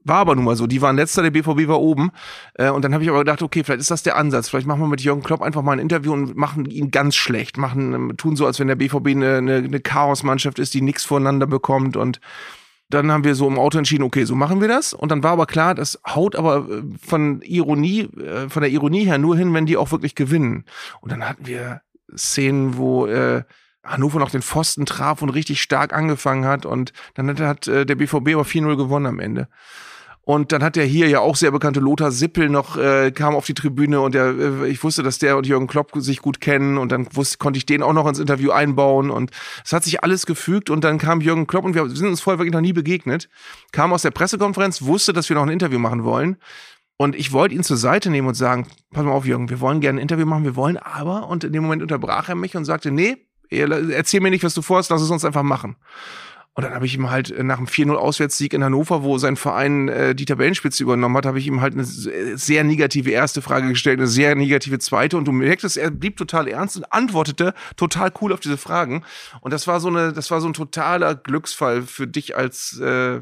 war 0.05 0.17
aber 0.17 0.35
nun 0.35 0.45
mal 0.45 0.55
so. 0.55 0.67
Die 0.67 0.81
waren 0.81 0.95
letzter, 0.95 1.23
der 1.23 1.31
BVB 1.31 1.67
war 1.67 1.81
oben. 1.81 2.11
Äh, 2.53 2.69
und 2.69 2.85
dann 2.85 2.93
habe 2.93 3.03
ich 3.03 3.09
aber 3.09 3.19
gedacht, 3.19 3.41
okay, 3.41 3.63
vielleicht 3.63 3.81
ist 3.81 3.91
das 3.91 4.03
der 4.03 4.15
Ansatz. 4.15 4.49
Vielleicht 4.49 4.67
machen 4.67 4.79
wir 4.79 4.87
mit 4.87 5.01
Jürgen 5.01 5.23
Klopp 5.23 5.41
einfach 5.41 5.63
mal 5.63 5.73
ein 5.73 5.79
Interview 5.79 6.13
und 6.13 6.35
machen 6.37 6.65
ihn 6.65 6.91
ganz 6.91 7.15
schlecht. 7.15 7.57
Machen, 7.57 7.93
ähm, 7.93 8.17
tun 8.17 8.35
so, 8.35 8.45
als 8.45 8.59
wenn 8.59 8.67
der 8.67 8.75
BVB 8.75 9.07
eine, 9.07 9.37
eine, 9.37 9.55
eine 9.55 9.79
Chaosmannschaft 9.79 10.59
ist, 10.59 10.73
die 10.75 10.81
nichts 10.81 11.03
voneinander 11.03 11.47
bekommt. 11.47 11.97
Und 11.97 12.21
dann 12.89 13.11
haben 13.11 13.23
wir 13.23 13.33
so 13.33 13.47
im 13.47 13.57
Auto 13.57 13.79
entschieden, 13.79 14.03
okay, 14.03 14.25
so 14.25 14.35
machen 14.35 14.61
wir 14.61 14.67
das. 14.67 14.93
Und 14.93 15.09
dann 15.09 15.23
war 15.23 15.31
aber 15.31 15.47
klar, 15.47 15.73
das 15.73 15.99
haut 16.07 16.35
aber 16.35 16.69
äh, 16.69 16.83
von 17.03 17.41
Ironie, 17.41 18.01
äh, 18.01 18.47
von 18.47 18.61
der 18.61 18.71
Ironie 18.71 19.05
her 19.05 19.17
nur 19.17 19.35
hin, 19.35 19.53
wenn 19.53 19.65
die 19.65 19.77
auch 19.77 19.91
wirklich 19.91 20.13
gewinnen. 20.13 20.65
Und 21.01 21.11
dann 21.11 21.27
hatten 21.27 21.47
wir 21.47 21.81
Szenen, 22.15 22.77
wo 22.77 23.07
äh, 23.07 23.43
Hannover 23.83 24.19
noch 24.19 24.31
den 24.31 24.41
Pfosten 24.41 24.85
traf 24.85 25.21
und 25.21 25.29
richtig 25.29 25.61
stark 25.61 25.93
angefangen 25.93 26.45
hat. 26.45 26.65
Und 26.65 26.93
dann 27.15 27.27
hat, 27.29 27.39
hat 27.39 27.67
äh, 27.67 27.85
der 27.85 27.95
BVB 27.95 28.33
aber 28.33 28.43
4-0 28.43 28.75
gewonnen 28.75 29.05
am 29.07 29.19
Ende. 29.19 29.47
Und 30.25 30.51
dann 30.51 30.63
hat 30.63 30.75
der 30.75 30.85
hier 30.85 31.07
ja 31.07 31.19
auch 31.19 31.35
sehr 31.35 31.51
bekannte 31.51 31.79
Lothar 31.79 32.11
Sippel 32.11 32.49
noch, 32.49 32.77
äh, 32.77 33.11
kam 33.11 33.35
auf 33.35 33.45
die 33.45 33.53
Tribüne 33.53 34.01
und 34.01 34.15
der, 34.15 34.25
äh, 34.25 34.67
ich 34.67 34.83
wusste, 34.83 35.03
dass 35.03 35.19
der 35.19 35.37
und 35.37 35.45
Jürgen 35.45 35.67
Klopp 35.67 35.91
sich 35.93 36.19
gut 36.19 36.41
kennen 36.41 36.79
und 36.79 36.91
dann 36.91 37.07
wusste, 37.15 37.37
konnte 37.37 37.57
ich 37.57 37.67
den 37.67 37.83
auch 37.83 37.93
noch 37.93 38.07
ins 38.07 38.17
Interview 38.17 38.49
einbauen 38.49 39.11
und 39.11 39.29
es 39.63 39.71
hat 39.71 39.83
sich 39.83 40.03
alles 40.03 40.25
gefügt 40.25 40.71
und 40.71 40.83
dann 40.83 40.97
kam 40.97 41.21
Jürgen 41.21 41.45
Klopp 41.45 41.63
und 41.63 41.75
wir 41.75 41.87
sind 41.89 42.07
uns 42.07 42.21
vorher 42.21 42.39
wirklich 42.39 42.53
noch 42.53 42.61
nie 42.61 42.73
begegnet, 42.73 43.29
kam 43.71 43.93
aus 43.93 44.01
der 44.01 44.09
Pressekonferenz, 44.09 44.81
wusste, 44.81 45.13
dass 45.13 45.29
wir 45.29 45.35
noch 45.35 45.43
ein 45.43 45.49
Interview 45.49 45.77
machen 45.77 46.03
wollen 46.03 46.37
und 46.97 47.15
ich 47.15 47.31
wollte 47.31 47.53
ihn 47.53 47.63
zur 47.63 47.77
Seite 47.77 48.09
nehmen 48.09 48.27
und 48.27 48.33
sagen, 48.33 48.65
pass 48.93 49.03
mal 49.03 49.11
auf 49.11 49.27
Jürgen, 49.27 49.49
wir 49.49 49.59
wollen 49.59 49.79
gerne 49.79 49.99
ein 49.99 50.01
Interview 50.01 50.25
machen, 50.25 50.43
wir 50.43 50.55
wollen 50.55 50.77
aber 50.77 51.27
und 51.27 51.43
in 51.43 51.53
dem 51.53 51.61
Moment 51.61 51.83
unterbrach 51.83 52.29
er 52.29 52.35
mich 52.35 52.57
und 52.57 52.65
sagte, 52.65 52.89
nee, 52.89 53.17
erzähl 53.51 54.21
mir 54.21 54.31
nicht, 54.31 54.43
was 54.43 54.55
du 54.55 54.63
vorhast, 54.63 54.89
lass 54.89 55.03
es 55.03 55.11
uns 55.11 55.23
einfach 55.23 55.43
machen. 55.43 55.75
Und 56.55 56.63
dann 56.63 56.73
habe 56.73 56.85
ich 56.85 56.95
ihm 56.95 57.09
halt 57.09 57.31
äh, 57.31 57.43
nach 57.43 57.57
dem 57.57 57.67
4-0 57.67 57.95
Auswärtssieg 57.95 58.53
in 58.53 58.63
Hannover, 58.63 59.03
wo 59.03 59.17
sein 59.17 59.35
Verein 59.35 59.89
äh, 59.89 60.15
die 60.15 60.23
Tabellenspitze 60.23 60.83
übernommen 60.83 61.15
hat, 61.17 61.25
habe 61.25 61.37
ich 61.37 61.47
ihm 61.47 61.59
halt 61.59 61.73
eine 61.73 61.83
sehr 61.83 62.63
negative 62.63 63.11
erste 63.11 63.41
Frage 63.41 63.67
gestellt, 63.67 63.99
eine 63.99 64.07
sehr 64.07 64.35
negative 64.35 64.79
zweite. 64.79 65.17
Und 65.17 65.25
du 65.25 65.33
merkst, 65.33 65.75
er 65.75 65.91
blieb 65.91 66.15
total 66.15 66.47
ernst 66.47 66.77
und 66.77 66.91
antwortete 66.93 67.53
total 67.75 68.11
cool 68.21 68.31
auf 68.31 68.39
diese 68.39 68.57
Fragen. 68.57 69.03
Und 69.41 69.51
das 69.51 69.67
war 69.67 69.81
so 69.81 69.89
eine, 69.89 70.13
das 70.13 70.31
war 70.31 70.39
so 70.39 70.47
ein 70.47 70.53
totaler 70.53 71.13
Glücksfall 71.15 71.81
für 71.81 72.07
dich 72.07 72.37
als 72.37 72.79
äh, 72.81 73.17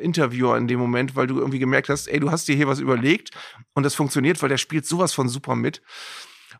Interviewer 0.00 0.56
in 0.56 0.66
dem 0.66 0.80
Moment, 0.80 1.14
weil 1.14 1.26
du 1.26 1.38
irgendwie 1.38 1.58
gemerkt 1.58 1.90
hast, 1.90 2.08
ey, 2.08 2.20
du 2.20 2.30
hast 2.30 2.48
dir 2.48 2.56
hier 2.56 2.68
was 2.68 2.80
überlegt 2.80 3.30
und 3.74 3.82
das 3.82 3.94
funktioniert, 3.94 4.40
weil 4.42 4.48
der 4.48 4.56
spielt 4.56 4.86
sowas 4.86 5.12
von 5.12 5.28
super 5.28 5.56
mit. 5.56 5.82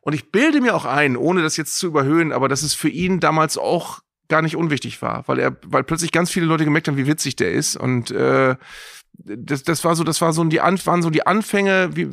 Und 0.02 0.12
ich 0.12 0.30
bilde 0.30 0.60
mir 0.60 0.76
auch 0.76 0.84
ein, 0.84 1.16
ohne 1.16 1.42
das 1.42 1.56
jetzt 1.56 1.78
zu 1.78 1.86
überhöhen, 1.86 2.32
aber 2.32 2.48
dass 2.48 2.62
es 2.62 2.74
für 2.74 2.90
ihn 2.90 3.18
damals 3.18 3.56
auch 3.56 4.00
gar 4.28 4.42
nicht 4.42 4.56
unwichtig 4.56 5.00
war, 5.02 5.26
weil 5.26 5.38
er, 5.38 5.56
weil 5.66 5.84
plötzlich 5.84 6.12
ganz 6.12 6.30
viele 6.30 6.46
Leute 6.46 6.64
gemerkt 6.64 6.88
haben, 6.88 6.96
wie 6.96 7.06
witzig 7.06 7.36
der 7.36 7.52
ist 7.52 7.76
und 7.76 8.10
äh, 8.10 8.56
das, 9.18 9.62
das 9.64 9.84
war 9.84 9.96
so, 9.96 10.04
das 10.04 10.20
war 10.20 10.32
so 10.32 10.44
die 10.44 10.58
waren 10.58 11.02
so 11.02 11.10
die 11.10 11.26
Anfänge, 11.26 11.90
wie, 11.96 12.08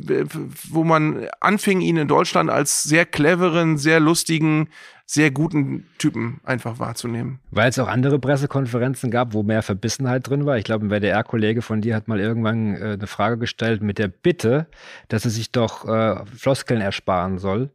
wo 0.68 0.84
man 0.84 1.28
anfing, 1.40 1.80
ihn 1.80 1.96
in 1.96 2.08
Deutschland 2.08 2.50
als 2.50 2.82
sehr 2.82 3.06
cleveren, 3.06 3.78
sehr 3.78 4.00
lustigen, 4.00 4.68
sehr 5.04 5.30
guten 5.30 5.86
Typen 5.98 6.40
einfach 6.42 6.80
wahrzunehmen. 6.80 7.38
Weil 7.52 7.68
es 7.70 7.78
auch 7.78 7.86
andere 7.86 8.18
Pressekonferenzen 8.18 9.12
gab, 9.12 9.34
wo 9.34 9.44
mehr 9.44 9.62
Verbissenheit 9.62 10.28
drin 10.28 10.46
war. 10.46 10.58
Ich 10.58 10.64
glaube, 10.64 10.84
ein 10.84 10.90
WDR-Kollege 10.90 11.62
von 11.62 11.80
dir 11.80 11.94
hat 11.94 12.08
mal 12.08 12.18
irgendwann 12.18 12.74
äh, 12.74 12.94
eine 12.94 13.06
Frage 13.06 13.38
gestellt 13.38 13.82
mit 13.82 13.98
der 13.98 14.08
Bitte, 14.08 14.66
dass 15.08 15.24
er 15.24 15.30
sich 15.30 15.52
doch 15.52 15.86
äh, 15.86 16.26
Floskeln 16.36 16.80
ersparen 16.80 17.38
soll 17.38 17.70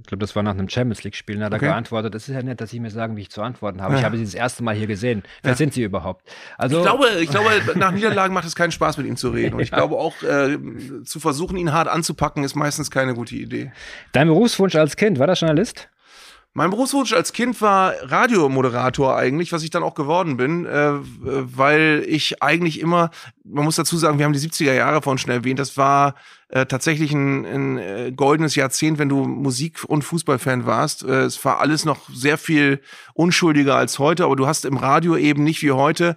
ich 0.00 0.06
glaube, 0.06 0.20
das 0.20 0.34
war 0.34 0.42
nach 0.42 0.52
einem 0.52 0.68
Champions 0.68 1.04
League-Spiel, 1.04 1.38
da 1.38 1.46
hat 1.46 1.54
okay. 1.54 1.66
er 1.66 1.72
geantwortet, 1.72 2.14
es 2.14 2.28
ist 2.28 2.34
ja 2.34 2.42
nett, 2.42 2.60
dass 2.60 2.70
Sie 2.70 2.80
mir 2.80 2.90
sagen, 2.90 3.16
wie 3.16 3.22
ich 3.22 3.30
zu 3.30 3.42
antworten 3.42 3.82
habe. 3.82 3.94
Ja. 3.94 4.00
Ich 4.00 4.04
habe 4.04 4.16
Sie 4.16 4.24
das 4.24 4.34
erste 4.34 4.62
Mal 4.62 4.74
hier 4.74 4.86
gesehen. 4.86 5.22
Wer 5.42 5.52
ja. 5.52 5.56
sind 5.56 5.74
Sie 5.74 5.82
überhaupt? 5.82 6.28
Also, 6.56 6.78
ich 6.78 6.82
glaube, 6.82 7.08
ich 7.20 7.30
glaube, 7.30 7.50
nach 7.76 7.92
Niederlagen 7.92 8.34
macht 8.34 8.46
es 8.46 8.56
keinen 8.56 8.72
Spaß, 8.72 8.96
mit 8.98 9.06
ihm 9.06 9.16
zu 9.16 9.30
reden. 9.30 9.54
Und 9.54 9.60
ich 9.60 9.70
glaube 9.72 9.96
auch, 9.96 10.22
äh, 10.22 10.58
zu 11.04 11.20
versuchen, 11.20 11.56
ihn 11.56 11.72
hart 11.72 11.88
anzupacken, 11.88 12.44
ist 12.44 12.54
meistens 12.54 12.90
keine 12.90 13.14
gute 13.14 13.36
Idee. 13.36 13.72
Dein 14.12 14.28
Berufswunsch 14.28 14.74
als 14.74 14.96
Kind, 14.96 15.18
war 15.18 15.26
das 15.26 15.40
Journalist? 15.40 15.88
Mein 16.52 16.70
Berufswunsch 16.70 17.12
als 17.12 17.32
Kind 17.32 17.60
war 17.62 17.94
Radiomoderator 18.02 19.16
eigentlich, 19.16 19.52
was 19.52 19.62
ich 19.62 19.70
dann 19.70 19.84
auch 19.84 19.94
geworden 19.94 20.36
bin, 20.36 20.66
äh, 20.66 20.94
weil 21.20 22.04
ich 22.08 22.42
eigentlich 22.42 22.80
immer, 22.80 23.10
man 23.44 23.64
muss 23.64 23.76
dazu 23.76 23.96
sagen, 23.96 24.18
wir 24.18 24.24
haben 24.24 24.32
die 24.32 24.40
70er 24.40 24.72
Jahre 24.72 25.00
vorhin 25.00 25.18
schon 25.18 25.30
erwähnt, 25.30 25.60
das 25.60 25.76
war 25.76 26.16
äh, 26.50 26.66
tatsächlich 26.66 27.12
ein, 27.12 27.44
ein 27.44 27.78
äh, 27.78 28.12
goldenes 28.14 28.56
Jahrzehnt, 28.56 28.98
wenn 28.98 29.08
du 29.08 29.24
Musik- 29.24 29.84
und 29.86 30.02
Fußballfan 30.02 30.66
warst. 30.66 31.04
Äh, 31.04 31.22
es 31.22 31.44
war 31.44 31.60
alles 31.60 31.84
noch 31.84 32.08
sehr 32.12 32.38
viel 32.38 32.80
unschuldiger 33.14 33.76
als 33.76 33.98
heute, 33.98 34.24
aber 34.24 34.36
du 34.36 34.46
hast 34.46 34.64
im 34.64 34.76
Radio 34.76 35.16
eben 35.16 35.44
nicht 35.44 35.62
wie 35.62 35.72
heute 35.72 36.16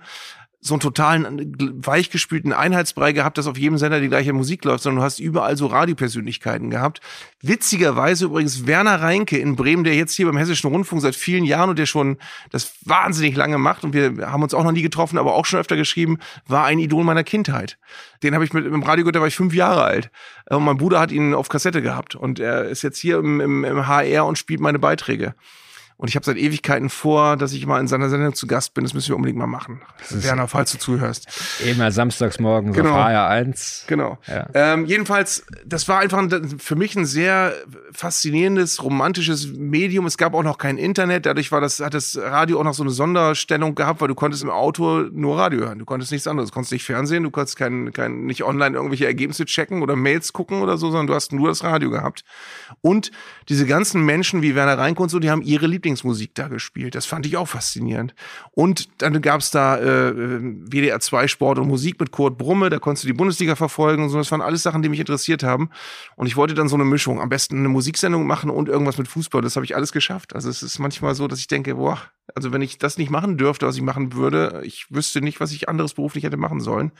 so 0.63 0.76
einen 0.76 0.80
totalen 0.80 1.86
weichgespülten 1.86 2.54
Einheitsbrei 2.54 3.12
gehabt, 3.12 3.38
dass 3.38 3.47
auf 3.47 3.58
jedem 3.58 3.78
Sender 3.78 3.99
die 3.99 4.08
gleiche 4.08 4.32
Musik 4.32 4.63
läuft, 4.63 4.84
sondern 4.84 5.02
du 5.02 5.04
hast 5.04 5.19
überall 5.19 5.58
so 5.58 5.67
Radiopersönlichkeiten 5.67 6.69
gehabt. 6.69 7.02
Witzigerweise 7.41 8.26
übrigens 8.26 8.65
Werner 8.65 9.02
Reinke 9.02 9.38
in 9.38 9.58
Bremen, 9.58 9.84
der 9.84 9.95
jetzt 9.95 10.15
hier 10.15 10.26
beim 10.26 10.38
Hessischen 10.38 10.69
Rundfunk 10.69 11.02
seit 11.02 11.15
vielen 11.15 11.43
Jahren 11.43 11.69
und 11.69 11.80
der 11.80 11.86
schon 11.86 12.17
das 12.49 12.76
wahnsinnig 12.86 13.36
lange 13.36 13.58
macht 13.58 13.84
und 13.84 13.93
wir 13.93 14.32
haben 14.32 14.41
uns 14.41 14.54
auch 14.54 14.63
noch 14.63 14.71
nie 14.71 14.82
getroffen, 14.82 15.17
aber 15.17 15.36
auch 15.36 15.45
schon 15.45 15.60
öfter 15.60 15.76
geschrieben, 15.76 16.19
war 16.47 16.63
ein 16.63 16.80
Idol 16.80 17.04
meiner 17.04 17.26
Kindheit. 17.26 17.78
Den 18.23 18.34
habe 18.34 18.45
ich 18.45 18.54
mit 18.54 18.65
im 18.65 18.84
Radio 18.84 19.04
gehört, 19.04 19.17
da 19.17 19.19
war 19.19 19.28
ich 19.28 19.36
fünf 19.36 19.54
Jahre 19.54 19.84
alt. 19.84 20.12
Und 20.49 20.63
mein 20.63 20.78
Bruder 20.78 21.02
hat 21.02 21.12
ihn 21.12 21.34
auf 21.34 21.49
Kassette 21.49 21.82
gehabt 21.82 22.15
und 22.15 22.39
er 22.39 22.63
ist 22.63 22.84
jetzt 22.84 22.99
hier 22.99 23.17
im, 23.17 23.41
im, 23.41 23.65
im 23.65 23.86
HR 23.86 24.26
und 24.26 24.38
spielt 24.38 24.62
meine 24.62 24.80
Beiträge. 24.80 25.36
Und 25.97 26.10
ich 26.10 26.15
habe 26.15 26.25
seit 26.25 26.38
Ewigkeiten 26.38 26.89
vor, 26.89 27.38
dass 27.38 27.53
ich 27.53 27.65
mal 27.65 27.79
in 27.79 27.88
seiner 27.88 28.10
Sendung 28.10 28.34
zu 28.34 28.47
Gast 28.47 28.73
bin. 28.73 28.84
Das 28.84 28.93
müssen 28.93 29.10
wir 29.10 29.15
unbedingt 29.15 29.38
mal 29.38 29.47
machen. 29.47 29.82
Werner, 30.10 30.47
falls 30.47 30.71
du 30.71 30.77
zuhörst. 30.77 31.27
Immer 31.63 31.91
samstags 31.91 32.39
morgens 32.39 32.75
genau. 32.75 32.91
auf 32.91 33.06
HR1. 33.08 33.88
Genau. 33.88 34.17
Ja. 34.27 34.47
Ähm, 34.53 34.86
jedenfalls, 34.86 35.45
das 35.65 35.88
war 35.88 35.99
einfach 35.99 36.27
für 36.58 36.75
mich 36.75 36.95
ein 36.95 37.06
sehr 37.06 37.53
faszinierendes, 37.93 38.84
romantisches 38.84 39.47
Medium. 39.47 40.06
Es 40.06 40.17
gab 40.17 40.34
auch 40.34 40.43
noch 40.43 40.58
kein 40.58 40.77
Internet. 40.77 41.25
Dadurch 41.25 41.51
war 41.51 41.62
das, 41.62 41.79
hat 41.79 41.93
das 41.93 42.17
Radio 42.17 42.60
auch 42.60 42.65
noch 42.65 42.73
so 42.73 42.84
eine 42.84 42.91
Sonderstellung 42.91 43.73
gehabt, 43.73 44.01
weil 44.01 44.10
du 44.10 44.15
konntest 44.15 44.43
im 44.43 44.49
Auto 44.49 45.03
nur 45.12 45.38
Radio 45.38 45.62
hören. 45.62 45.79
Du 45.79 45.86
konntest 45.86 46.12
nichts 46.12 46.27
anderes. 46.27 46.49
Du 46.49 46.53
konntest 46.53 46.73
nicht 46.73 46.84
Fernsehen, 46.84 47.23
du 47.23 47.32
konntest 47.32 47.58
kein, 47.58 47.93
kein, 47.93 48.25
nicht 48.25 48.43
online 48.43 48.75
irgendwelche 48.75 49.06
Ergebnisse 49.06 49.45
checken 49.45 49.82
oder 49.82 49.95
Mails 49.95 50.34
gucken 50.34 50.62
oder 50.62 50.77
so, 50.77 50.88
sondern 50.88 51.08
du 51.08 51.15
hast 51.15 51.32
nur 51.32 51.47
das 51.47 51.63
Radio 51.63 51.89
gehabt. 51.89 52.25
Und 52.82 53.12
diese 53.47 53.65
ganzen 53.65 54.03
Menschen 54.03 54.41
wie 54.41 54.53
Werner 54.56 54.77
Reinke 54.77 55.01
und 55.01 55.10
so, 55.10 55.19
die 55.19 55.29
haben 55.29 55.41
ihre 55.41 55.67
Lieblings 55.67 55.83
Lieblingsmusik 55.84 56.34
da 56.36 56.48
gespielt. 56.48 56.96
Das 56.96 57.06
fand 57.06 57.26
ich 57.26 57.36
auch 57.36 57.48
faszinierend. 57.48 58.15
Und 58.52 59.02
dann 59.02 59.22
gab 59.22 59.41
es 59.41 59.52
da 59.52 59.78
äh, 59.78 60.13
WDR 60.13 61.00
2 61.00 61.28
Sport 61.28 61.60
und 61.60 61.67
Musik 61.67 62.00
mit 62.00 62.12
Kurt 62.12 62.38
Brumme, 62.38 62.69
da 62.69 62.80
konntest 62.80 63.04
du 63.04 63.08
die 63.08 63.13
Bundesliga 63.13 63.56
verfolgen 63.56 64.04
und 64.04 64.10
so. 64.10 64.17
Das 64.17 64.32
waren 64.32 64.41
alles 64.41 64.63
Sachen, 64.63 64.82
die 64.82 64.89
mich 64.89 65.00
interessiert 65.00 65.43
haben. 65.43 65.69
Und 66.15 66.28
ich 66.28 66.38
wollte 66.38 66.54
dann 66.54 66.69
so 66.69 66.76
eine 66.76 66.86
Mischung, 66.86 67.19
am 67.19 67.30
besten 67.30 67.58
eine 67.58 67.69
Musiksendung 67.69 68.26
machen 68.26 68.50
und 68.50 68.69
irgendwas 68.69 68.98
mit 68.98 69.08
Fußball. 69.08 69.41
Das 69.41 69.56
habe 69.56 69.65
ich 69.65 69.76
alles 69.76 69.91
geschafft. 69.91 70.34
Also 70.34 70.50
es 70.50 70.63
ist 70.63 70.80
manchmal 70.80 71.15
so, 71.15 71.28
dass 71.28 71.39
ich 71.39 71.48
denke, 71.48 71.76
boah, 71.76 72.00
also 72.34 72.54
wenn 72.54 72.62
ich 72.62 72.78
das 72.78 72.98
nicht 72.98 73.12
machen 73.12 73.38
dürfte, 73.38 73.67
was 73.67 73.76
ich 73.76 73.82
machen 73.82 74.13
würde, 74.13 74.62
ich 74.63 74.88
wüsste 74.89 75.22
nicht, 75.22 75.41
was 75.41 75.52
ich 75.52 75.67
anderes 75.67 75.93
beruflich 75.93 76.24
hätte 76.24 76.38
machen 76.38 76.62
sollen. 76.62 76.91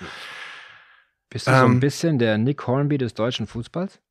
Bist 1.30 1.48
du 1.48 1.52
ähm, 1.52 1.58
so 1.58 1.66
ein 1.66 1.72
ähm, 1.72 1.80
bisschen 1.80 2.20
der 2.20 2.38
Nick 2.38 2.68
Hornby 2.68 2.98
des 2.98 3.14
deutschen 3.14 3.48
Fußballs? 3.48 4.02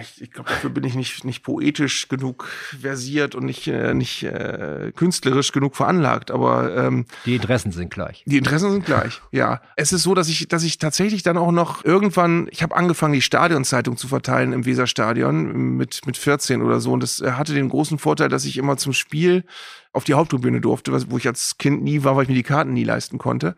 Ich, 0.00 0.22
ich 0.22 0.30
glaube, 0.30 0.50
dafür 0.50 0.70
bin 0.70 0.84
ich 0.84 0.94
nicht, 0.94 1.24
nicht 1.24 1.42
poetisch 1.42 2.08
genug 2.08 2.48
versiert 2.80 3.34
und 3.34 3.44
nicht, 3.44 3.66
äh, 3.66 3.94
nicht 3.94 4.22
äh, 4.22 4.92
künstlerisch 4.94 5.52
genug 5.52 5.76
veranlagt. 5.76 6.30
Aber 6.30 6.76
ähm, 6.76 7.06
die 7.24 7.36
Interessen 7.36 7.72
sind 7.72 7.90
gleich. 7.90 8.22
Die 8.26 8.38
Interessen 8.38 8.70
sind 8.70 8.86
gleich, 8.86 9.20
ja. 9.30 9.60
Es 9.76 9.92
ist 9.92 10.02
so, 10.02 10.14
dass 10.14 10.28
ich, 10.28 10.48
dass 10.48 10.62
ich 10.62 10.78
tatsächlich 10.78 11.22
dann 11.22 11.36
auch 11.36 11.52
noch 11.52 11.84
irgendwann, 11.84 12.48
ich 12.50 12.62
habe 12.62 12.76
angefangen, 12.76 13.14
die 13.14 13.22
Stadionzeitung 13.22 13.96
zu 13.96 14.08
verteilen 14.08 14.52
im 14.52 14.66
Weserstadion 14.66 15.76
mit, 15.76 16.06
mit 16.06 16.16
14 16.16 16.62
oder 16.62 16.80
so. 16.80 16.92
Und 16.92 17.02
das 17.02 17.20
äh, 17.20 17.32
hatte 17.32 17.54
den 17.54 17.68
großen 17.68 17.98
Vorteil, 17.98 18.28
dass 18.28 18.44
ich 18.44 18.56
immer 18.56 18.76
zum 18.76 18.92
Spiel 18.92 19.44
auf 19.92 20.04
die 20.04 20.14
Haupttribüne 20.14 20.60
durfte, 20.60 20.92
wo 21.10 21.16
ich 21.18 21.26
als 21.26 21.56
Kind 21.58 21.82
nie 21.82 22.04
war, 22.04 22.16
weil 22.16 22.24
ich 22.24 22.28
mir 22.28 22.34
die 22.34 22.42
Karten 22.42 22.72
nie 22.72 22.84
leisten 22.84 23.18
konnte. 23.18 23.54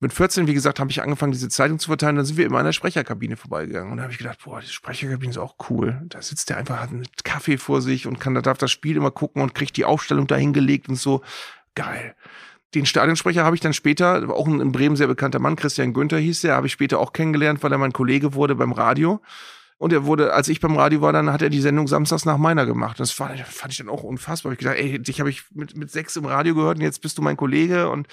Mit 0.00 0.12
14, 0.12 0.46
wie 0.46 0.54
gesagt, 0.54 0.78
habe 0.78 0.90
ich 0.92 1.02
angefangen, 1.02 1.32
diese 1.32 1.48
Zeitung 1.48 1.80
zu 1.80 1.88
verteilen. 1.88 2.16
Dann 2.16 2.24
sind 2.24 2.36
wir 2.36 2.46
immer 2.46 2.60
in 2.60 2.66
der 2.66 2.72
Sprecherkabine 2.72 3.36
vorbeigegangen. 3.36 3.90
Und 3.90 3.96
da 3.96 4.04
habe 4.04 4.12
ich 4.12 4.18
gedacht, 4.18 4.38
boah, 4.44 4.60
die 4.60 4.68
Sprecherkabine 4.68 5.30
ist 5.30 5.38
auch 5.38 5.56
cool. 5.70 6.00
Da 6.08 6.22
sitzt 6.22 6.50
der 6.50 6.56
einfach, 6.56 6.80
hat 6.80 6.90
einen 6.90 7.06
Kaffee 7.24 7.58
vor 7.58 7.82
sich 7.82 8.06
und 8.06 8.20
kann, 8.20 8.34
da 8.34 8.40
darf 8.40 8.58
das 8.58 8.70
Spiel 8.70 8.96
immer 8.96 9.10
gucken 9.10 9.42
und 9.42 9.54
kriegt 9.54 9.76
die 9.76 9.84
Aufstellung 9.84 10.28
dahingelegt 10.28 10.88
und 10.88 10.96
so. 10.96 11.22
Geil. 11.74 12.14
Den 12.74 12.86
Stadionsprecher 12.86 13.44
habe 13.44 13.56
ich 13.56 13.60
dann 13.60 13.72
später, 13.72 14.28
auch 14.28 14.46
ein 14.46 14.60
in 14.60 14.72
Bremen 14.72 14.94
sehr 14.94 15.06
bekannter 15.08 15.40
Mann, 15.40 15.56
Christian 15.56 15.94
Günther 15.94 16.18
hieß 16.18 16.42
der, 16.42 16.54
habe 16.54 16.66
ich 16.66 16.72
später 16.72 17.00
auch 17.00 17.12
kennengelernt, 17.12 17.62
weil 17.62 17.72
er 17.72 17.78
mein 17.78 17.92
Kollege 17.92 18.34
wurde 18.34 18.54
beim 18.54 18.72
Radio. 18.72 19.20
Und 19.78 19.92
er 19.92 20.04
wurde, 20.04 20.32
als 20.32 20.48
ich 20.48 20.60
beim 20.60 20.76
Radio 20.76 21.00
war, 21.00 21.12
dann 21.12 21.32
hat 21.32 21.40
er 21.40 21.50
die 21.50 21.60
Sendung 21.60 21.88
samstags 21.88 22.24
nach 22.24 22.36
meiner 22.36 22.66
gemacht. 22.66 23.00
Das 23.00 23.12
fand, 23.12 23.38
fand 23.40 23.72
ich 23.72 23.78
dann 23.78 23.88
auch 23.88 24.02
unfassbar. 24.02 24.52
Ich 24.52 24.58
gedacht, 24.58 24.76
ey, 24.76 24.98
dich 24.98 25.20
habe 25.20 25.30
ich 25.30 25.44
mit, 25.54 25.76
mit 25.76 25.90
sechs 25.90 26.16
im 26.16 26.24
Radio 26.24 26.54
gehört 26.54 26.78
und 26.78 26.82
jetzt 26.82 27.00
bist 27.00 27.16
du 27.16 27.22
mein 27.22 27.36
Kollege 27.36 27.88
und 27.88 28.08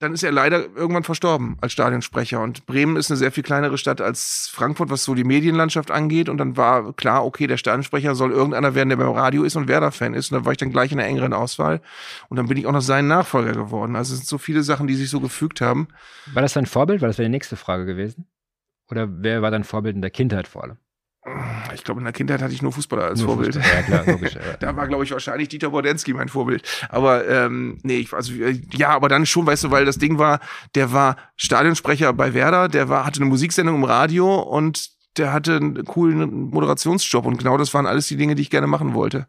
dann 0.00 0.14
ist 0.14 0.22
er 0.22 0.30
leider 0.30 0.64
irgendwann 0.76 1.02
verstorben 1.02 1.56
als 1.60 1.72
Stadionsprecher. 1.72 2.40
Und 2.40 2.66
Bremen 2.66 2.96
ist 2.96 3.10
eine 3.10 3.16
sehr 3.16 3.32
viel 3.32 3.42
kleinere 3.42 3.78
Stadt 3.78 4.00
als 4.00 4.48
Frankfurt, 4.52 4.90
was 4.90 5.04
so 5.04 5.14
die 5.14 5.24
Medienlandschaft 5.24 5.90
angeht. 5.90 6.28
Und 6.28 6.38
dann 6.38 6.56
war 6.56 6.92
klar, 6.92 7.24
okay, 7.24 7.48
der 7.48 7.56
Stadionsprecher 7.56 8.14
soll 8.14 8.30
irgendeiner 8.30 8.76
werden, 8.76 8.90
der 8.90 8.96
beim 8.96 9.10
Radio 9.10 9.42
ist 9.42 9.56
und 9.56 9.66
Werder-Fan 9.66 10.14
ist. 10.14 10.30
Und 10.30 10.36
dann 10.36 10.44
war 10.44 10.52
ich 10.52 10.58
dann 10.58 10.70
gleich 10.70 10.92
in 10.92 10.98
der 10.98 11.06
engeren 11.06 11.32
Auswahl. 11.32 11.80
Und 12.28 12.36
dann 12.36 12.46
bin 12.46 12.56
ich 12.56 12.66
auch 12.66 12.72
noch 12.72 12.80
sein 12.80 13.08
Nachfolger 13.08 13.52
geworden. 13.52 13.96
Also 13.96 14.12
es 14.12 14.20
sind 14.20 14.28
so 14.28 14.38
viele 14.38 14.62
Sachen, 14.62 14.86
die 14.86 14.94
sich 14.94 15.10
so 15.10 15.20
gefügt 15.20 15.60
haben. 15.60 15.88
War 16.32 16.42
das 16.42 16.52
dein 16.52 16.66
Vorbild? 16.66 17.00
War 17.00 17.08
das 17.08 17.16
die 17.16 17.28
nächste 17.28 17.56
Frage 17.56 17.84
gewesen? 17.84 18.28
Oder 18.90 19.08
wer 19.10 19.42
war 19.42 19.50
dein 19.50 19.64
Vorbild 19.64 19.96
in 19.96 20.02
der 20.02 20.10
Kindheit 20.10 20.46
vor 20.46 20.62
allem? 20.62 20.78
Ich 21.74 21.84
glaube, 21.84 22.00
in 22.00 22.04
der 22.04 22.12
Kindheit 22.12 22.42
hatte 22.42 22.52
ich 22.52 22.62
nur 22.62 22.72
Fußballer 22.72 23.04
als 23.04 23.20
nur 23.20 23.28
Vorbild. 23.28 23.54
Fußball. 23.54 23.74
Ja, 23.74 23.82
klar, 23.82 24.06
logisch, 24.06 24.34
ja. 24.34 24.40
da 24.60 24.76
war, 24.76 24.86
glaube 24.88 25.04
ich, 25.04 25.10
wahrscheinlich 25.10 25.48
Dieter 25.48 25.70
Bordensky 25.70 26.12
mein 26.12 26.28
Vorbild. 26.28 26.62
Aber 26.88 27.26
ähm, 27.28 27.78
nee, 27.82 27.98
ich, 27.98 28.12
also 28.12 28.32
ja, 28.32 28.90
aber 28.90 29.08
dann 29.08 29.26
schon, 29.26 29.46
weißt 29.46 29.64
du, 29.64 29.70
weil 29.70 29.84
das 29.84 29.98
Ding 29.98 30.18
war, 30.18 30.40
der 30.74 30.92
war 30.92 31.16
Stadionsprecher 31.36 32.12
bei 32.12 32.34
Werder, 32.34 32.68
der 32.68 32.88
war, 32.88 33.04
hatte 33.04 33.20
eine 33.20 33.28
Musiksendung 33.28 33.76
im 33.76 33.84
Radio 33.84 34.40
und 34.40 34.90
der 35.16 35.32
hatte 35.32 35.56
einen 35.56 35.84
coolen 35.84 36.50
Moderationsjob 36.50 37.26
und 37.26 37.38
genau 37.38 37.56
das 37.56 37.72
waren 37.74 37.86
alles 37.86 38.06
die 38.06 38.16
Dinge, 38.16 38.34
die 38.34 38.42
ich 38.42 38.50
gerne 38.50 38.66
machen 38.66 38.94
wollte. 38.94 39.26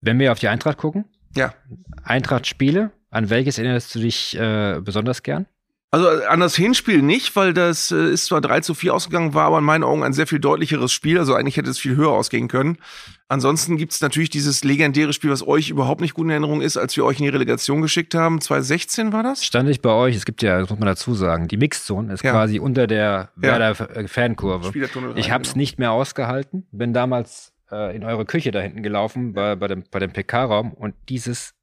Wenn 0.00 0.18
wir 0.18 0.32
auf 0.32 0.38
die 0.38 0.48
Eintracht 0.48 0.78
gucken? 0.78 1.04
Ja. 1.34 1.54
Eintracht-Spiele, 2.02 2.90
an 3.10 3.30
welches 3.30 3.58
erinnerst 3.58 3.94
du 3.94 4.00
dich 4.00 4.36
äh, 4.38 4.80
besonders 4.82 5.22
gern? 5.22 5.46
Also 5.92 6.08
an 6.08 6.38
das 6.38 6.54
Hinspiel 6.54 7.02
nicht, 7.02 7.34
weil 7.34 7.52
das 7.52 7.90
äh, 7.90 8.12
ist 8.12 8.26
zwar 8.26 8.40
3 8.40 8.60
zu 8.60 8.74
4 8.74 8.94
ausgegangen, 8.94 9.34
war 9.34 9.46
aber 9.46 9.58
in 9.58 9.64
meinen 9.64 9.82
Augen 9.82 10.04
ein 10.04 10.12
sehr 10.12 10.28
viel 10.28 10.38
deutlicheres 10.38 10.92
Spiel. 10.92 11.18
Also 11.18 11.34
eigentlich 11.34 11.56
hätte 11.56 11.68
es 11.68 11.80
viel 11.80 11.96
höher 11.96 12.10
ausgehen 12.10 12.46
können. 12.46 12.78
Ansonsten 13.26 13.76
gibt 13.76 13.92
es 13.92 14.00
natürlich 14.00 14.30
dieses 14.30 14.62
legendäre 14.62 15.12
Spiel, 15.12 15.30
was 15.30 15.44
euch 15.44 15.68
überhaupt 15.68 16.00
nicht 16.00 16.14
gut 16.14 16.26
in 16.26 16.30
Erinnerung 16.30 16.60
ist, 16.60 16.76
als 16.76 16.96
wir 16.96 17.04
euch 17.04 17.18
in 17.18 17.24
die 17.24 17.30
Relegation 17.30 17.82
geschickt 17.82 18.14
haben. 18.14 18.40
2016 18.40 19.12
war 19.12 19.24
das? 19.24 19.44
Stand 19.44 19.68
ich 19.68 19.82
bei 19.82 19.90
euch. 19.90 20.14
Es 20.14 20.24
gibt 20.24 20.42
ja, 20.42 20.60
das 20.60 20.70
muss 20.70 20.78
man 20.78 20.86
dazu 20.86 21.14
sagen, 21.14 21.48
die 21.48 21.56
Mixzone 21.56 22.12
ist 22.12 22.22
ja. 22.22 22.30
quasi 22.30 22.60
unter 22.60 22.86
der 22.86 23.30
Werder-Fankurve. 23.34 24.70
Ja. 24.78 25.16
Ich 25.16 25.32
habe 25.32 25.42
es 25.42 25.50
genau. 25.50 25.60
nicht 25.60 25.80
mehr 25.80 25.90
ausgehalten. 25.90 26.68
Bin 26.70 26.94
damals 26.94 27.52
äh, 27.72 27.96
in 27.96 28.04
eure 28.04 28.26
Küche 28.26 28.52
da 28.52 28.60
hinten 28.60 28.84
gelaufen, 28.84 29.32
bei, 29.32 29.56
bei 29.56 29.66
dem, 29.66 29.82
bei 29.90 29.98
dem 29.98 30.12
PK-Raum 30.12 30.72
und 30.72 30.94
dieses 31.08 31.54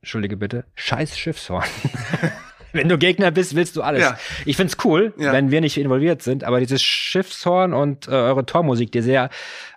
entschuldige 0.00 0.36
bitte, 0.36 0.64
scheiß 0.74 1.16
Schiffshorn. 1.16 1.64
wenn 2.78 2.88
du 2.88 2.98
Gegner 2.98 3.30
bist, 3.30 3.54
willst 3.54 3.76
du 3.76 3.82
alles. 3.82 4.02
Ja. 4.02 4.18
Ich 4.44 4.56
find's 4.56 4.76
cool, 4.84 5.12
Ja. 5.16 5.32
wenn 5.32 5.50
wir 5.50 5.60
nicht 5.60 5.76
involviert 5.78 6.22
sind, 6.22 6.44
aber 6.44 6.60
dieses 6.60 6.82
Schiffshorn 6.82 7.72
und 7.74 8.08
äh, 8.08 8.12
eure 8.12 8.44
Tormusik, 8.46 8.92
die 8.92 9.00
sehr 9.02 9.30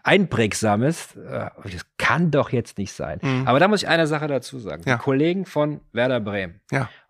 einprägsam 0.04 0.84
ist, 0.84 1.16
äh, 1.16 1.50
das 1.64 1.86
kann 1.98 2.32
doch 2.32 2.52
jetzt 2.52 2.78
nicht 2.78 2.94
sein. 2.94 3.20
Aber 3.46 3.60
da 3.60 3.68
muss 3.68 3.82
ich 3.84 3.88
eine 3.90 4.08
Sache 4.08 4.28
dazu 4.28 4.60
sagen. 4.60 4.84
Mhm. 4.86 4.90
Ja. 4.90 4.96
Die 4.98 5.02
Kollegen 5.04 5.46
von 5.46 5.82
Werder 5.94 6.20
Bremen 6.20 6.62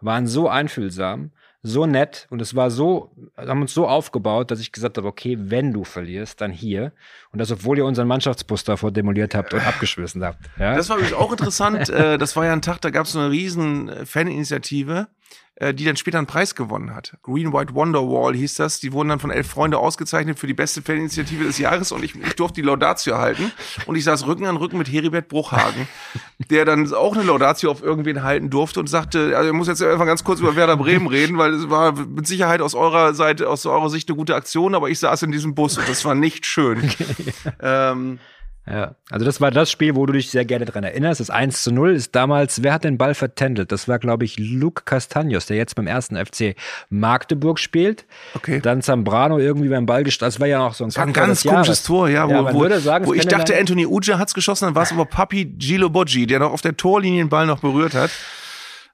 waren 0.02 0.28
so 0.28 0.48
einfühlsam, 0.50 1.32
so 1.68 1.88
nett 1.88 2.28
und 2.30 2.42
es 2.44 2.56
war 2.56 2.70
so, 2.70 3.12
haben 3.38 3.62
uns 3.62 3.74
so 3.74 3.88
aufgebaut, 3.88 4.52
dass 4.52 4.60
ich 4.60 4.72
gesagt 4.72 4.98
habe, 4.98 5.08
okay, 5.08 5.36
wenn 5.40 5.74
du 5.74 5.84
verlierst, 5.84 6.40
dann 6.40 6.52
hier. 6.52 6.92
Und 7.36 7.40
das, 7.40 7.52
obwohl 7.52 7.78
ihr 7.78 7.84
unseren 7.84 8.08
Mannschaftsbus 8.08 8.64
davor 8.64 8.92
demoliert 8.92 9.36
habt 9.36 9.54
und 9.54 9.60
abgeschmissen 9.60 10.24
habt. 10.24 10.40
Ja? 10.58 10.74
Das 10.74 10.88
war 10.88 10.96
übrigens 10.96 11.18
auch 11.18 11.34
interessant. 11.34 11.90
äh, 11.90 12.18
das 12.18 12.38
war 12.38 12.46
ja 12.46 12.54
ein 12.54 12.62
Tag, 12.62 12.80
da 12.80 12.92
gab 12.92 13.08
es 13.08 13.12
so 13.12 13.20
eine 13.20 13.30
riesen 13.30 13.90
äh, 13.90 14.06
Faninitiative, 14.06 15.10
äh, 15.58 15.74
die 15.74 15.86
dann 15.86 15.96
später 15.96 16.18
einen 16.18 16.28
Preis 16.28 16.54
gewonnen 16.54 16.94
hat. 16.94 17.16
Green 17.24 17.54
White 17.54 17.74
Wonderwall 17.74 18.36
hieß 18.36 18.56
das. 18.56 18.82
Die 18.82 18.92
wurden 18.92 19.08
dann 19.08 19.20
von 19.20 19.32
elf 19.32 19.48
Freunde 19.48 19.78
ausgezeichnet 19.78 20.38
für 20.38 20.48
die 20.48 20.54
beste 20.54 20.82
Faninitiative 20.82 21.46
des 21.46 21.60
Jahres 21.60 21.94
und 21.94 22.04
ich, 22.04 22.14
ich 22.14 22.36
durfte 22.36 22.56
die 22.56 22.68
Laudatio 22.68 23.18
halten. 23.18 23.54
Und 23.86 23.96
ich 23.96 24.04
saß 24.04 24.28
Rücken 24.28 24.48
an 24.48 24.58
Rücken 24.58 24.78
mit 24.78 24.92
Heribert 24.92 25.30
Bruchhagen, 25.30 25.88
der 26.50 26.66
dann 26.66 26.94
auch 26.94 27.16
eine 27.16 27.24
Laudatio 27.24 27.72
auf 27.72 27.82
irgendwen 27.82 28.22
halten 28.22 28.50
durfte 28.50 28.82
und 28.82 28.88
sagte, 28.88 29.38
also 29.38 29.50
ich 29.50 29.56
muss 29.56 29.70
jetzt 29.70 29.82
einfach 29.82 30.06
ganz 30.06 30.26
kurz 30.26 30.42
über 30.42 30.58
Werder 30.58 30.76
Bremen 30.76 31.08
reden, 31.08 31.38
weil 31.38 31.54
es 31.54 31.70
war 31.70 31.94
mit 31.94 32.28
Sicherheit 32.28 32.60
aus 32.60 32.76
eurer 32.76 33.14
Seite, 33.14 33.50
aus 33.50 33.66
eurer 33.66 33.90
Sicht 33.90 34.10
eine 34.10 34.18
gute 34.18 34.36
Aktion, 34.36 34.76
aber 34.76 34.90
ich 34.90 35.00
saß 35.00 35.24
in 35.24 35.32
diesem 35.32 35.56
Bus 35.56 35.78
und 35.78 35.88
das 35.88 36.04
war 36.04 36.16
nicht 36.16 36.46
schön. 36.46 36.92
ähm, 37.62 38.20
Ja, 38.68 38.96
also 39.12 39.26
das 39.26 39.40
war 39.42 39.52
das 39.52 39.70
Spiel, 39.70 39.96
wo 39.96 40.08
du 40.08 40.14
dich 40.14 40.32
sehr 40.32 40.44
gerne 40.44 40.66
dran 40.66 40.84
erinnerst. 40.84 41.20
Das 41.20 41.30
1 41.30 41.62
zu 41.62 41.72
0 41.72 41.94
ist 41.94 42.16
damals, 42.16 42.64
wer 42.64 42.74
hat 42.74 42.84
den 42.84 42.98
Ball 42.98 43.14
vertändelt? 43.14 43.72
Das 43.72 43.88
war, 43.88 44.00
glaube 44.00 44.26
ich, 44.26 44.40
Luke 44.40 44.84
Castaños, 44.86 45.48
der 45.48 45.58
jetzt 45.58 45.76
beim 45.76 45.86
ersten 45.86 46.18
FC 46.18 46.56
Magdeburg 46.90 47.60
spielt. 47.60 48.06
Okay. 48.34 48.62
Dann 48.62 48.82
Zambrano 48.82 49.38
irgendwie 49.38 49.70
beim 49.70 49.86
Ball 49.86 50.04
gestartet. 50.04 50.36
Das 50.36 50.40
war 50.40 50.48
ja 50.48 50.58
noch 50.58 50.74
so 50.74 50.84
ein 50.84 50.88
Das 50.88 50.98
war 50.98 51.06
ein 51.06 51.14
ganz 51.14 51.44
komisches. 51.44 51.84
Tor, 51.84 52.10
ja, 52.10 52.28
wo, 52.28 52.32
ja 52.32 52.54
wo, 52.54 52.80
sagen, 52.80 53.06
wo 53.06 53.14
es 53.14 53.20
ich 53.20 53.28
dachte, 53.28 53.56
Anthony 53.56 53.86
Uja 53.86 54.18
hat's 54.18 54.34
geschossen, 54.34 54.66
dann 54.66 54.76
war 54.76 54.84
es 54.84 54.92
aber 54.92 55.06
Papi 55.06 55.46
Gilo 55.46 55.90
Boggi, 55.90 56.26
der 56.26 56.40
noch 56.40 56.52
auf 56.52 56.62
der 56.62 56.76
Torlinie 56.76 57.24
den 57.24 57.30
Ball 57.30 57.46
noch 57.46 57.60
berührt 57.60 57.94
hat. 57.94 58.10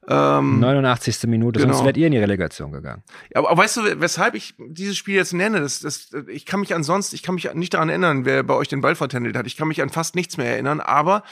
Ähm, 0.08 0.60
89. 0.60 1.28
Minute, 1.28 1.60
Genau. 1.60 1.74
sonst 1.74 1.86
wärt 1.86 1.98
ihr 1.98 2.08
in 2.08 2.12
die 2.14 2.18
Relegation 2.18 2.72
gegangen. 2.72 3.04
aber, 3.36 3.52
aber 3.52 3.62
weißt 3.62 3.78
du, 3.78 3.82
weshalb 4.02 4.34
ich 4.36 4.56
dieses 4.58 4.98
Spiel 4.98 5.16
jetzt 5.16 5.34
nenne? 5.34 5.60
Das, 5.62 5.80
das, 5.82 6.10
ich 6.28 6.46
kann 6.46 6.60
mich 6.60 6.74
ansonsten, 6.74 7.16
ich 7.16 7.24
kann 7.24 7.36
mich 7.36 7.54
nicht 7.54 7.74
daran 7.76 7.90
erinnern, 7.90 8.26
wer 8.26 8.42
bei 8.44 8.56
euch 8.56 8.68
den 8.68 8.82
Ball 8.82 8.96
vertändelt 8.96 9.36
hat. 9.38 9.46
Ich 9.46 9.58
kann 9.58 9.68
mich 9.68 9.82
an 9.82 9.90
fast 9.90 10.16
nichts 10.16 10.38
mehr 10.38 10.48
erinnern, 10.48 10.80
aber 10.80 11.24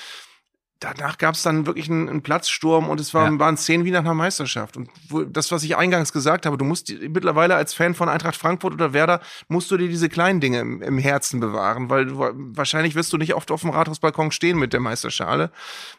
danach 0.80 1.18
gab 1.18 1.36
es 1.36 1.44
dann 1.44 1.65
wirklich 1.65 1.89
einen, 1.89 2.08
einen 2.10 2.22
Platzsturm 2.22 2.89
und 2.89 3.00
es 3.00 3.13
waren, 3.13 3.34
Ja. 3.34 3.39
waren 3.39 3.58
Szenen 3.58 3.86
wie 3.86 3.92
nach 3.92 4.00
einer 4.00 4.13
Meisterschaft. 4.13 4.78
Und 4.78 4.89
wo, 5.10 5.24
das, 5.24 5.52
was 5.52 5.63
ich 5.63 5.76
eingangs 5.76 6.13
gesagt 6.13 6.46
habe, 6.46 6.58
du 6.58 6.65
musst 6.65 6.94
mittlerweile 7.10 7.56
als 7.56 7.74
Fan 7.74 7.94
von 7.94 8.08
Eintracht 8.10 8.36
Frankfurt 8.36 8.74
oder 8.74 8.94
Werder, 8.94 9.20
musst 9.48 9.70
du 9.72 9.78
dir 9.78 9.89
diese 9.89 10.10
kleinen 10.10 10.39
Dinge 10.39 10.60
im, 10.60 10.82
im 10.82 10.98
Herzen 10.98 11.39
bewahren, 11.39 11.89
weil 11.89 12.06
du, 12.06 12.20
wahrscheinlich 12.20 12.96
wirst 12.96 13.12
du 13.13 13.18
nicht 13.18 13.34
oft 13.34 13.52
auf 13.52 13.62
dem 13.62 13.72
Rathausbalkon 13.72 14.32
stehen 14.32 14.58
mit 14.58 14.74
der 14.74 14.80
Meisterschale. 14.80 15.52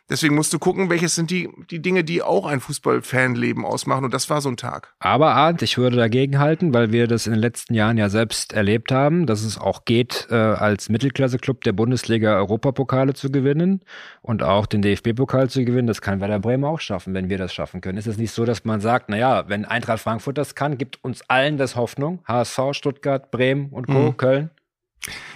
Deswegen 0.08 0.34
musst 0.34 0.52
du 0.52 0.58
gucken, 0.58 0.90
welches 0.90 1.14
sind 1.14 1.30
die, 1.30 1.48
die 1.70 1.80
Dinge, 1.80 2.02
die 2.02 2.22
auch 2.22 2.46
ein 2.46 2.60
Fußballfanleben 2.60 3.64
ausmachen. 3.64 4.04
Und 4.04 4.14
das 4.14 4.28
war 4.30 4.40
so 4.40 4.48
ein 4.48 4.56
Tag. 4.56 4.92
Aber 4.98 5.34
Arndt, 5.34 5.62
ich 5.62 5.78
würde 5.78 5.96
dagegen 5.96 6.38
halten, 6.38 6.74
weil 6.74 6.90
wir 6.92 7.06
das 7.06 7.26
in 7.26 7.32
den 7.32 7.40
letzten 7.40 7.74
Jahren 7.74 7.96
ja 7.98 8.08
selbst 8.08 8.52
erlebt 8.52 8.92
haben, 8.92 9.26
dass 9.26 9.42
es 9.42 9.58
auch 9.58 9.84
geht, 9.84 10.26
äh, 10.30 10.34
als 10.34 10.88
Mittelklasse-Club 10.88 11.62
der 11.64 11.72
Bundesliga 11.72 12.36
Europapokale 12.36 13.14
zu 13.14 13.30
gewinnen 13.30 13.82
und 14.22 14.42
auch 14.42 14.66
den 14.72 14.82
DFB-Pokal 14.82 15.50
zu 15.50 15.64
gewinnen. 15.64 15.86
Das 15.86 16.00
kann 16.00 16.20
Werder 16.20 16.38
Bremen 16.38 16.64
auch 16.64 16.80
schaffen, 16.80 17.14
wenn 17.14 17.28
wir 17.28 17.38
das 17.38 17.52
schaffen 17.52 17.80
können. 17.80 17.98
Ist 17.98 18.06
es 18.06 18.16
nicht 18.18 18.32
so, 18.32 18.44
dass 18.44 18.64
man 18.64 18.80
sagt, 18.80 19.08
naja, 19.08 19.44
wenn 19.48 19.64
Eintracht 19.64 20.00
Frankfurt 20.00 20.38
das 20.38 20.54
kann, 20.54 20.78
gibt 20.78 21.02
uns 21.04 21.22
allen 21.28 21.56
das 21.56 21.76
Hoffnung. 21.76 22.22
HSV, 22.26 22.58
Stuttgart, 22.72 23.30
Bremen 23.30 23.70
und 23.70 23.86
Co., 23.86 24.10
Mhm. 24.10 24.16
Köln. 24.16 24.50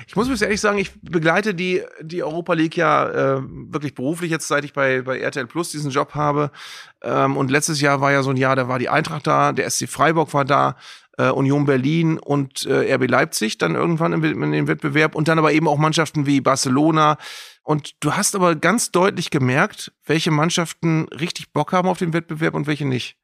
Ich 0.06 0.14
muss 0.14 0.28
mir 0.28 0.40
ehrlich 0.42 0.60
sagen, 0.60 0.78
ich 0.78 0.92
begleite 1.00 1.54
die, 1.54 1.82
die 2.02 2.22
Europa 2.22 2.52
League 2.52 2.76
ja 2.76 3.36
äh, 3.36 3.42
wirklich 3.42 3.94
beruflich 3.94 4.30
jetzt, 4.30 4.46
seit 4.46 4.64
ich 4.64 4.74
bei, 4.74 5.00
bei 5.00 5.18
RTL 5.18 5.46
Plus 5.46 5.70
diesen 5.70 5.90
Job 5.90 6.14
habe. 6.14 6.50
Ähm, 7.02 7.36
und 7.36 7.50
letztes 7.50 7.80
Jahr 7.80 8.00
war 8.02 8.12
ja 8.12 8.22
so 8.22 8.30
ein 8.30 8.36
Jahr, 8.36 8.56
da 8.56 8.68
war 8.68 8.78
die 8.78 8.90
Eintracht 8.90 9.26
da, 9.26 9.52
der 9.52 9.70
SC 9.70 9.88
Freiburg 9.88 10.34
war 10.34 10.44
da, 10.44 10.76
äh, 11.18 11.30
Union 11.30 11.66
Berlin 11.66 12.18
und 12.18 12.66
äh, 12.66 12.94
RB 12.94 13.08
Leipzig 13.08 13.58
dann 13.58 13.74
irgendwann 13.74 14.12
im, 14.12 14.42
in 14.42 14.52
dem 14.52 14.68
Wettbewerb 14.68 15.14
und 15.14 15.28
dann 15.28 15.38
aber 15.38 15.52
eben 15.52 15.68
auch 15.68 15.78
Mannschaften 15.78 16.26
wie 16.26 16.40
Barcelona. 16.40 17.18
Und 17.62 17.92
du 18.00 18.12
hast 18.14 18.34
aber 18.34 18.56
ganz 18.56 18.90
deutlich 18.90 19.30
gemerkt, 19.30 19.92
welche 20.04 20.30
Mannschaften 20.30 21.06
richtig 21.08 21.52
Bock 21.52 21.72
haben 21.72 21.88
auf 21.88 21.98
den 21.98 22.12
Wettbewerb 22.12 22.54
und 22.54 22.66
welche 22.66 22.84
nicht. 22.84 23.16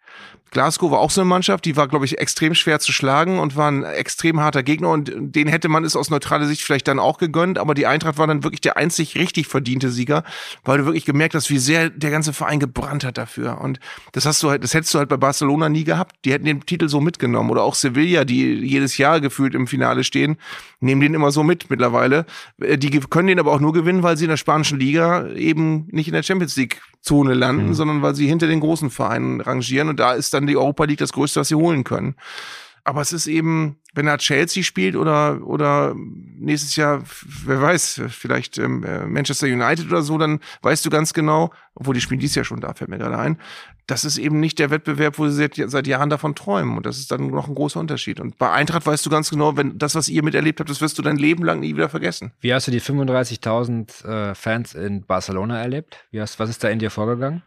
Glasgow 0.50 0.90
war 0.90 0.98
auch 0.98 1.10
so 1.10 1.20
eine 1.20 1.28
Mannschaft, 1.28 1.64
die 1.64 1.76
war, 1.76 1.88
glaube 1.88 2.04
ich, 2.04 2.18
extrem 2.18 2.54
schwer 2.54 2.80
zu 2.80 2.92
schlagen 2.92 3.38
und 3.38 3.56
war 3.56 3.70
ein 3.70 3.84
extrem 3.84 4.40
harter 4.40 4.62
Gegner 4.62 4.90
und 4.90 5.12
den 5.16 5.48
hätte 5.48 5.68
man 5.68 5.84
es 5.84 5.96
aus 5.96 6.10
neutraler 6.10 6.46
Sicht 6.46 6.62
vielleicht 6.62 6.88
dann 6.88 6.98
auch 6.98 7.18
gegönnt, 7.18 7.58
aber 7.58 7.74
die 7.74 7.86
Eintracht 7.86 8.18
war 8.18 8.26
dann 8.26 8.42
wirklich 8.42 8.60
der 8.60 8.76
einzig 8.76 9.16
richtig 9.16 9.46
verdiente 9.46 9.90
Sieger, 9.90 10.24
weil 10.64 10.78
du 10.78 10.84
wirklich 10.86 11.04
gemerkt 11.04 11.34
hast, 11.34 11.50
wie 11.50 11.58
sehr 11.58 11.90
der 11.90 12.10
ganze 12.10 12.32
Verein 12.32 12.60
gebrannt 12.60 13.04
hat 13.04 13.18
dafür 13.18 13.60
und 13.60 13.78
das 14.12 14.26
hast 14.26 14.42
du 14.42 14.50
halt, 14.50 14.64
das 14.64 14.74
hättest 14.74 14.94
du 14.94 14.98
halt 14.98 15.08
bei 15.08 15.16
Barcelona 15.16 15.68
nie 15.68 15.84
gehabt. 15.84 16.16
Die 16.24 16.32
hätten 16.32 16.44
den 16.44 16.60
Titel 16.66 16.88
so 16.88 17.00
mitgenommen 17.00 17.50
oder 17.50 17.62
auch 17.62 17.74
Sevilla, 17.74 18.24
die 18.24 18.54
jedes 18.54 18.98
Jahr 18.98 19.20
gefühlt 19.20 19.54
im 19.54 19.66
Finale 19.66 20.04
stehen, 20.04 20.36
nehmen 20.80 21.00
den 21.00 21.14
immer 21.14 21.30
so 21.30 21.42
mit 21.42 21.70
mittlerweile. 21.70 22.26
Äh, 22.60 22.78
Die 22.78 22.90
können 23.00 23.28
den 23.28 23.38
aber 23.38 23.52
auch 23.52 23.60
nur 23.60 23.72
gewinnen, 23.72 24.02
weil 24.02 24.16
sie 24.16 24.24
in 24.24 24.30
der 24.30 24.36
spanischen 24.36 24.78
Liga 24.78 25.28
eben 25.28 25.86
nicht 25.90 26.08
in 26.08 26.14
der 26.14 26.22
Champions 26.22 26.56
League 26.56 26.80
Zone 27.02 27.32
landen, 27.32 27.72
sondern 27.74 28.02
weil 28.02 28.14
sie 28.14 28.26
hinter 28.26 28.46
den 28.46 28.60
großen 28.60 28.90
Vereinen 28.90 29.40
rangieren 29.40 29.88
und 29.88 29.98
da 29.98 30.12
ist 30.12 30.34
dann 30.34 30.39
die 30.46 30.56
Europa 30.56 30.84
League 30.84 30.98
das 30.98 31.12
Größte, 31.12 31.40
was 31.40 31.48
sie 31.48 31.54
holen 31.54 31.84
können. 31.84 32.16
Aber 32.84 33.02
es 33.02 33.12
ist 33.12 33.26
eben, 33.26 33.76
wenn 33.94 34.06
er 34.06 34.18
Chelsea 34.18 34.62
spielt 34.62 34.96
oder, 34.96 35.46
oder 35.46 35.94
nächstes 35.94 36.76
Jahr, 36.76 37.02
wer 37.44 37.60
weiß, 37.60 38.02
vielleicht 38.08 38.58
ähm, 38.58 38.84
äh, 38.84 39.06
Manchester 39.06 39.46
United 39.46 39.86
oder 39.86 40.02
so, 40.02 40.16
dann 40.16 40.40
weißt 40.62 40.84
du 40.86 40.90
ganz 40.90 41.12
genau, 41.12 41.50
obwohl 41.74 41.94
die 41.94 42.00
spielen 42.00 42.20
dies 42.20 42.34
Jahr 42.34 42.44
schon 42.44 42.60
da, 42.60 42.72
fällt 42.72 42.90
mir 42.90 42.98
gerade 42.98 43.18
ein, 43.18 43.38
das 43.86 44.04
ist 44.04 44.18
eben 44.18 44.40
nicht 44.40 44.58
der 44.58 44.70
Wettbewerb, 44.70 45.18
wo 45.18 45.28
sie 45.28 45.34
seit, 45.34 45.70
seit 45.70 45.86
Jahren 45.86 46.10
davon 46.10 46.34
träumen. 46.34 46.76
Und 46.76 46.86
das 46.86 46.98
ist 46.98 47.10
dann 47.10 47.26
noch 47.26 47.48
ein 47.48 47.54
großer 47.54 47.80
Unterschied. 47.80 48.20
Und 48.20 48.38
bei 48.38 48.50
Eintracht 48.50 48.86
weißt 48.86 49.04
du 49.04 49.10
ganz 49.10 49.30
genau, 49.30 49.56
wenn 49.56 49.78
das, 49.78 49.94
was 49.94 50.08
ihr 50.08 50.22
miterlebt 50.22 50.60
habt, 50.60 50.70
das 50.70 50.80
wirst 50.80 50.98
du 50.98 51.02
dein 51.02 51.16
Leben 51.16 51.44
lang 51.44 51.60
nie 51.60 51.74
wieder 51.74 51.88
vergessen. 51.88 52.32
Wie 52.40 52.54
hast 52.54 52.68
du 52.68 52.70
die 52.70 52.80
35.000 52.80 54.04
äh, 54.04 54.34
Fans 54.34 54.74
in 54.74 55.04
Barcelona 55.04 55.60
erlebt? 55.60 56.04
Wie 56.12 56.20
hast, 56.20 56.38
was 56.38 56.50
ist 56.50 56.62
da 56.62 56.68
in 56.68 56.78
dir 56.78 56.90
vorgegangen? 56.90 57.42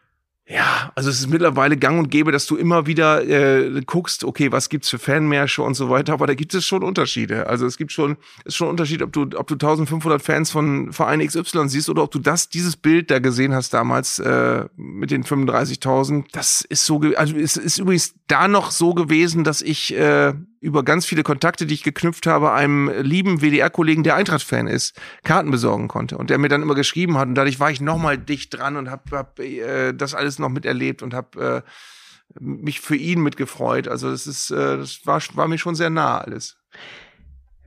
Ja, 0.46 0.92
also 0.96 1.10
es 1.10 1.20
ist 1.20 1.28
mittlerweile 1.28 1.78
gang 1.78 1.98
und 2.00 2.12
gäbe, 2.12 2.34
dass 2.34 2.46
du 2.46 2.58
immer 2.58 2.86
wieder 2.86 3.26
äh, 3.26 3.82
guckst, 3.86 4.26
okay, 4.26 4.52
was 4.52 4.68
gibt's 4.68 4.90
für 4.90 5.00
Fanmärsche 5.00 5.62
und 5.62 5.74
so 5.74 5.90
weiter, 5.90 6.12
aber 6.12 6.28
da 6.28 6.34
gibt 6.34 6.54
es 6.54 6.66
schon 6.66 6.84
Unterschiede. 6.84 7.48
Also 7.48 7.66
es 7.66 7.78
gibt 7.78 7.94
schon, 7.94 8.18
ist 8.44 8.58
schon 8.58 8.68
ein 8.68 8.72
Unterschied, 8.72 9.02
ob 9.02 9.14
du, 9.14 9.22
ob 9.22 9.48
du 9.48 9.54
1500 9.54 10.22
Fans 10.22 10.52
von 10.52 10.92
Verein 10.92 11.26
XY 11.26 11.70
siehst 11.70 11.90
oder 11.90 12.04
ob 12.04 12.12
du 12.12 12.20
das, 12.20 12.50
dieses 12.50 12.76
Bild 12.76 13.10
da 13.10 13.20
gesehen 13.20 13.54
hast 13.54 13.74
damals 13.74 14.20
äh, 14.20 14.66
mit 14.76 15.12
den 15.12 15.24
35.000. 15.24 16.26
Das 16.34 16.62
ist 16.62 16.86
so, 16.86 17.00
also 17.16 17.38
es 17.38 17.56
ist 17.56 17.78
übrigens 17.78 18.14
da 18.28 18.50
noch 18.50 18.72
so 18.72 18.94
gewesen, 18.94 19.46
dass 19.46 19.62
ich 19.62 19.96
äh, 19.96 20.34
über 20.64 20.84
ganz 20.84 21.06
viele 21.06 21.24
Kontakte, 21.24 21.66
die 21.66 21.74
ich 21.74 21.84
geknüpft 21.84 22.26
habe, 22.26 22.54
einem 22.54 22.90
lieben 23.02 23.42
WDR-Kollegen, 23.42 24.04
der 24.04 24.16
Eintracht-Fan 24.16 24.68
ist, 24.68 24.98
Karten 25.26 25.52
besorgen 25.52 25.90
konnte 25.90 26.18
und 26.18 26.30
der 26.30 26.38
mir 26.38 26.48
dann 26.48 26.62
immer 26.62 26.74
geschrieben 26.74 27.18
hat 27.18 27.28
und 27.28 27.36
dadurch 27.36 27.60
war 27.60 27.70
ich 27.70 27.82
noch 27.82 27.98
mal 27.98 28.18
dicht 28.18 28.58
dran 28.58 28.78
und 28.78 28.90
habe 28.90 29.04
hab, 29.12 29.40
äh, 29.40 29.92
das 29.92 30.16
alles 30.16 30.40
noch 30.40 30.48
miterlebt 30.48 31.04
und 31.04 31.14
habe 31.14 31.64
äh, 31.66 32.40
mich 32.40 32.80
für 32.80 32.96
ihn 32.96 33.22
mitgefreut. 33.22 33.90
Also 33.90 34.10
das 34.10 34.26
ist, 34.26 34.52
äh, 34.52 34.78
das 34.78 35.06
war, 35.06 35.22
war 35.34 35.50
mir 35.50 35.58
schon 35.58 35.76
sehr 35.76 35.90
nah 35.90 36.20
alles. 36.20 36.56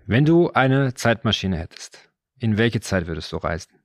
Wenn 0.07 0.25
du 0.25 0.51
eine 0.53 0.95
Zeitmaschine 0.95 1.59
hättest, 1.59 1.99
in 2.39 2.57
welche 2.57 2.81
Zeit 2.81 3.07
würdest 3.07 3.31
du 3.31 3.37
reisen? 3.37 3.76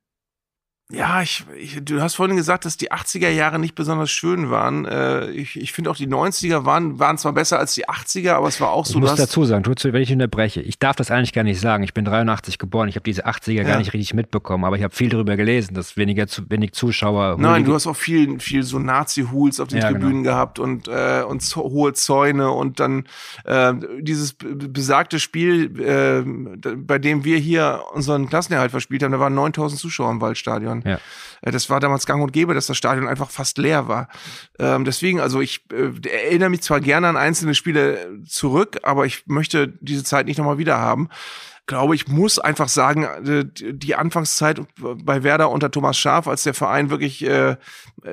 Ja, 0.93 1.21
ich, 1.21 1.45
ich, 1.57 1.79
du 1.83 2.01
hast 2.01 2.15
vorhin 2.15 2.35
gesagt, 2.35 2.65
dass 2.65 2.75
die 2.75 2.91
80er 2.91 3.29
Jahre 3.29 3.59
nicht 3.59 3.75
besonders 3.75 4.11
schön 4.11 4.49
waren. 4.49 4.85
Äh, 4.85 5.29
ich 5.31 5.55
ich 5.59 5.71
finde 5.71 5.89
auch 5.89 5.95
die 5.95 6.07
90er 6.07 6.65
waren, 6.65 6.99
waren 6.99 7.17
zwar 7.17 7.33
besser 7.33 7.59
als 7.59 7.73
die 7.73 7.87
80er, 7.87 8.33
aber 8.33 8.47
es 8.49 8.59
war 8.59 8.71
auch 8.71 8.85
Ich 8.85 8.91
so, 8.91 8.99
muss 8.99 9.11
dass 9.11 9.19
dazu 9.19 9.45
sagen, 9.45 9.63
tu 9.63 9.73
zu, 9.73 9.93
wenn 9.93 10.01
ich 10.01 10.11
unterbreche, 10.11 10.61
ich 10.61 10.79
darf 10.79 10.95
das 10.95 11.09
eigentlich 11.09 11.33
gar 11.33 11.43
nicht 11.43 11.61
sagen. 11.61 11.83
Ich 11.83 11.93
bin 11.93 12.03
83 12.03 12.57
geboren, 12.57 12.89
ich 12.89 12.95
habe 12.95 13.03
diese 13.03 13.25
80er 13.25 13.51
Ja. 13.53 13.63
gar 13.63 13.77
nicht 13.77 13.93
richtig 13.93 14.13
mitbekommen, 14.13 14.65
aber 14.65 14.75
ich 14.75 14.83
habe 14.83 14.93
viel 14.93 15.09
darüber 15.09 15.37
gelesen, 15.37 15.73
dass 15.75 15.95
weniger 15.97 16.27
zu, 16.27 16.49
wenig 16.49 16.73
Zuschauer. 16.73 17.37
Nein, 17.39 17.63
du 17.63 17.73
hast 17.73 17.87
auch 17.87 17.95
viel, 17.95 18.39
viel 18.39 18.63
so 18.63 18.77
Nazi-Hools 18.79 19.59
auf 19.59 19.69
den 19.69 19.79
Ja, 19.79 19.89
Tribünen 19.89 20.23
gehabt 20.23 20.59
und, 20.59 20.87
äh, 20.87 21.23
und 21.27 21.41
hohe 21.55 21.93
Zäune 21.93 22.51
und 22.51 22.79
dann 22.79 23.05
äh, 23.45 23.73
dieses 23.99 24.33
besagte 24.33 25.19
Spiel, 25.19 25.79
äh, 25.79 26.23
bei 26.75 26.99
dem 26.99 27.23
wir 27.23 27.37
hier 27.37 27.81
unseren 27.93 28.27
Klassenerhalt 28.29 28.71
verspielt 28.71 29.03
haben, 29.03 29.11
da 29.11 29.19
waren 29.19 29.35
9000 29.35 29.79
Zuschauer 29.79 30.11
im 30.11 30.21
Waldstadion. 30.21 30.80
Ja. 30.85 30.99
Äh, 31.41 31.51
das 31.51 31.69
war 31.69 31.79
damals 31.79 32.05
gang 32.05 32.21
und 32.23 32.33
gäbe, 32.33 32.53
dass 32.53 32.67
das 32.67 32.77
Stadion 32.77 33.07
einfach 33.07 33.29
fast 33.29 33.57
leer 33.57 33.87
war. 33.87 34.07
Ähm, 34.59 34.85
deswegen, 34.85 35.19
also 35.19 35.41
ich 35.41 35.65
äh, 35.71 36.07
erinnere 36.07 36.49
mich 36.49 36.61
zwar 36.61 36.79
gerne 36.79 37.07
an 37.07 37.17
einzelne 37.17 37.55
Spiele 37.55 38.19
zurück, 38.27 38.79
aber 38.83 39.05
ich 39.05 39.23
möchte 39.27 39.67
diese 39.81 40.03
Zeit 40.03 40.25
nicht 40.25 40.37
nochmal 40.37 40.57
wieder 40.57 40.77
haben. 40.77 41.09
Glaube 41.67 41.95
ich, 41.95 42.07
muss 42.07 42.39
einfach 42.39 42.67
sagen, 42.67 43.03
äh, 43.03 43.45
die 43.73 43.95
Anfangszeit 43.95 44.61
bei 44.77 45.23
Werder 45.23 45.49
unter 45.51 45.71
Thomas 45.71 45.97
Schaaf, 45.97 46.27
als 46.27 46.43
der 46.43 46.53
Verein 46.53 46.89
wirklich 46.89 47.23
äh, 47.25 47.55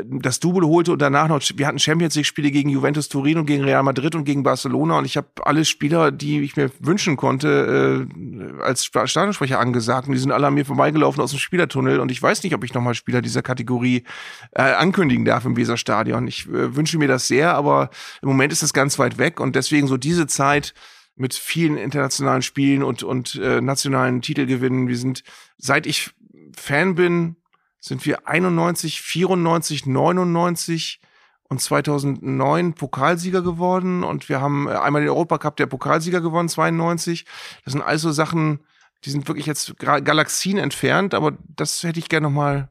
das 0.04 0.38
Double 0.38 0.66
holte 0.66 0.92
und 0.92 1.02
danach 1.02 1.28
noch, 1.28 1.42
wir 1.54 1.66
hatten 1.66 1.78
Champions 1.78 2.14
League-Spiele 2.14 2.50
gegen 2.50 2.68
Juventus 2.68 3.08
Turin 3.08 3.38
und 3.38 3.46
gegen 3.46 3.64
Real 3.64 3.82
Madrid 3.82 4.14
und 4.14 4.24
gegen 4.24 4.42
Barcelona 4.42 4.98
und 4.98 5.06
ich 5.06 5.16
habe 5.16 5.28
alle 5.42 5.64
Spieler, 5.64 6.12
die 6.12 6.40
ich 6.42 6.56
mir 6.56 6.70
wünschen 6.78 7.16
konnte, 7.16 8.06
äh, 8.08 8.62
als 8.62 8.84
Stadionsprecher 8.84 9.58
angesagt 9.58 10.06
und 10.06 10.12
die 10.12 10.20
sind 10.20 10.32
alle 10.32 10.46
an 10.46 10.54
mir 10.54 10.66
vorbeigelaufen 10.66 11.22
aus 11.22 11.30
dem 11.30 11.40
Spielertunnel 11.40 12.00
und 12.00 12.10
ich 12.10 12.22
weiß 12.22 12.42
nicht, 12.42 12.54
ob 12.54 12.64
ich 12.64 12.74
nochmal 12.74 12.94
Spieler 12.94 13.22
dieser 13.22 13.42
Kategorie 13.42 14.04
äh, 14.52 14.62
ankündigen 14.62 15.24
darf 15.24 15.44
im 15.44 15.56
Weserstadion. 15.56 16.28
Ich 16.28 16.46
äh, 16.46 16.76
wünsche 16.76 16.98
mir 16.98 17.08
das 17.08 17.26
sehr, 17.26 17.54
aber 17.54 17.90
im 18.22 18.28
Moment 18.28 18.52
ist 18.52 18.62
das 18.62 18.72
ganz 18.72 18.98
weit 18.98 19.18
weg 19.18 19.40
und 19.40 19.56
deswegen 19.56 19.86
so 19.86 19.96
diese 19.96 20.26
Zeit 20.26 20.74
mit 21.18 21.34
vielen 21.34 21.76
internationalen 21.76 22.42
Spielen 22.42 22.82
und, 22.82 23.02
und 23.02 23.34
äh, 23.36 23.60
nationalen 23.60 24.22
Titelgewinnen. 24.22 24.88
Wir 24.88 24.96
sind, 24.96 25.24
seit 25.58 25.86
ich 25.86 26.10
Fan 26.56 26.94
bin, 26.94 27.36
sind 27.80 28.04
wir 28.06 28.26
91, 28.28 29.00
94, 29.00 29.86
99 29.86 31.00
und 31.48 31.60
2009 31.60 32.74
Pokalsieger 32.74 33.42
geworden 33.42 34.04
und 34.04 34.28
wir 34.28 34.40
haben 34.40 34.68
äh, 34.68 34.72
einmal 34.72 35.02
den 35.02 35.10
Europacup 35.10 35.56
der 35.56 35.66
Pokalsieger 35.66 36.20
gewonnen, 36.20 36.48
92. 36.48 37.24
Das 37.64 37.72
sind 37.72 37.82
also 37.82 38.12
Sachen, 38.12 38.60
die 39.04 39.10
sind 39.10 39.28
wirklich 39.28 39.46
jetzt 39.46 39.78
Galaxien 39.78 40.58
entfernt, 40.58 41.14
aber 41.14 41.36
das 41.56 41.82
hätte 41.82 41.98
ich 41.98 42.08
gerne 42.08 42.28
nochmal. 42.28 42.68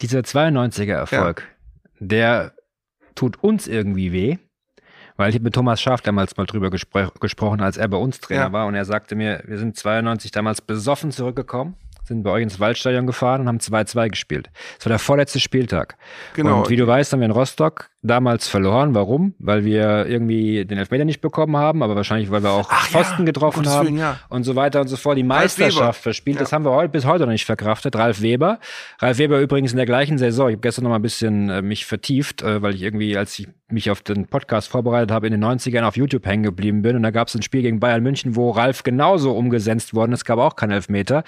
Dieser 0.00 0.20
92er 0.20 0.94
Erfolg, 0.94 1.42
ja. 1.42 2.06
der 2.06 2.54
tut 3.14 3.42
uns 3.42 3.68
irgendwie 3.68 4.12
weh. 4.12 4.38
Weil 5.16 5.30
ich 5.30 5.40
mit 5.40 5.54
Thomas 5.54 5.80
Schaaf 5.80 6.00
damals 6.00 6.36
mal 6.36 6.46
drüber 6.46 6.70
gespr 6.70 7.12
gesprochen, 7.20 7.60
als 7.60 7.76
er 7.76 7.88
bei 7.88 7.96
uns 7.96 8.20
Trainer 8.20 8.42
ja. 8.42 8.52
war. 8.52 8.66
Und 8.66 8.74
er 8.74 8.84
sagte 8.84 9.14
mir, 9.14 9.42
wir 9.46 9.58
sind 9.58 9.76
92 9.76 10.30
damals 10.30 10.60
besoffen 10.60 11.12
zurückgekommen 11.12 11.76
sind 12.06 12.22
bei 12.22 12.30
euch 12.30 12.42
ins 12.42 12.60
Waldstadion 12.60 13.06
gefahren 13.06 13.40
und 13.42 13.48
haben 13.48 13.58
2-2 13.58 14.10
gespielt. 14.10 14.50
Das 14.76 14.86
war 14.86 14.90
der 14.90 14.98
vorletzte 14.98 15.40
Spieltag. 15.40 15.96
Genau. 16.34 16.58
Und 16.58 16.70
wie 16.70 16.76
du 16.76 16.86
weißt, 16.86 17.12
haben 17.12 17.20
wir 17.20 17.26
in 17.26 17.30
Rostock 17.30 17.88
damals 18.04 18.46
verloren. 18.46 18.94
Warum? 18.94 19.34
Weil 19.38 19.64
wir 19.64 20.06
irgendwie 20.06 20.64
den 20.64 20.78
Elfmeter 20.78 21.04
nicht 21.04 21.20
bekommen 21.20 21.56
haben, 21.56 21.82
aber 21.82 21.96
wahrscheinlich, 21.96 22.30
weil 22.30 22.42
wir 22.42 22.50
auch 22.50 22.68
Ach, 22.70 22.86
Pfosten 22.86 23.22
ja. 23.22 23.24
getroffen 23.24 23.66
haben 23.68 23.86
Willen, 23.86 23.98
ja. 23.98 24.20
und 24.28 24.44
so 24.44 24.54
weiter 24.54 24.80
und 24.82 24.88
so 24.88 24.96
fort. 24.96 25.16
Die 25.16 25.22
Meisterschaft 25.22 26.02
verspielt, 26.02 26.36
ja. 26.36 26.42
das 26.42 26.52
haben 26.52 26.64
wir 26.64 26.72
heute, 26.72 26.90
bis 26.90 27.06
heute 27.06 27.24
noch 27.24 27.32
nicht 27.32 27.46
verkraftet. 27.46 27.96
Ralf 27.96 28.20
Weber. 28.20 28.60
Ralf 29.00 29.18
Weber 29.18 29.40
übrigens 29.40 29.72
in 29.72 29.78
der 29.78 29.86
gleichen 29.86 30.18
Saison. 30.18 30.48
Ich 30.48 30.54
habe 30.54 30.60
gestern 30.60 30.84
noch 30.84 30.90
mal 30.90 30.96
ein 30.96 31.02
bisschen 31.02 31.48
äh, 31.48 31.62
mich 31.62 31.86
vertieft, 31.86 32.42
äh, 32.42 32.60
weil 32.60 32.74
ich 32.74 32.82
irgendwie, 32.82 33.16
als 33.16 33.38
ich 33.38 33.48
mich 33.68 33.90
auf 33.90 34.02
den 34.02 34.26
Podcast 34.26 34.68
vorbereitet 34.68 35.10
habe, 35.10 35.26
in 35.26 35.32
den 35.32 35.44
90ern 35.44 35.84
auf 35.84 35.96
YouTube 35.96 36.26
hängen 36.26 36.42
geblieben 36.42 36.82
bin. 36.82 36.96
Und 36.96 37.02
da 37.02 37.10
gab 37.10 37.28
es 37.28 37.34
ein 37.34 37.42
Spiel 37.42 37.62
gegen 37.62 37.80
Bayern 37.80 38.02
München, 38.02 38.36
wo 38.36 38.50
Ralf 38.50 38.82
genauso 38.82 39.32
umgesetzt 39.32 39.94
worden 39.94 40.12
ist. 40.12 40.20
Es 40.20 40.24
gab 40.24 40.38
auch 40.38 40.54
keinen 40.56 40.72
Elfmeter. 40.72 41.24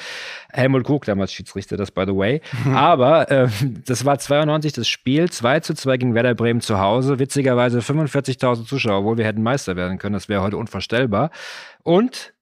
Helmut 0.52 0.84
Krug 0.84 1.06
damals 1.06 1.32
Schiedsrichter, 1.32 1.76
das 1.76 1.90
by 1.90 2.04
the 2.06 2.14
way. 2.14 2.40
Mhm. 2.64 2.76
Aber 2.76 3.30
äh, 3.30 3.48
das 3.86 4.04
war 4.04 4.18
92 4.18 4.74
das 4.74 4.86
Spiel, 4.86 5.30
2 5.30 5.60
zu 5.60 5.74
2 5.74 5.96
gegen 5.96 6.14
Werder 6.14 6.34
Bremen 6.34 6.60
zu 6.66 6.80
Hause. 6.80 7.18
Witzigerweise 7.18 7.78
45.000 7.78 8.66
Zuschauer, 8.66 9.00
obwohl 9.00 9.18
wir 9.18 9.24
hätten 9.24 9.42
Meister 9.42 9.76
werden 9.76 9.98
können. 9.98 10.14
Das 10.14 10.28
wäre 10.28 10.42
heute 10.42 10.56
unvorstellbar. 10.56 11.30
Und 11.82 12.34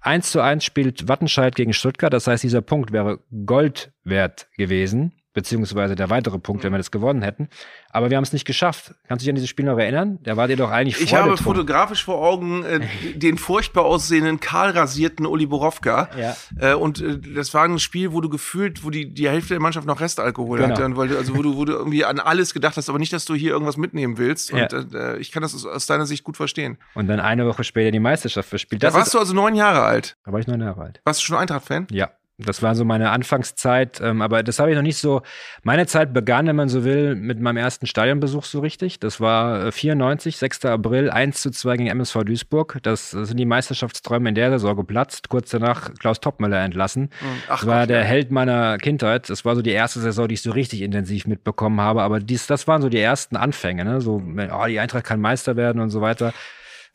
1 0.00 0.30
zu 0.30 0.40
1 0.40 0.64
spielt 0.64 1.08
Wattenscheid 1.08 1.54
gegen 1.54 1.72
Stuttgart. 1.72 2.12
Das 2.12 2.26
heißt, 2.26 2.42
dieser 2.42 2.62
Punkt 2.62 2.92
wäre 2.92 3.20
Gold 3.44 3.92
wert 4.04 4.48
gewesen 4.56 5.12
beziehungsweise 5.36 5.94
der 5.96 6.08
weitere 6.08 6.38
Punkt, 6.38 6.64
wenn 6.64 6.72
wir 6.72 6.78
das 6.78 6.90
gewonnen 6.90 7.20
hätten. 7.20 7.50
Aber 7.90 8.08
wir 8.08 8.16
haben 8.16 8.24
es 8.24 8.32
nicht 8.32 8.46
geschafft. 8.46 8.94
Kannst 9.06 9.22
du 9.22 9.24
dich 9.26 9.28
an 9.28 9.34
dieses 9.34 9.50
Spiel 9.50 9.66
noch 9.66 9.76
erinnern? 9.78 10.18
Der 10.24 10.38
war 10.38 10.48
dir 10.48 10.56
doch 10.56 10.70
eigentlich 10.70 10.98
Ich 10.98 11.14
habe 11.14 11.36
fotografisch 11.36 12.04
vor 12.04 12.26
Augen 12.26 12.64
äh, 12.64 12.80
den 13.14 13.36
furchtbar 13.36 13.84
aussehenden, 13.84 14.40
kahlrasierten 14.40 15.26
Uli 15.26 15.44
Borowka. 15.44 16.08
Ja. 16.18 16.36
Äh, 16.58 16.74
und 16.74 17.02
äh, 17.02 17.18
das 17.18 17.52
war 17.52 17.64
ein 17.64 17.78
Spiel, 17.78 18.12
wo 18.12 18.22
du 18.22 18.30
gefühlt, 18.30 18.82
wo 18.82 18.88
die, 18.88 19.12
die 19.12 19.28
Hälfte 19.28 19.52
der 19.52 19.60
Mannschaft 19.60 19.86
noch 19.86 20.00
Restalkohol 20.00 20.58
genau. 20.58 20.70
hatte. 20.70 20.86
Und 20.86 20.96
weil 20.96 21.08
du, 21.08 21.18
also 21.18 21.36
wo 21.36 21.42
du, 21.42 21.56
wo 21.58 21.66
du 21.66 21.74
irgendwie 21.74 22.06
an 22.06 22.18
alles 22.18 22.54
gedacht 22.54 22.78
hast, 22.78 22.88
aber 22.88 22.98
nicht, 22.98 23.12
dass 23.12 23.26
du 23.26 23.34
hier 23.34 23.50
irgendwas 23.50 23.76
mitnehmen 23.76 24.16
willst. 24.16 24.54
Und 24.54 24.72
ja. 24.72 25.12
äh, 25.12 25.18
ich 25.18 25.32
kann 25.32 25.42
das 25.42 25.54
aus, 25.54 25.66
aus, 25.66 25.84
deiner 25.84 26.06
Sicht 26.06 26.24
gut 26.24 26.38
verstehen. 26.38 26.78
Und 26.94 27.08
dann 27.08 27.20
eine 27.20 27.46
Woche 27.46 27.62
später 27.62 27.90
die 27.90 28.00
Meisterschaft 28.00 28.48
verspielt. 28.48 28.82
Das 28.82 28.94
da 28.94 29.00
warst 29.00 29.12
du 29.12 29.18
also 29.18 29.34
neun 29.34 29.54
Jahre 29.54 29.82
alt. 29.82 30.16
Da 30.24 30.32
war 30.32 30.40
ich 30.40 30.46
neun 30.46 30.62
Jahre 30.62 30.80
alt. 30.80 31.02
Warst 31.04 31.20
du 31.20 31.26
schon 31.26 31.36
Eintracht-Fan? 31.36 31.88
Ja. 31.90 32.10
Das 32.38 32.62
war 32.62 32.74
so 32.74 32.84
meine 32.84 33.10
Anfangszeit, 33.10 33.98
ähm, 34.02 34.20
aber 34.20 34.42
das 34.42 34.58
habe 34.58 34.70
ich 34.70 34.76
noch 34.76 34.82
nicht 34.82 34.98
so. 34.98 35.22
Meine 35.62 35.86
Zeit 35.86 36.12
begann, 36.12 36.46
wenn 36.46 36.56
man 36.56 36.68
so 36.68 36.84
will, 36.84 37.14
mit 37.14 37.40
meinem 37.40 37.56
ersten 37.56 37.86
Stadionbesuch 37.86 38.44
so 38.44 38.60
richtig. 38.60 39.00
Das 39.00 39.22
war 39.22 39.72
94, 39.72 40.34
äh, 40.34 40.38
6. 40.38 40.66
April, 40.66 41.08
1 41.08 41.40
zu 41.40 41.50
2 41.50 41.78
gegen 41.78 41.88
MSV 41.88 42.24
Duisburg. 42.24 42.78
Das, 42.82 43.12
das 43.12 43.28
sind 43.28 43.38
die 43.38 43.46
Meisterschaftsträume 43.46 44.28
in 44.28 44.34
der 44.34 44.50
Saison 44.50 44.76
geplatzt. 44.76 45.30
Kurz 45.30 45.48
danach 45.48 45.94
Klaus 45.94 46.20
Toppmöller 46.20 46.62
entlassen. 46.62 47.04
Hm, 47.20 47.28
ach, 47.48 47.60
das 47.60 47.66
war 47.66 47.80
Gott, 47.80 47.90
der 47.90 48.00
ja. 48.00 48.04
Held 48.04 48.30
meiner 48.30 48.76
Kindheit. 48.76 49.30
Das 49.30 49.46
war 49.46 49.56
so 49.56 49.62
die 49.62 49.70
erste 49.70 50.00
Saison, 50.00 50.28
die 50.28 50.34
ich 50.34 50.42
so 50.42 50.50
richtig 50.50 50.82
intensiv 50.82 51.26
mitbekommen 51.26 51.80
habe. 51.80 52.02
Aber 52.02 52.20
dies, 52.20 52.46
das 52.46 52.68
waren 52.68 52.82
so 52.82 52.90
die 52.90 53.00
ersten 53.00 53.36
Anfänge, 53.36 53.82
ne? 53.86 54.02
So, 54.02 54.22
oh, 54.22 54.66
die 54.66 54.78
Eintracht 54.78 55.04
kann 55.04 55.22
Meister 55.22 55.56
werden 55.56 55.80
und 55.80 55.88
so 55.88 56.02
weiter. 56.02 56.34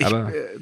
Ich 0.01 0.11
äh, 0.11 0.57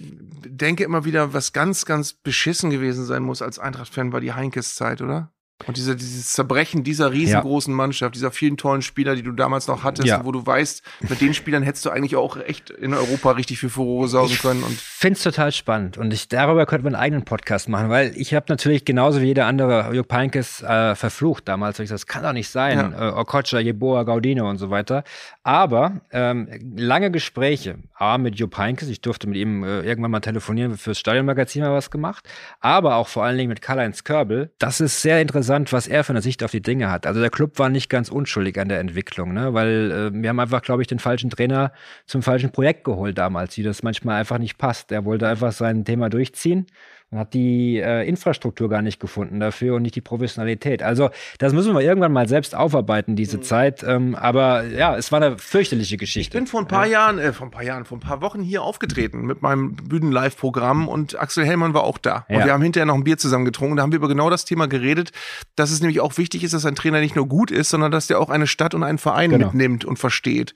denke 0.45 0.83
immer 0.83 1.05
wieder, 1.05 1.33
was 1.33 1.53
ganz, 1.53 1.85
ganz 1.85 2.13
beschissen 2.13 2.69
gewesen 2.69 3.05
sein 3.05 3.23
muss 3.23 3.41
als 3.41 3.59
Eintracht-Fan, 3.59 4.11
war 4.11 4.21
die 4.21 4.33
Heinkes-Zeit, 4.33 5.01
oder? 5.01 5.31
Und 5.67 5.75
diese, 5.75 5.95
dieses 5.95 6.31
Zerbrechen 6.31 6.85
dieser 6.85 7.11
riesengroßen 7.11 7.73
ja. 7.73 7.75
Mannschaft, 7.77 8.15
dieser 8.15 8.31
vielen 8.31 8.55
tollen 8.55 8.81
Spieler, 8.81 9.15
die 9.15 9.23
du 9.23 9.33
damals 9.33 9.67
noch 9.67 9.83
hattest, 9.83 10.07
ja. 10.07 10.23
wo 10.23 10.31
du 10.31 10.45
weißt, 10.45 10.81
mit 11.09 11.19
den 11.19 11.33
Spielern 11.33 11.63
hättest 11.63 11.85
du 11.85 11.89
eigentlich 11.89 12.15
auch 12.15 12.37
echt 12.37 12.69
in 12.69 12.93
Europa 12.93 13.31
richtig 13.31 13.59
für 13.59 13.69
Furore 13.69 14.07
saugen 14.07 14.37
können. 14.37 14.63
Ich 14.69 14.79
finde 14.79 15.17
es 15.17 15.23
total 15.23 15.51
spannend 15.51 15.97
und 15.97 16.13
ich, 16.13 16.29
darüber 16.29 16.65
könnte 16.65 16.85
man 16.85 16.95
einen 16.95 17.03
eigenen 17.03 17.25
Podcast 17.25 17.67
machen, 17.67 17.89
weil 17.89 18.13
ich 18.15 18.33
habe 18.33 18.45
natürlich 18.47 18.85
genauso 18.85 19.21
wie 19.21 19.25
jeder 19.25 19.47
andere 19.47 19.93
Jupp 19.93 20.07
Peinkes 20.07 20.63
äh, 20.63 20.95
verflucht 20.95 21.47
damals. 21.49 21.77
Ich 21.79 21.83
gesagt, 21.83 22.03
das 22.03 22.07
kann 22.07 22.23
doch 22.23 22.33
nicht 22.33 22.49
sein. 22.49 22.93
Ja. 22.93 23.09
Äh, 23.09 23.11
Okocha, 23.11 23.59
Jeboa, 23.59 24.03
Gaudino 24.03 24.49
und 24.49 24.59
so 24.59 24.69
weiter. 24.69 25.03
Aber 25.43 26.01
ähm, 26.11 26.47
lange 26.77 27.11
Gespräche, 27.11 27.75
A, 27.95 28.17
mit 28.17 28.39
Jupp 28.39 28.51
Peinkes, 28.51 28.87
ich 28.87 29.01
durfte 29.01 29.27
mit 29.27 29.37
ihm 29.37 29.63
äh, 29.63 29.81
irgendwann 29.81 30.11
mal 30.11 30.21
telefonieren, 30.21 30.77
fürs 30.77 30.99
Stadionmagazin 30.99 31.63
mal 31.63 31.73
was 31.73 31.91
gemacht, 31.91 32.27
aber 32.61 32.95
auch 32.95 33.09
vor 33.09 33.25
allen 33.25 33.37
Dingen 33.37 33.49
mit 33.49 33.61
Karl-Heinz 33.61 34.05
Körbel. 34.05 34.51
Das 34.57 34.79
ist 34.79 35.01
sehr 35.01 35.21
interessant 35.21 35.48
interessant, 35.49 35.73
was 35.73 35.87
er 35.87 36.03
für 36.03 36.13
eine 36.13 36.21
Sicht 36.21 36.43
auf 36.43 36.51
die 36.51 36.61
Dinge 36.61 36.91
hat. 36.91 37.07
Also 37.07 37.19
der 37.19 37.29
Club 37.29 37.57
war 37.57 37.69
nicht 37.69 37.89
ganz 37.89 38.09
unschuldig 38.09 38.59
an 38.59 38.69
der 38.69 38.79
Entwicklung, 38.79 39.33
ne? 39.33 39.53
weil 39.53 39.91
äh, 39.91 40.13
wir 40.13 40.29
haben 40.29 40.39
einfach, 40.39 40.61
glaube 40.61 40.81
ich, 40.81 40.87
den 40.87 40.99
falschen 40.99 41.29
Trainer 41.29 41.71
zum 42.05 42.21
falschen 42.21 42.51
Projekt 42.51 42.83
geholt 42.83 43.17
damals, 43.17 43.57
wie 43.57 43.63
das 43.63 43.83
manchmal 43.83 44.19
einfach 44.19 44.37
nicht 44.37 44.57
passt. 44.57 44.91
Er 44.91 45.05
wollte 45.05 45.27
einfach 45.27 45.51
sein 45.51 45.85
Thema 45.85 46.09
durchziehen 46.09 46.67
man 47.11 47.21
hat 47.21 47.33
die 47.33 47.77
äh, 47.77 48.07
Infrastruktur 48.07 48.69
gar 48.69 48.83
nicht 48.83 48.99
gefunden 48.99 49.39
dafür 49.39 49.75
und 49.75 49.81
nicht 49.81 49.95
die 49.95 50.01
Professionalität. 50.01 50.83
Also 50.83 51.09
das 51.39 51.53
müssen 51.53 51.73
wir 51.73 51.81
irgendwann 51.81 52.11
mal 52.11 52.27
selbst 52.27 52.53
aufarbeiten, 52.53 53.15
diese 53.15 53.37
mhm. 53.37 53.41
Zeit. 53.41 53.83
Ähm, 53.83 54.13
aber 54.13 54.65
ja, 54.65 54.95
es 54.95 55.11
war 55.11 55.19
eine 55.19 55.39
fürchterliche 55.39 55.97
Geschichte. 55.97 56.37
Ich 56.37 56.39
bin 56.39 56.45
vor 56.45 56.59
ein 56.59 56.67
paar 56.67 56.85
ja. 56.85 56.91
Jahren, 56.91 57.17
äh, 57.17 57.33
vor 57.33 57.47
ein 57.47 57.51
paar 57.51 57.63
Jahren, 57.63 57.85
vor 57.85 57.97
ein 57.97 58.01
paar 58.01 58.21
Wochen 58.21 58.43
hier 58.43 58.61
aufgetreten 58.61 59.21
mit 59.21 59.41
meinem 59.41 59.75
Bühnen-Live-Programm 59.75 60.87
und 60.87 61.19
Axel 61.19 61.45
Hellmann 61.45 61.73
war 61.73 61.83
auch 61.83 61.97
da. 61.97 62.25
Und 62.29 62.35
ja. 62.39 62.45
wir 62.45 62.53
haben 62.53 62.61
hinterher 62.61 62.85
noch 62.85 62.95
ein 62.95 63.03
Bier 63.03 63.17
zusammen 63.17 63.45
getrunken. 63.45 63.77
Da 63.77 63.83
haben 63.83 63.91
wir 63.91 63.97
über 63.97 64.07
genau 64.07 64.29
das 64.29 64.45
Thema 64.45 64.67
geredet, 64.67 65.11
dass 65.55 65.71
es 65.71 65.81
nämlich 65.81 66.01
auch 66.01 66.17
wichtig 66.19 66.43
ist, 66.43 66.53
dass 66.53 66.65
ein 66.65 66.75
Trainer 66.75 66.99
nicht 66.99 67.15
nur 67.15 67.27
gut 67.27 67.49
ist, 67.49 67.71
sondern 67.71 67.91
dass 67.91 68.05
der 68.05 68.19
auch 68.19 68.29
eine 68.29 68.45
Stadt 68.45 68.75
und 68.75 68.83
einen 68.83 68.99
Verein 68.99 69.31
genau. 69.31 69.47
mitnimmt 69.47 69.83
und 69.83 69.97
versteht 69.97 70.53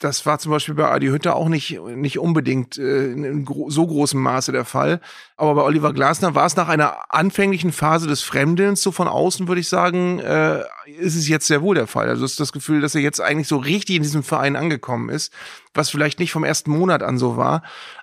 das 0.00 0.24
war 0.24 0.38
zum 0.38 0.50
Beispiel 0.50 0.74
bei 0.74 0.90
Adi 0.90 1.08
Hütter 1.08 1.36
auch 1.36 1.48
nicht, 1.48 1.78
nicht 1.78 2.18
unbedingt 2.18 2.78
äh, 2.78 3.12
in 3.12 3.46
so 3.68 3.86
großem 3.86 4.20
Maße 4.20 4.50
der 4.50 4.64
Fall. 4.64 5.00
Aber 5.36 5.54
bei 5.54 5.62
Oliver 5.62 5.92
Glasner 5.92 6.34
war 6.34 6.46
es 6.46 6.56
nach 6.56 6.68
einer 6.68 7.14
anfänglichen 7.14 7.70
Phase 7.70 8.08
des 8.08 8.22
Fremdelns, 8.22 8.80
so 8.82 8.92
von 8.92 9.08
außen 9.08 9.46
würde 9.46 9.60
ich 9.60 9.68
sagen, 9.68 10.18
äh, 10.18 10.60
ist 10.98 11.16
es 11.16 11.28
jetzt 11.28 11.46
sehr 11.46 11.60
wohl 11.60 11.74
der 11.74 11.86
Fall. 11.86 12.08
Also 12.08 12.24
es 12.24 12.32
ist 12.32 12.40
das 12.40 12.52
Gefühl, 12.52 12.80
dass 12.80 12.94
er 12.94 13.02
jetzt 13.02 13.20
eigentlich 13.20 13.46
so 13.46 13.58
richtig 13.58 13.96
in 13.96 14.02
diesem 14.02 14.22
Verein 14.22 14.56
angekommen 14.56 15.10
ist, 15.10 15.32
was 15.74 15.90
vielleicht 15.90 16.18
nicht 16.18 16.32
vom 16.32 16.44
ersten 16.44 16.70
Monat 16.70 17.02
an 17.02 17.18
so 17.18 17.36
war. 17.36 17.62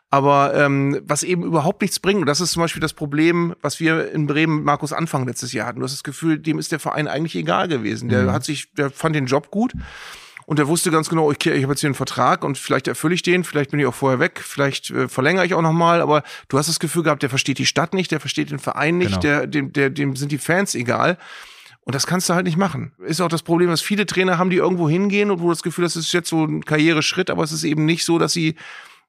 Aber 0.09 0.53
ähm, 0.53 1.01
was 1.03 1.23
eben 1.23 1.43
überhaupt 1.43 1.81
nichts 1.81 1.99
bringt, 1.99 2.21
und 2.21 2.27
das 2.27 2.39
ist 2.39 2.51
zum 2.51 2.61
Beispiel 2.61 2.79
das 2.79 2.93
Problem, 2.93 3.55
was 3.61 3.79
wir 3.79 4.11
in 4.11 4.27
Bremen 4.27 4.63
Markus 4.63 4.93
Anfang 4.93 5.27
letztes 5.27 5.51
Jahr 5.51 5.67
hatten. 5.67 5.79
Du 5.79 5.83
hast 5.83 5.93
das 5.93 6.03
Gefühl, 6.03 6.39
dem 6.39 6.59
ist 6.59 6.71
der 6.71 6.79
Verein 6.79 7.07
eigentlich 7.07 7.35
egal 7.35 7.67
gewesen. 7.67 8.07
Der 8.07 8.23
mhm. 8.23 8.31
hat 8.31 8.45
sich, 8.45 8.71
der 8.73 8.91
fand 8.91 9.15
den 9.15 9.25
Job 9.25 9.49
gut 9.51 9.73
und 10.47 10.59
er 10.59 10.69
wusste 10.69 10.91
ganz 10.91 11.09
genau, 11.09 11.29
okay, 11.29 11.51
ich 11.51 11.63
habe 11.63 11.73
jetzt 11.73 11.81
hier 11.81 11.89
einen 11.89 11.93
Vertrag 11.93 12.45
und 12.45 12.57
vielleicht 12.57 12.87
erfülle 12.87 13.13
ich 13.13 13.21
den, 13.21 13.43
vielleicht 13.43 13.69
bin 13.71 13.81
ich 13.81 13.85
auch 13.85 13.93
vorher 13.93 14.19
weg, 14.19 14.39
vielleicht 14.41 14.89
äh, 14.91 15.09
verlängere 15.09 15.45
ich 15.45 15.53
auch 15.53 15.61
nochmal, 15.61 15.99
aber 15.99 16.23
du 16.47 16.57
hast 16.57 16.69
das 16.69 16.79
Gefühl 16.79 17.03
gehabt, 17.03 17.21
der 17.21 17.29
versteht 17.29 17.57
die 17.57 17.65
Stadt 17.65 17.93
nicht, 17.93 18.11
der 18.11 18.21
versteht 18.21 18.49
den 18.49 18.57
Verein 18.57 18.97
nicht, 18.97 19.09
genau. 19.09 19.19
der, 19.19 19.47
dem, 19.47 19.73
der, 19.73 19.89
dem 19.89 20.15
sind 20.15 20.31
die 20.31 20.37
Fans 20.37 20.73
egal. 20.73 21.17
Und 21.81 21.95
das 21.95 22.07
kannst 22.07 22.29
du 22.29 22.33
halt 22.33 22.45
nicht 22.45 22.55
machen. 22.55 22.93
Ist 23.05 23.19
auch 23.19 23.27
das 23.27 23.43
Problem, 23.43 23.69
dass 23.69 23.81
viele 23.81 24.05
Trainer 24.05 24.37
haben, 24.37 24.49
die 24.49 24.55
irgendwo 24.55 24.87
hingehen 24.87 25.31
und 25.31 25.41
wo 25.41 25.49
das 25.49 25.63
Gefühl, 25.63 25.83
das 25.83 25.97
ist 25.97 26.13
jetzt 26.13 26.29
so 26.29 26.45
ein 26.45 26.63
Karriereschritt, 26.63 27.29
aber 27.29 27.43
es 27.43 27.51
ist 27.51 27.65
eben 27.65 27.83
nicht 27.83 28.05
so, 28.05 28.17
dass 28.17 28.31
sie 28.31 28.55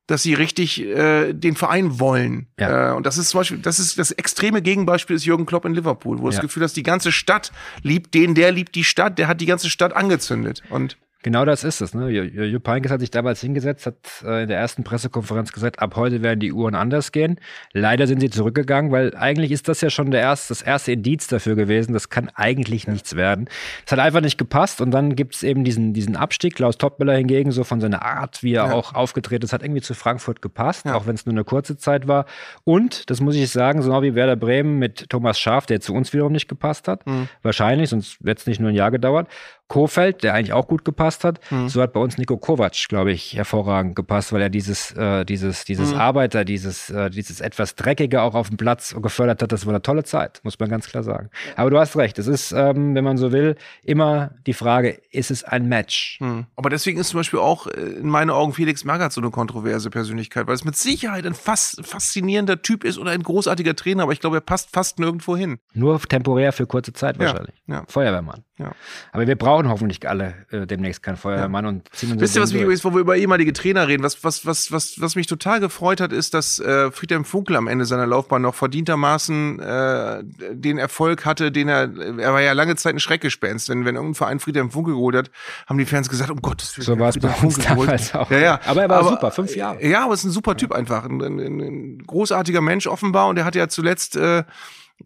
dass 0.08 0.22
sie 0.22 0.32
richtig 0.32 0.80
äh, 0.80 1.34
den 1.34 1.54
Verein 1.54 2.00
wollen. 2.00 2.46
Ja. 2.58 2.92
Äh, 2.92 2.96
und 2.96 3.04
das 3.04 3.18
ist 3.18 3.28
zum 3.28 3.40
Beispiel, 3.40 3.58
das 3.58 3.78
ist 3.78 3.98
das 3.98 4.10
extreme 4.10 4.62
Gegenbeispiel 4.62 5.14
ist 5.14 5.26
Jürgen 5.26 5.44
Klopp 5.44 5.66
in 5.66 5.74
Liverpool, 5.74 6.18
wo 6.18 6.24
ja. 6.24 6.30
das 6.30 6.40
Gefühl, 6.40 6.62
dass 6.62 6.72
die 6.72 6.82
ganze 6.82 7.12
Stadt 7.12 7.52
liebt 7.82 8.14
den, 8.14 8.34
der 8.34 8.50
liebt 8.50 8.74
die 8.74 8.84
Stadt, 8.84 9.18
der 9.18 9.28
hat 9.28 9.40
die 9.40 9.46
ganze 9.46 9.68
Stadt 9.68 9.92
angezündet. 9.92 10.62
Und 10.70 10.96
Genau 11.28 11.44
das 11.44 11.62
ist 11.62 11.82
es. 11.82 11.92
Ne? 11.92 12.08
Jupp 12.08 12.66
Heynckes 12.66 12.90
hat 12.90 13.00
sich 13.00 13.10
damals 13.10 13.42
hingesetzt, 13.42 13.84
hat 13.84 13.96
äh, 14.24 14.44
in 14.44 14.48
der 14.48 14.56
ersten 14.56 14.82
Pressekonferenz 14.82 15.52
gesagt, 15.52 15.78
ab 15.78 15.94
heute 15.94 16.22
werden 16.22 16.40
die 16.40 16.54
Uhren 16.54 16.74
anders 16.74 17.12
gehen. 17.12 17.38
Leider 17.74 18.06
sind 18.06 18.20
sie 18.20 18.30
zurückgegangen, 18.30 18.92
weil 18.92 19.14
eigentlich 19.14 19.52
ist 19.52 19.68
das 19.68 19.82
ja 19.82 19.90
schon 19.90 20.10
der 20.10 20.22
erste, 20.22 20.54
das 20.54 20.62
erste 20.62 20.92
Indiz 20.92 21.26
dafür 21.26 21.54
gewesen, 21.54 21.92
das 21.92 22.08
kann 22.08 22.30
eigentlich 22.34 22.84
ja. 22.84 22.94
nichts 22.94 23.14
werden. 23.14 23.50
Es 23.84 23.92
hat 23.92 23.98
einfach 23.98 24.22
nicht 24.22 24.38
gepasst 24.38 24.80
und 24.80 24.90
dann 24.90 25.16
gibt 25.16 25.34
es 25.34 25.42
eben 25.42 25.64
diesen, 25.64 25.92
diesen 25.92 26.16
Abstieg. 26.16 26.54
Klaus 26.54 26.78
Toppmüller 26.78 27.14
hingegen, 27.14 27.50
so 27.50 27.62
von 27.62 27.78
seiner 27.82 28.00
Art, 28.00 28.42
wie 28.42 28.54
er 28.54 28.68
ja. 28.68 28.72
auch 28.72 28.94
aufgetreten 28.94 29.44
ist, 29.44 29.52
hat 29.52 29.62
irgendwie 29.62 29.82
zu 29.82 29.92
Frankfurt 29.92 30.40
gepasst, 30.40 30.86
ja. 30.86 30.94
auch 30.94 31.06
wenn 31.06 31.14
es 31.14 31.26
nur 31.26 31.34
eine 31.34 31.44
kurze 31.44 31.76
Zeit 31.76 32.08
war. 32.08 32.24
Und, 32.64 33.10
das 33.10 33.20
muss 33.20 33.36
ich 33.36 33.50
sagen, 33.50 33.82
so 33.82 33.92
wie 34.02 34.14
Werder 34.14 34.36
Bremen 34.36 34.78
mit 34.78 35.10
Thomas 35.10 35.38
Schaaf, 35.38 35.66
der 35.66 35.82
zu 35.82 35.92
uns 35.92 36.14
wiederum 36.14 36.32
nicht 36.32 36.48
gepasst 36.48 36.88
hat, 36.88 37.06
mhm. 37.06 37.28
wahrscheinlich, 37.42 37.90
sonst 37.90 38.24
wird 38.24 38.38
es 38.38 38.46
nicht 38.46 38.60
nur 38.60 38.70
ein 38.70 38.74
Jahr 38.74 38.90
gedauert. 38.90 39.28
Kofeld, 39.68 40.22
der 40.22 40.34
eigentlich 40.34 40.52
auch 40.54 40.66
gut 40.66 40.84
gepasst 40.84 41.24
hat. 41.24 41.40
Mhm. 41.50 41.68
So 41.68 41.82
hat 41.82 41.92
bei 41.92 42.00
uns 42.00 42.16
Nico 42.16 42.36
Kovac, 42.38 42.88
glaube 42.88 43.12
ich, 43.12 43.34
hervorragend 43.34 43.94
gepasst, 43.96 44.32
weil 44.32 44.40
er 44.40 44.48
dieses, 44.48 44.92
äh, 44.92 45.24
dieses, 45.24 45.64
dieses 45.64 45.92
mhm. 45.92 46.00
Arbeiter, 46.00 46.44
dieses, 46.44 46.90
äh, 46.90 47.10
dieses 47.10 47.40
etwas 47.40 47.74
Dreckige 47.74 48.22
auch 48.22 48.34
auf 48.34 48.48
dem 48.48 48.56
Platz 48.56 48.96
gefördert 49.00 49.42
hat. 49.42 49.52
Das 49.52 49.66
war 49.66 49.72
eine 49.72 49.82
tolle 49.82 50.04
Zeit, 50.04 50.40
muss 50.42 50.58
man 50.58 50.70
ganz 50.70 50.88
klar 50.88 51.02
sagen. 51.02 51.28
Aber 51.56 51.70
du 51.70 51.78
hast 51.78 51.96
recht, 51.96 52.18
es 52.18 52.26
ist, 52.26 52.52
ähm, 52.52 52.94
wenn 52.94 53.04
man 53.04 53.18
so 53.18 53.30
will, 53.30 53.56
immer 53.84 54.32
die 54.46 54.54
Frage, 54.54 55.00
ist 55.10 55.30
es 55.30 55.44
ein 55.44 55.68
Match? 55.68 56.18
Mhm. 56.20 56.46
Aber 56.56 56.70
deswegen 56.70 56.98
ist 56.98 57.10
zum 57.10 57.20
Beispiel 57.20 57.38
auch 57.38 57.66
äh, 57.66 57.80
in 57.80 58.08
meinen 58.08 58.30
Augen 58.30 58.54
Felix 58.54 58.84
Magath 58.84 59.12
so 59.12 59.20
eine 59.20 59.30
kontroverse 59.30 59.90
Persönlichkeit, 59.90 60.46
weil 60.46 60.54
es 60.54 60.64
mit 60.64 60.76
Sicherheit 60.76 61.26
ein 61.26 61.34
fast 61.34 61.84
faszinierender 61.86 62.62
Typ 62.62 62.84
ist 62.84 62.98
oder 62.98 63.10
ein 63.10 63.22
großartiger 63.22 63.76
Trainer, 63.76 64.04
aber 64.04 64.12
ich 64.12 64.20
glaube, 64.20 64.38
er 64.38 64.40
passt 64.40 64.70
fast 64.72 64.98
nirgendwo 64.98 65.36
hin. 65.36 65.58
Nur 65.74 66.00
temporär 66.00 66.52
für 66.52 66.66
kurze 66.66 66.94
Zeit 66.94 67.18
wahrscheinlich. 67.18 67.62
Ja, 67.66 67.76
ja. 67.76 67.84
Feuerwehrmann. 67.86 68.44
Ja. 68.58 68.72
Aber 69.12 69.26
wir 69.26 69.36
brauchen 69.36 69.68
hoffentlich 69.68 70.08
alle 70.08 70.34
äh, 70.50 70.66
demnächst 70.66 71.02
keinen 71.02 71.16
Feuerwehrmann 71.16 71.64
ja. 71.64 71.68
und 71.68 71.94
ziehen 71.94 72.20
Wisst 72.20 72.34
ihr, 72.34 72.42
was 72.42 72.52
mich 72.52 72.62
übrigens, 72.62 72.84
wo 72.84 72.92
wir 72.92 73.00
über 73.00 73.16
ehemalige 73.16 73.52
Trainer 73.52 73.86
reden, 73.86 74.02
was, 74.02 74.24
was, 74.24 74.46
was, 74.46 74.72
was, 74.72 75.00
was 75.00 75.14
mich 75.14 75.28
total 75.28 75.60
gefreut 75.60 76.00
hat, 76.00 76.12
ist, 76.12 76.34
dass 76.34 76.58
äh, 76.58 76.90
Friedhelm 76.90 77.24
Funkel 77.24 77.54
am 77.56 77.68
Ende 77.68 77.84
seiner 77.84 78.06
Laufbahn 78.06 78.42
noch 78.42 78.56
verdientermaßen 78.56 79.60
äh, 79.60 80.24
den 80.50 80.78
Erfolg 80.78 81.24
hatte, 81.24 81.52
den 81.52 81.68
er, 81.68 81.88
er 82.18 82.32
war 82.32 82.40
ja 82.40 82.52
lange 82.52 82.74
Zeit 82.74 82.94
ein 82.94 83.00
Schreckgespenst. 83.00 83.68
Wenn, 83.68 83.84
wenn 83.84 83.94
irgendein 83.94 84.16
Verein 84.16 84.40
Friedhelm 84.40 84.70
Funkel 84.70 84.94
geholt 84.94 85.14
hat, 85.14 85.30
haben 85.68 85.78
die 85.78 85.86
Fans 85.86 86.08
gesagt, 86.08 86.30
um 86.30 86.42
Gottes 86.42 86.76
Willen. 86.76 86.86
So 86.86 86.98
war 86.98 87.10
es 87.10 87.18
bei 87.18 87.32
uns 87.42 87.58
damals 87.58 88.14
auch. 88.14 88.30
Ja, 88.30 88.38
ja. 88.38 88.60
Aber 88.66 88.82
er 88.82 88.88
war 88.88 88.98
aber, 88.98 89.10
super, 89.10 89.30
fünf 89.30 89.54
Jahre. 89.54 89.84
Ja, 89.86 90.04
aber 90.04 90.14
es 90.14 90.20
ist 90.20 90.26
ein 90.26 90.32
super 90.32 90.56
Typ 90.56 90.72
einfach. 90.72 91.04
Ein, 91.04 91.20
ein, 91.20 91.38
ein 91.38 92.02
großartiger 92.06 92.60
Mensch 92.60 92.88
offenbar 92.88 93.28
und 93.28 93.36
er 93.36 93.44
hat 93.44 93.54
ja 93.54 93.68
zuletzt 93.68 94.16
äh, 94.16 94.42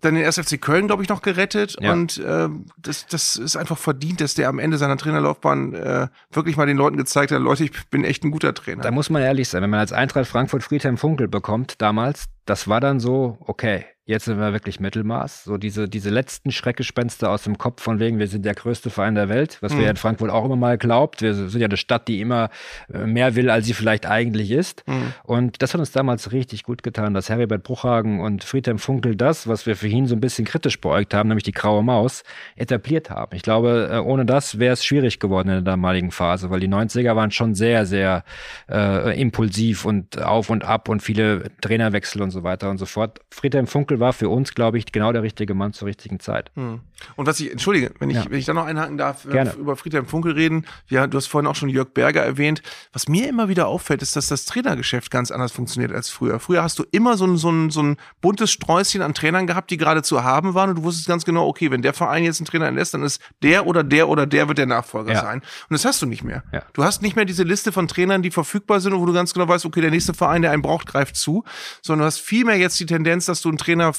dann 0.01 0.15
den 0.15 0.25
SFC 0.25 0.61
Köln, 0.61 0.87
glaube 0.87 1.03
ich, 1.03 1.09
noch 1.09 1.23
gerettet. 1.23 1.77
Ja. 1.81 1.93
Und 1.93 2.19
äh, 2.19 2.49
das, 2.79 3.07
das 3.07 3.37
ist 3.37 3.57
einfach 3.57 3.79
verdient, 3.79 4.21
dass 4.21 4.35
der 4.35 4.49
am 4.49 4.59
Ende 4.59 4.79
seiner 4.79 4.97
Trainerlaufbahn 4.97 5.75
äh, 5.75 6.09
wirklich 6.31 6.57
mal 6.57 6.67
den 6.67 6.77
Leuten 6.77 6.97
gezeigt 6.97 7.31
hat, 7.31 7.41
Leute, 7.41 7.65
ich 7.65 7.73
bin 7.91 8.05
echt 8.05 8.25
ein 8.25 8.31
guter 8.31 8.55
Trainer. 8.55 8.83
Da 8.83 8.91
muss 8.91 9.11
man 9.11 9.23
ehrlich 9.23 9.49
sein, 9.49 9.63
wenn 9.63 9.71
man 9.71 9.81
als 9.81 9.93
Eintracht 9.93 10.27
Frankfurt 10.27 10.63
Friedhelm 10.63 10.97
Funkel 10.97 11.29
bekommt 11.29 11.81
damals, 11.81 12.27
das 12.45 12.69
war 12.69 12.81
dann 12.81 13.01
so, 13.01 13.39
okay, 13.41 13.85
Jetzt 14.05 14.25
sind 14.25 14.41
wir 14.41 14.53
wirklich 14.53 14.81
Mittelmaß. 14.81 15.45
So 15.45 15.59
diese, 15.59 15.89
diese 15.89 16.11
letzten 16.11 16.51
Schreckgespenster 16.51 17.31
aus 17.31 17.45
dem 17.45 17.57
Kopf 17.57 17.81
von 17.81 18.01
wegen, 18.01 18.19
wir 18.19 18.27
sind 18.27 18.45
der 18.45 18.55
größte 18.55 18.91
Verein 18.91 19.15
der 19.15 19.29
Welt, 19.29 19.59
was 19.61 19.73
mhm. 19.73 19.77
wir 19.77 19.85
ja 19.85 19.91
in 19.91 19.97
Frankfurt 19.97 20.29
auch 20.29 20.45
immer 20.45 20.57
mal 20.57 20.77
glaubt. 20.77 21.23
Wir 21.23 21.35
sind 21.35 21.61
ja 21.61 21.69
eine 21.69 21.77
Stadt, 21.77 22.09
die 22.09 22.21
immer 22.21 22.51
äh, 22.93 23.07
mehr 23.07 23.37
will, 23.37 23.49
als 23.49 23.67
sie 23.67 23.75
vielleicht 23.75 24.05
eigentlich 24.05 24.51
ist. 24.51 24.83
Mhm. 24.89 25.15
Und 25.23 25.63
das 25.63 25.73
hat 25.73 25.79
uns 25.79 25.93
damals 25.93 26.33
richtig 26.33 26.65
gut 26.65 26.83
getan, 26.83 27.15
dass 27.15 27.29
Heribert 27.29 27.63
Bruchhagen 27.63 28.19
und 28.19 28.43
Friedhelm 28.43 28.81
Funkel 28.81 29.15
das, 29.15 29.47
was 29.47 29.67
wir 29.67 29.77
für 29.77 29.87
ihn 29.87 30.09
so 30.09 30.17
ein 30.17 30.21
bisschen 30.21 30.47
kritisch 30.47 30.81
beäugt 30.81 31.15
haben, 31.15 31.29
nämlich 31.29 31.45
die 31.45 31.53
graue 31.53 31.85
Maus, 31.85 32.25
etabliert 32.57 33.09
haben. 33.09 33.37
Ich 33.37 33.43
glaube, 33.43 33.89
äh, 33.89 33.99
ohne 33.99 34.27
das 34.27 34.59
wäre 34.59 34.73
es 34.73 34.85
schwierig 34.85 35.21
geworden 35.21 35.49
in 35.49 35.65
der 35.65 35.73
damaligen 35.75 36.11
Phase, 36.11 36.51
weil 36.51 36.59
die 36.59 36.69
90er 36.69 37.15
waren 37.15 37.31
schon 37.31 37.55
sehr, 37.55 37.87
sehr 37.87 38.25
äh, 38.69 39.21
impulsiv 39.21 39.85
und 39.85 40.21
auf 40.21 40.51
und 40.51 40.65
ab 40.65 40.89
und 40.89 41.05
viele 41.05 41.45
Trainerwechsel 41.61 42.21
und 42.21 42.32
so 42.33 42.43
weiter 42.43 42.71
und 42.71 42.79
so 42.79 42.87
fort. 42.87 43.21
Friedhelm 43.31 43.67
Funkel 43.67 44.01
war 44.01 44.13
für 44.13 44.29
uns, 44.29 44.55
glaube 44.55 44.79
ich, 44.79 44.87
genau 44.87 45.13
der 45.13 45.23
richtige 45.23 45.55
Mann 45.55 45.73
zur 45.73 45.89
richtigen 45.89 46.21
Zeit. 46.21 46.51
Hm. 46.55 46.81
Und 47.17 47.27
was 47.27 47.41
ich, 47.41 47.51
entschuldige, 47.51 47.93
wenn 47.99 48.11
ich, 48.11 48.17
ja. 48.17 48.25
wenn 48.29 48.39
ich 48.39 48.45
da 48.45 48.55
noch 48.55 48.67
einhaken 48.67 48.97
darf, 48.97 49.25
äh, 49.25 49.31
Gerne. 49.31 49.53
über 49.53 49.77
Friedhelm 49.77 50.07
Funkel 50.07 50.33
reden. 50.33 50.67
Ja, 50.89 51.07
du 51.07 51.17
hast 51.17 51.27
vorhin 51.27 51.47
auch 51.47 51.55
schon 51.55 51.69
Jörg 51.69 51.89
Berger 51.91 52.23
erwähnt. 52.23 52.63
Was 52.93 53.09
mir 53.09 53.29
immer 53.29 53.49
wieder 53.49 53.69
auffällt, 53.69 54.03
ist, 54.03 54.17
dass 54.17 54.27
das 54.27 54.45
Trainergeschäft 54.45 55.11
ganz 55.11 55.31
anders 55.31 55.53
funktioniert 55.53 55.93
als 55.93 56.11
früher. 56.11 56.41
Früher 56.41 56.63
hast 56.63 56.79
du 56.79 56.85
immer 56.91 57.17
so 57.17 57.27
ein, 57.27 57.37
so 57.37 57.51
ein, 57.51 57.71
so 57.71 57.83
ein 57.83 57.97
buntes 58.21 58.51
Sträußchen 58.51 59.03
an 59.03 59.15
Trainern 59.15 59.47
gehabt, 59.47 59.71
die 59.71 59.77
gerade 59.77 60.03
zu 60.03 60.25
haben 60.25 60.55
waren 60.55 60.71
und 60.71 60.77
du 60.77 60.83
wusstest 60.85 61.09
ganz 61.09 61.25
genau, 61.25 61.47
okay, 61.47 61.71
wenn 61.71 61.83
der 61.83 61.95
Verein 61.95 62.25
jetzt 62.25 62.41
einen 62.41 62.47
Trainer 62.47 62.67
entlässt, 62.67 62.95
dann 62.95 63.03
ist 63.03 63.21
der 63.43 63.67
oder 63.67 63.85
der 63.85 64.09
oder 64.09 64.27
der 64.27 64.49
wird 64.49 64.59
der 64.59 64.67
Nachfolger 64.67 65.13
ja. 65.13 65.21
sein. 65.21 65.41
Und 65.41 65.71
das 65.71 65.85
hast 65.85 66.03
du 66.03 66.07
nicht 66.07 66.25
mehr. 66.25 66.45
Ja. 66.53 66.63
Du 66.73 66.85
hast 66.85 67.03
nicht 67.03 67.17
mehr 67.17 67.25
diese 67.25 67.43
Liste 67.43 67.73
von 67.73 67.89
Trainern, 67.89 68.23
die 68.23 68.31
verfügbar 68.31 68.81
sind 68.81 68.93
und 68.93 69.01
wo 69.01 69.07
du 69.07 69.13
ganz 69.13 69.35
genau 69.35 69.49
weißt, 69.49 69.65
okay, 69.65 69.81
der 69.81 69.91
nächste 69.91 70.15
Verein, 70.15 70.43
der 70.43 70.53
einen 70.53 70.63
braucht, 70.63 70.87
greift 70.87 71.17
zu, 71.17 71.45
sondern 71.83 72.01
du 72.01 72.07
hast 72.07 72.21
viel 72.23 72.45
mehr 72.45 72.57
jetzt 72.57 72.79
die 72.81 72.87
Tendenz, 72.87 73.27
dass 73.27 73.43
du 73.43 73.49
einen 73.49 73.59
Trainer 73.59 73.93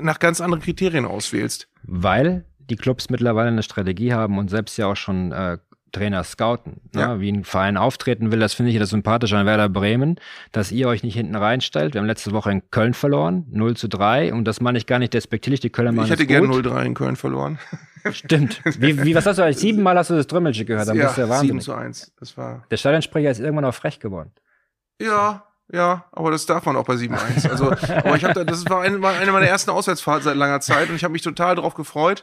nach 0.00 0.18
ganz 0.18 0.40
anderen 0.40 0.62
Kriterien 0.62 1.04
auswählst. 1.04 1.68
Weil 1.82 2.44
die 2.58 2.76
Clubs 2.76 3.10
mittlerweile 3.10 3.48
eine 3.48 3.62
Strategie 3.62 4.12
haben 4.12 4.38
und 4.38 4.50
selbst 4.50 4.76
ja 4.76 4.86
auch 4.86 4.96
schon 4.96 5.32
äh, 5.32 5.58
Trainer 5.92 6.24
scouten, 6.24 6.80
ne? 6.94 7.00
ja. 7.00 7.20
wie 7.20 7.30
ein 7.32 7.44
Verein 7.44 7.76
auftreten 7.76 8.30
will. 8.30 8.38
Das 8.38 8.54
finde 8.54 8.72
ich 8.72 8.78
das 8.78 8.90
sympathisch 8.90 9.32
an 9.32 9.46
Werder 9.46 9.68
Bremen, 9.68 10.16
dass 10.52 10.70
ihr 10.70 10.88
euch 10.88 11.02
nicht 11.02 11.14
hinten 11.14 11.36
reinstellt. 11.36 11.94
Wir 11.94 12.00
haben 12.00 12.06
letzte 12.06 12.32
Woche 12.32 12.50
in 12.50 12.70
Köln 12.70 12.94
verloren, 12.94 13.46
0 13.50 13.76
zu 13.76 13.88
3. 13.88 14.32
Und 14.32 14.44
das 14.44 14.60
meine 14.60 14.78
ich 14.78 14.86
gar 14.86 14.98
nicht 14.98 15.14
despektierlich. 15.14 15.60
Die 15.60 15.70
Kölner 15.70 15.92
machen 15.92 16.06
Ich 16.06 16.12
hätte 16.12 16.26
gerne 16.26 16.46
0-3 16.48 16.84
in 16.84 16.94
Köln 16.94 17.16
verloren. 17.16 17.58
Stimmt. 18.12 18.62
Wie, 18.78 19.02
wie, 19.02 19.14
was 19.14 19.26
hast 19.26 19.38
du 19.38 19.42
eigentlich? 19.42 19.58
Siebenmal 19.58 19.96
hast 19.96 20.10
du 20.10 20.14
das 20.14 20.26
Drümmelchen 20.26 20.66
gehört. 20.66 20.88
Da 20.88 20.94
ja, 20.94 21.06
bist 21.06 21.16
du 21.16 21.22
ja 21.22 21.28
wahnsinnig. 21.28 21.64
7 21.64 21.74
zu 21.74 21.74
1. 21.74 22.12
Das 22.18 22.36
war. 22.36 22.64
Der 22.70 22.76
Stadionsprecher 22.76 23.30
ist 23.30 23.40
irgendwann 23.40 23.64
auch 23.64 23.74
frech 23.74 23.98
geworden. 23.98 24.32
Ja, 25.00 25.47
ja, 25.70 26.06
aber 26.12 26.30
das 26.30 26.46
darf 26.46 26.64
man 26.64 26.76
auch 26.76 26.84
bei 26.84 26.94
7-1. 26.94 27.48
Also, 27.48 27.70
aber 27.70 28.16
ich 28.16 28.24
habe 28.24 28.32
da, 28.32 28.44
das 28.44 28.68
war, 28.70 28.82
ein, 28.82 29.02
war 29.02 29.12
eine 29.12 29.32
meiner 29.32 29.46
ersten 29.46 29.70
Auswärtsfahrten 29.70 30.24
seit 30.24 30.36
langer 30.36 30.60
Zeit 30.60 30.88
und 30.88 30.96
ich 30.96 31.04
habe 31.04 31.12
mich 31.12 31.20
total 31.20 31.56
darauf 31.56 31.74
gefreut. 31.74 32.22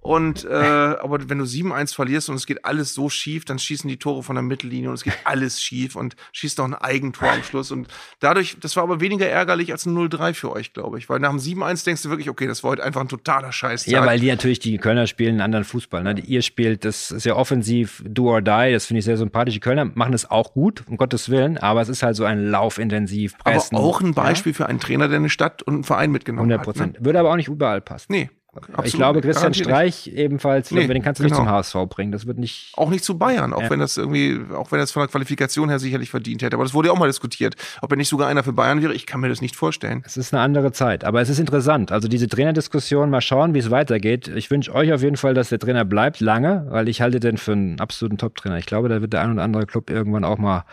Und 0.00 0.44
äh, 0.44 0.54
aber 0.54 1.28
wenn 1.28 1.38
du 1.38 1.44
7-1 1.44 1.92
verlierst 1.92 2.28
und 2.28 2.36
es 2.36 2.46
geht 2.46 2.64
alles 2.64 2.94
so 2.94 3.08
schief, 3.08 3.44
dann 3.44 3.58
schießen 3.58 3.88
die 3.88 3.96
Tore 3.96 4.22
von 4.22 4.36
der 4.36 4.44
Mittellinie 4.44 4.88
und 4.88 4.94
es 4.94 5.02
geht 5.02 5.18
alles 5.24 5.60
schief 5.60 5.96
und 5.96 6.14
schießt 6.30 6.58
noch 6.58 6.64
ein 6.64 6.74
Eigentor 6.74 7.28
am 7.28 7.42
Schluss. 7.42 7.72
Und 7.72 7.88
dadurch, 8.20 8.56
das 8.60 8.76
war 8.76 8.84
aber 8.84 9.00
weniger 9.00 9.26
ärgerlich 9.26 9.72
als 9.72 9.84
ein 9.84 9.96
0-3 9.96 10.34
für 10.34 10.52
euch, 10.52 10.72
glaube 10.72 10.98
ich. 10.98 11.08
Weil 11.08 11.18
nach 11.18 11.30
dem 11.30 11.40
7-1 11.40 11.84
denkst 11.84 12.02
du 12.02 12.10
wirklich, 12.10 12.30
okay, 12.30 12.46
das 12.46 12.62
war 12.62 12.70
heute 12.70 12.84
einfach 12.84 13.00
ein 13.00 13.08
totaler 13.08 13.50
Scheiß. 13.50 13.86
Ja, 13.86 14.06
weil 14.06 14.20
die 14.20 14.28
natürlich, 14.28 14.60
die 14.60 14.78
Kölner 14.78 15.08
spielen 15.08 15.30
einen 15.30 15.40
anderen 15.40 15.64
Fußball. 15.64 16.04
Ne? 16.04 16.20
Ihr 16.20 16.42
spielt, 16.42 16.84
das 16.84 17.10
ist 17.10 17.26
ja 17.26 17.34
offensiv, 17.34 18.04
do 18.06 18.30
or 18.30 18.42
die, 18.42 18.72
das 18.72 18.86
finde 18.86 19.00
ich 19.00 19.04
sehr 19.04 19.16
sympathisch. 19.16 19.54
Die 19.54 19.60
Kölner 19.60 19.90
machen 19.92 20.14
es 20.14 20.30
auch 20.30 20.52
gut, 20.52 20.84
um 20.86 20.98
Gottes 20.98 21.30
Willen, 21.30 21.58
aber 21.58 21.80
es 21.80 21.88
ist 21.88 22.04
halt 22.04 22.14
so 22.14 22.24
ein 22.24 22.48
laufintensiv 22.76 23.38
pressen. 23.38 23.76
Aber 23.76 23.86
auch 23.86 24.00
ein 24.00 24.14
Beispiel 24.14 24.52
ja? 24.52 24.56
für 24.56 24.66
einen 24.66 24.80
Trainer, 24.80 25.08
der 25.08 25.18
eine 25.18 25.30
Stadt 25.30 25.62
und 25.62 25.74
einen 25.74 25.84
Verein 25.84 26.10
mitgenommen 26.10 26.50
100 26.50 26.64
Prozent. 26.64 26.98
Ne? 26.98 27.04
Würde 27.04 27.20
aber 27.20 27.30
auch 27.30 27.36
nicht 27.36 27.48
überall 27.48 27.80
passen. 27.80 28.12
Nee. 28.12 28.30
Absolut. 28.56 28.86
Ich 28.86 28.94
glaube, 28.94 29.20
Christian 29.20 29.52
Streich 29.52 30.06
ebenfalls, 30.06 30.70
nee, 30.70 30.86
den 30.86 31.02
kannst 31.02 31.20
du 31.20 31.24
genau. 31.24 31.40
nicht 31.40 31.46
zum 31.46 31.82
HSV 31.82 31.90
bringen. 31.90 32.10
Das 32.10 32.26
wird 32.26 32.38
nicht. 32.38 32.72
Auch 32.74 32.88
nicht 32.88 33.04
zu 33.04 33.18
Bayern, 33.18 33.52
auch 33.52 33.60
ja. 33.60 33.68
wenn 33.68 33.80
das 33.80 33.98
irgendwie, 33.98 34.40
auch 34.54 34.72
wenn 34.72 34.78
das 34.78 34.92
von 34.92 35.02
der 35.02 35.08
Qualifikation 35.08 35.68
her 35.68 35.78
sicherlich 35.78 36.08
verdient 36.08 36.40
hätte. 36.40 36.56
Aber 36.56 36.64
das 36.64 36.72
wurde 36.72 36.88
ja 36.88 36.94
auch 36.94 36.98
mal 36.98 37.06
diskutiert. 37.06 37.54
Ob 37.82 37.90
er 37.90 37.98
nicht 37.98 38.08
sogar 38.08 38.28
einer 38.28 38.42
für 38.42 38.54
Bayern 38.54 38.80
wäre, 38.80 38.94
ich 38.94 39.04
kann 39.04 39.20
mir 39.20 39.28
das 39.28 39.42
nicht 39.42 39.56
vorstellen. 39.56 40.02
Es 40.06 40.16
ist 40.16 40.32
eine 40.32 40.42
andere 40.42 40.72
Zeit, 40.72 41.04
aber 41.04 41.20
es 41.20 41.28
ist 41.28 41.38
interessant. 41.38 41.92
Also 41.92 42.08
diese 42.08 42.28
Trainerdiskussion, 42.28 43.10
mal 43.10 43.20
schauen, 43.20 43.52
wie 43.52 43.58
es 43.58 43.70
weitergeht. 43.70 44.28
Ich 44.28 44.50
wünsche 44.50 44.74
euch 44.74 44.90
auf 44.94 45.02
jeden 45.02 45.18
Fall, 45.18 45.34
dass 45.34 45.50
der 45.50 45.58
Trainer 45.58 45.84
bleibt 45.84 46.20
lange, 46.20 46.66
weil 46.70 46.88
ich 46.88 47.02
halte 47.02 47.20
den 47.20 47.36
für 47.36 47.52
einen 47.52 47.78
absoluten 47.78 48.16
Top-Trainer. 48.16 48.56
Ich 48.56 48.64
glaube, 48.64 48.88
da 48.88 49.02
wird 49.02 49.12
der 49.12 49.20
ein 49.20 49.32
oder 49.32 49.42
andere 49.42 49.66
Club 49.66 49.90
irgendwann 49.90 50.24
auch 50.24 50.38
mal 50.38 50.64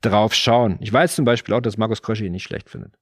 drauf 0.00 0.34
schauen. 0.34 0.78
Ich 0.80 0.92
weiß 0.92 1.14
zum 1.16 1.24
Beispiel 1.24 1.54
auch, 1.54 1.60
dass 1.60 1.78
Markus 1.78 2.02
Krösche 2.02 2.24
ihn 2.24 2.32
nicht 2.32 2.44
schlecht 2.44 2.70
findet. 2.70 2.94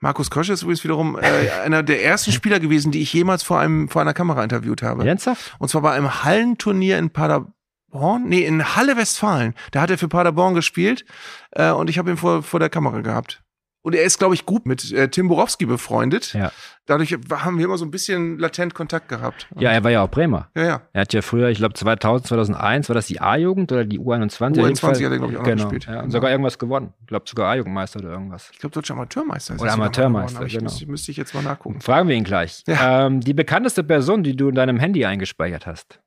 Markus 0.00 0.30
Kosch 0.30 0.48
ist 0.48 0.62
übrigens 0.62 0.84
wiederum 0.84 1.18
äh, 1.18 1.50
einer 1.64 1.82
der 1.82 2.04
ersten 2.04 2.32
Spieler 2.32 2.60
gewesen, 2.60 2.90
die 2.90 3.02
ich 3.02 3.12
jemals 3.12 3.42
vor 3.42 3.60
einem 3.60 3.88
vor 3.88 4.02
einer 4.02 4.14
Kamera 4.14 4.42
interviewt 4.42 4.82
habe. 4.82 5.06
Ernsthaft? 5.06 5.54
Und 5.58 5.68
zwar 5.68 5.82
bei 5.82 5.92
einem 5.92 6.24
Hallenturnier 6.24 6.98
in 6.98 7.10
Paderborn. 7.10 8.24
Nee, 8.26 8.44
in 8.44 8.76
Halle 8.76 8.96
Westfalen. 8.96 9.54
Da 9.72 9.82
hat 9.82 9.90
er 9.90 9.98
für 9.98 10.08
Paderborn 10.08 10.54
gespielt 10.54 11.04
äh, 11.52 11.70
und 11.70 11.90
ich 11.90 11.98
habe 11.98 12.10
ihn 12.10 12.16
vor, 12.16 12.42
vor 12.42 12.60
der 12.60 12.70
Kamera 12.70 13.00
gehabt. 13.00 13.42
Und 13.82 13.94
er 13.94 14.02
ist, 14.02 14.18
glaube 14.18 14.34
ich, 14.34 14.44
gut 14.44 14.66
mit 14.66 14.92
äh, 14.92 15.08
Tim 15.08 15.28
Borowski 15.28 15.64
befreundet. 15.64 16.34
Ja. 16.34 16.50
Dadurch 16.86 17.12
haben 17.30 17.58
wir 17.58 17.64
immer 17.64 17.78
so 17.78 17.84
ein 17.84 17.90
bisschen 17.90 18.38
latent 18.38 18.74
Kontakt 18.74 19.08
gehabt. 19.08 19.46
Ja, 19.56 19.70
er 19.70 19.84
war 19.84 19.90
ja 19.90 20.02
auch 20.02 20.10
Bremer. 20.10 20.50
Ja, 20.56 20.64
ja. 20.64 20.82
Er 20.92 21.02
hat 21.02 21.12
ja 21.12 21.22
früher, 21.22 21.48
ich 21.48 21.58
glaube 21.58 21.74
2000, 21.74 22.26
2001, 22.26 22.88
war 22.88 22.94
das 22.94 23.06
die 23.06 23.20
A-Jugend 23.20 23.70
oder 23.70 23.84
die 23.84 24.00
U21? 24.00 24.58
U21 24.58 24.88
hat 24.88 25.00
er, 25.00 25.18
glaube 25.18 25.32
ich, 25.32 25.38
auch 25.38 25.44
genau. 25.44 25.62
gespielt. 25.64 25.86
Ja, 25.86 26.02
und 26.02 26.10
sogar 26.10 26.30
irgendwas 26.30 26.58
gewonnen. 26.58 26.92
Ich 27.00 27.06
glaube 27.06 27.26
sogar 27.28 27.52
A-Jugendmeister 27.52 28.00
oder 28.00 28.10
irgendwas. 28.10 28.50
Ich 28.52 28.58
glaube, 28.58 28.74
deutscher 28.74 28.94
Amateurmeister 28.94 29.54
ist 29.54 29.60
Oder 29.60 29.72
Amateurmeister, 29.74 30.44
genau. 30.46 30.64
Müsste, 30.64 30.86
müsste, 30.86 31.10
ich 31.12 31.16
jetzt 31.16 31.34
mal 31.34 31.42
nachgucken. 31.42 31.80
Fragen 31.80 32.08
wir 32.08 32.16
ihn 32.16 32.24
gleich. 32.24 32.64
Ja. 32.66 33.06
Ähm, 33.06 33.20
die 33.20 33.34
bekannteste 33.34 33.84
Person, 33.84 34.22
die 34.22 34.34
du 34.34 34.48
in 34.48 34.54
deinem 34.54 34.78
Handy 34.78 35.04
eingespeichert 35.04 35.66
hast? 35.66 36.00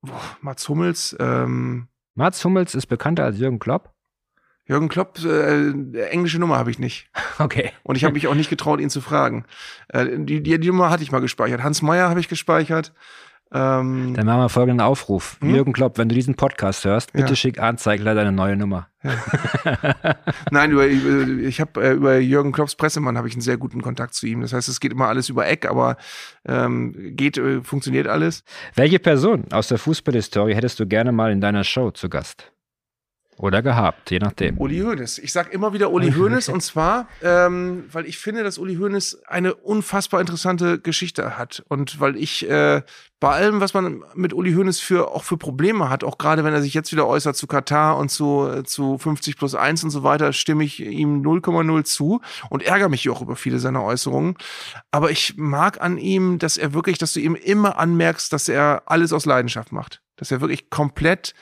Boah, 0.00 0.20
Mats 0.40 0.68
Hummels. 0.68 1.16
Ähm 1.20 1.88
Mats 2.14 2.44
Hummels 2.44 2.74
ist 2.74 2.86
bekannter 2.86 3.24
als 3.24 3.38
Jürgen 3.38 3.58
Klopp? 3.58 3.92
Jürgen 4.68 4.88
Klopp, 4.88 5.18
äh, 5.24 5.70
englische 6.10 6.38
Nummer 6.38 6.58
habe 6.58 6.70
ich 6.70 6.78
nicht. 6.78 7.10
Okay. 7.38 7.70
Und 7.84 7.96
ich 7.96 8.04
habe 8.04 8.14
mich 8.14 8.26
auch 8.26 8.34
nicht 8.34 8.50
getraut, 8.50 8.80
ihn 8.80 8.90
zu 8.90 9.00
fragen. 9.00 9.44
Äh, 9.88 10.06
die, 10.18 10.42
die, 10.42 10.58
die 10.60 10.68
Nummer 10.68 10.90
hatte 10.90 11.02
ich 11.02 11.10
mal 11.12 11.20
gespeichert. 11.20 11.62
Hans 11.62 11.82
Meyer 11.82 12.08
habe 12.10 12.20
ich 12.20 12.28
gespeichert. 12.28 12.92
Ähm, 13.50 14.12
Dann 14.14 14.26
machen 14.26 14.40
wir 14.40 14.48
folgenden 14.50 14.80
Aufruf. 14.82 15.38
Hm? 15.40 15.54
Jürgen 15.54 15.72
Klopp, 15.72 15.96
wenn 15.96 16.10
du 16.10 16.14
diesen 16.14 16.34
Podcast 16.34 16.84
hörst, 16.84 17.14
bitte 17.14 17.30
Ja. 17.30 17.36
schick 17.36 17.58
Anzeigler 17.58 18.14
deine 18.14 18.30
neue 18.32 18.56
Nummer. 18.56 18.88
Nein, 20.50 20.70
über, 20.72 20.86
ich 20.86 21.60
habe 21.60 21.82
äh, 21.82 21.92
über 21.92 22.18
Jürgen 22.18 22.52
Klopps 22.52 22.74
Pressemann 22.74 23.16
habe 23.16 23.28
ich 23.28 23.34
einen 23.34 23.40
sehr 23.40 23.56
guten 23.56 23.80
Kontakt 23.80 24.12
zu 24.12 24.26
ihm. 24.26 24.42
Das 24.42 24.52
heißt, 24.52 24.68
es 24.68 24.80
geht 24.80 24.92
immer 24.92 25.08
alles 25.08 25.30
über 25.30 25.46
Eck, 25.46 25.66
aber 25.66 25.96
ähm, 26.46 26.92
geht, 27.16 27.38
äh, 27.38 27.62
funktioniert 27.62 28.06
alles. 28.06 28.44
Welche 28.74 28.98
Person 28.98 29.44
aus 29.50 29.68
der 29.68 29.78
Fußballhistorie 29.78 30.54
hättest 30.54 30.78
du 30.80 30.86
gerne 30.86 31.12
mal 31.12 31.30
in 31.32 31.40
deiner 31.40 31.64
Show 31.64 31.90
zu 31.90 32.10
Gast? 32.10 32.52
Oder 33.38 33.62
gehabt, 33.62 34.10
je 34.10 34.18
nachdem. 34.18 34.58
Uli 34.58 34.80
Hoeneß. 34.80 35.18
Ich 35.18 35.32
sag 35.32 35.52
immer 35.52 35.72
wieder 35.72 35.92
Uli 35.92 36.12
Hoeneß 36.12 36.48
und 36.48 36.60
zwar, 36.60 37.06
ähm, 37.22 37.84
weil 37.92 38.04
ich 38.06 38.18
finde, 38.18 38.42
dass 38.42 38.58
Uli 38.58 38.76
Hoeneß 38.76 39.22
eine 39.28 39.54
unfassbar 39.54 40.20
interessante 40.20 40.80
Geschichte 40.80 41.38
hat 41.38 41.62
und 41.68 42.00
weil 42.00 42.16
ich 42.16 42.48
äh, 42.50 42.82
bei 43.20 43.30
allem, 43.30 43.60
was 43.60 43.74
man 43.74 44.02
mit 44.14 44.32
Uli 44.32 44.54
Hoeneß 44.54 44.80
für 44.80 45.12
auch 45.12 45.22
für 45.22 45.36
Probleme 45.36 45.88
hat, 45.88 46.02
auch 46.02 46.18
gerade 46.18 46.42
wenn 46.42 46.52
er 46.52 46.62
sich 46.62 46.74
jetzt 46.74 46.90
wieder 46.90 47.06
äußert 47.06 47.36
zu 47.36 47.46
Katar 47.46 47.96
und 47.96 48.10
zu 48.10 48.48
äh, 48.48 48.64
zu 48.64 48.98
50 48.98 49.36
plus 49.36 49.54
1 49.54 49.84
und 49.84 49.90
so 49.90 50.02
weiter, 50.02 50.32
stimme 50.32 50.64
ich 50.64 50.80
ihm 50.80 51.22
0,0 51.22 51.84
zu 51.84 52.20
und 52.50 52.64
ärgere 52.64 52.88
mich 52.88 53.08
auch 53.08 53.22
über 53.22 53.36
viele 53.36 53.60
seiner 53.60 53.84
Äußerungen. 53.84 54.34
Aber 54.90 55.12
ich 55.12 55.34
mag 55.36 55.80
an 55.80 55.96
ihm, 55.96 56.40
dass 56.40 56.56
er 56.56 56.74
wirklich, 56.74 56.98
dass 56.98 57.12
du 57.12 57.20
ihm 57.20 57.36
immer 57.36 57.78
anmerkst, 57.78 58.32
dass 58.32 58.48
er 58.48 58.82
alles 58.86 59.12
aus 59.12 59.26
Leidenschaft 59.26 59.70
macht, 59.70 60.02
dass 60.16 60.32
er 60.32 60.40
wirklich 60.40 60.70
komplett 60.70 61.34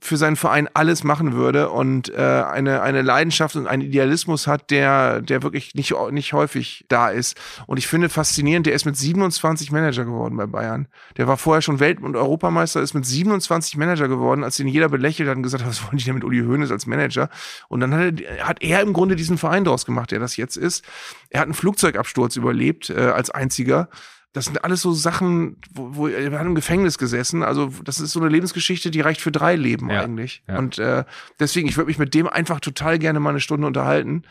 für 0.00 0.16
seinen 0.16 0.36
Verein 0.36 0.68
alles 0.72 1.04
machen 1.04 1.34
würde 1.34 1.70
und 1.70 2.08
äh, 2.08 2.16
eine, 2.16 2.82
eine 2.82 3.02
Leidenschaft 3.02 3.54
und 3.56 3.66
einen 3.66 3.82
Idealismus 3.82 4.46
hat, 4.46 4.70
der, 4.70 5.20
der 5.20 5.42
wirklich 5.42 5.74
nicht, 5.74 5.94
nicht 6.10 6.32
häufig 6.32 6.84
da 6.88 7.10
ist. 7.10 7.36
Und 7.66 7.76
ich 7.78 7.86
finde 7.86 8.08
faszinierend, 8.08 8.66
der 8.66 8.74
ist 8.74 8.86
mit 8.86 8.96
27 8.96 9.70
Manager 9.70 10.04
geworden 10.04 10.36
bei 10.36 10.46
Bayern. 10.46 10.88
Der 11.16 11.28
war 11.28 11.36
vorher 11.36 11.60
schon 11.60 11.80
Welt- 11.80 12.00
und 12.00 12.16
Europameister, 12.16 12.80
ist 12.80 12.94
mit 12.94 13.04
27 13.04 13.76
Manager 13.76 14.08
geworden, 14.08 14.42
als 14.42 14.58
ihn 14.58 14.68
jeder 14.68 14.88
belächelt 14.88 15.28
hat 15.28 15.36
und 15.36 15.42
gesagt 15.42 15.64
hat, 15.64 15.70
was 15.70 15.86
wollen 15.86 15.98
die 15.98 16.04
denn 16.04 16.14
mit 16.14 16.24
Uli 16.24 16.40
Hoeneß 16.40 16.70
als 16.70 16.86
Manager? 16.86 17.28
Und 17.68 17.80
dann 17.80 17.94
hat 17.94 18.20
er, 18.20 18.48
hat 18.48 18.62
er 18.62 18.80
im 18.80 18.92
Grunde 18.92 19.16
diesen 19.16 19.38
Verein 19.38 19.64
draus 19.64 19.84
gemacht, 19.84 20.10
der 20.10 20.18
das 20.18 20.36
jetzt 20.36 20.56
ist. 20.56 20.84
Er 21.28 21.40
hat 21.40 21.46
einen 21.46 21.54
Flugzeugabsturz 21.54 22.36
überlebt 22.36 22.90
äh, 22.90 22.94
als 22.94 23.30
einziger. 23.30 23.88
Das 24.32 24.44
sind 24.44 24.62
alles 24.62 24.80
so 24.82 24.92
Sachen, 24.92 25.56
wo, 25.74 25.96
wo 25.96 26.06
er 26.08 26.30
hat 26.38 26.46
im 26.46 26.54
Gefängnis 26.54 26.98
gesessen. 26.98 27.42
Also 27.42 27.70
das 27.84 27.98
ist 27.98 28.12
so 28.12 28.20
eine 28.20 28.28
Lebensgeschichte, 28.28 28.90
die 28.92 29.00
reicht 29.00 29.20
für 29.20 29.32
drei 29.32 29.56
Leben 29.56 29.90
Ja, 29.90 30.02
eigentlich. 30.02 30.42
ja. 30.48 30.58
Und 30.58 30.78
äh, 30.78 31.04
deswegen, 31.40 31.68
ich 31.68 31.76
würde 31.76 31.88
mich 31.88 31.98
mit 31.98 32.14
dem 32.14 32.28
einfach 32.28 32.60
total 32.60 32.98
gerne 32.98 33.18
mal 33.18 33.30
eine 33.30 33.40
Stunde 33.40 33.66
unterhalten. 33.66 34.22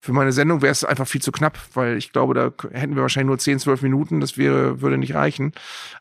Für 0.00 0.12
meine 0.12 0.30
Sendung 0.30 0.62
wäre 0.62 0.70
es 0.70 0.84
einfach 0.84 1.08
viel 1.08 1.20
zu 1.20 1.32
knapp, 1.32 1.58
weil 1.74 1.96
ich 1.96 2.12
glaube, 2.12 2.34
da 2.34 2.52
hätten 2.70 2.94
wir 2.94 3.02
wahrscheinlich 3.02 3.26
nur 3.26 3.38
10, 3.38 3.58
12 3.58 3.82
Minuten. 3.82 4.20
Das 4.20 4.38
wäre, 4.38 4.80
würde 4.80 4.96
nicht 4.96 5.14
reichen. 5.14 5.52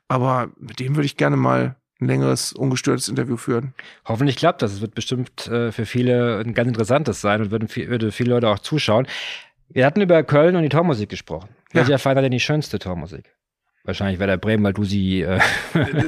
Aber 0.08 0.49
mit 0.60 0.80
dem 0.80 0.95
würde 0.95 1.08
ich 1.08 1.18
gerne 1.18 1.36
mal 1.36 1.76
ein 1.99 2.08
längeres, 2.08 2.53
ungestörtes 2.53 3.10
Interview 3.10 3.38
führen. 3.38 3.74
Hoffentlich 4.05 4.36
klappt 4.36 4.62
das. 4.62 4.74
Es 4.74 4.82
wird 4.82 4.93
bestimmt 4.93 5.47
äh, 5.47 5.72
für 5.72 5.88
viele 5.88 6.38
ein 6.38 6.53
ganz 6.53 6.68
interessantes 6.68 7.22
sein 7.22 7.41
und 7.41 7.49
würden 7.49 7.70
viel, 7.70 7.89
würde 7.89 8.12
viele 8.12 8.30
Leute 8.36 8.49
auch 8.49 8.60
zuschauen. 8.60 9.08
Wir 9.70 9.84
hatten 9.88 10.01
über 10.01 10.22
Köln 10.22 10.55
und 10.55 10.62
die 10.62 10.70
Tormusik 10.70 11.10
gesprochen. 11.10 11.49
Ja. 11.74 11.82
Welcher 11.82 11.97
Verein 11.97 12.18
hat 12.18 12.24
denn 12.24 12.32
die 12.32 12.39
schönste 12.39 12.78
Tormusik? 12.78 13.34
Wahrscheinlich 13.88 14.20
Werder 14.20 14.38
Bremen, 14.38 14.64
weil 14.66 14.74
du 14.74 14.84
sie. 14.84 15.22
Äh, 15.22 15.40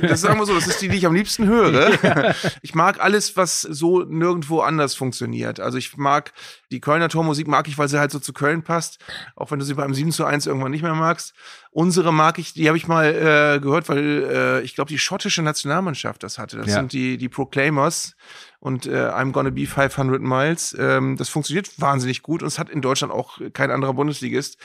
Das 0.02 0.20
sagen 0.22 0.38
wir 0.38 0.46
so, 0.46 0.54
das 0.54 0.68
ist 0.68 0.82
die, 0.82 0.90
die 0.90 0.98
ich 0.98 1.06
am 1.06 1.16
liebsten 1.16 1.48
höre. 1.48 1.94
Ich 2.62 2.76
mag 2.76 3.00
alles, 3.02 3.38
was 3.38 3.62
so 3.62 4.02
nirgendwo 4.02 4.60
anders 4.60 4.94
funktioniert. 4.96 5.60
Also 5.62 5.78
ich 5.78 5.96
mag 5.98 6.34
die 6.72 6.82
Kölner 6.82 7.08
Tormusik 7.10 7.48
mag 7.48 7.68
ich, 7.70 7.78
weil 7.78 7.88
sie 7.88 7.98
halt 8.00 8.12
so 8.12 8.20
zu 8.20 8.34
Köln 8.34 8.64
passt. 8.64 9.00
Auch 9.36 9.50
wenn 9.52 9.60
du 9.60 9.66
sie 9.66 9.74
beim 9.76 9.94
7 9.94 10.12
zu 10.12 10.26
1 10.26 10.46
irgendwann 10.46 10.72
nicht 10.72 10.82
mehr 10.84 10.94
magst. 10.94 11.34
Unsere 11.72 12.12
mag 12.12 12.38
ich, 12.38 12.54
die 12.54 12.68
habe 12.68 12.78
ich 12.78 12.88
mal 12.88 13.06
äh, 13.06 13.60
gehört, 13.62 13.88
weil 13.90 14.28
äh, 14.30 14.62
ich 14.62 14.76
glaube, 14.76 14.90
die 14.90 15.00
schottische 15.00 15.42
Nationalmannschaft 15.42 16.22
das 16.24 16.38
hatte. 16.38 16.58
Das 16.58 16.68
Ja. 16.68 16.74
sind 16.76 16.92
die, 16.92 17.18
die 17.18 17.30
Proclaimers 17.30 18.16
und 18.60 18.88
äh, 18.88 18.92
I'm 19.10 19.32
Gonna 19.32 19.52
Be 19.52 19.66
500 19.66 20.22
Miles. 20.22 20.76
Ähm, 20.78 21.16
das 21.16 21.30
funktioniert 21.30 21.70
wahnsinnig 21.80 22.24
gut 22.24 22.42
und 22.42 22.48
es 22.50 22.60
hat 22.60 22.70
in 22.70 22.82
Deutschland 22.82 23.14
auch 23.14 23.40
kein 23.54 23.72
anderer 23.72 23.94
Bundesligist. 23.94 24.58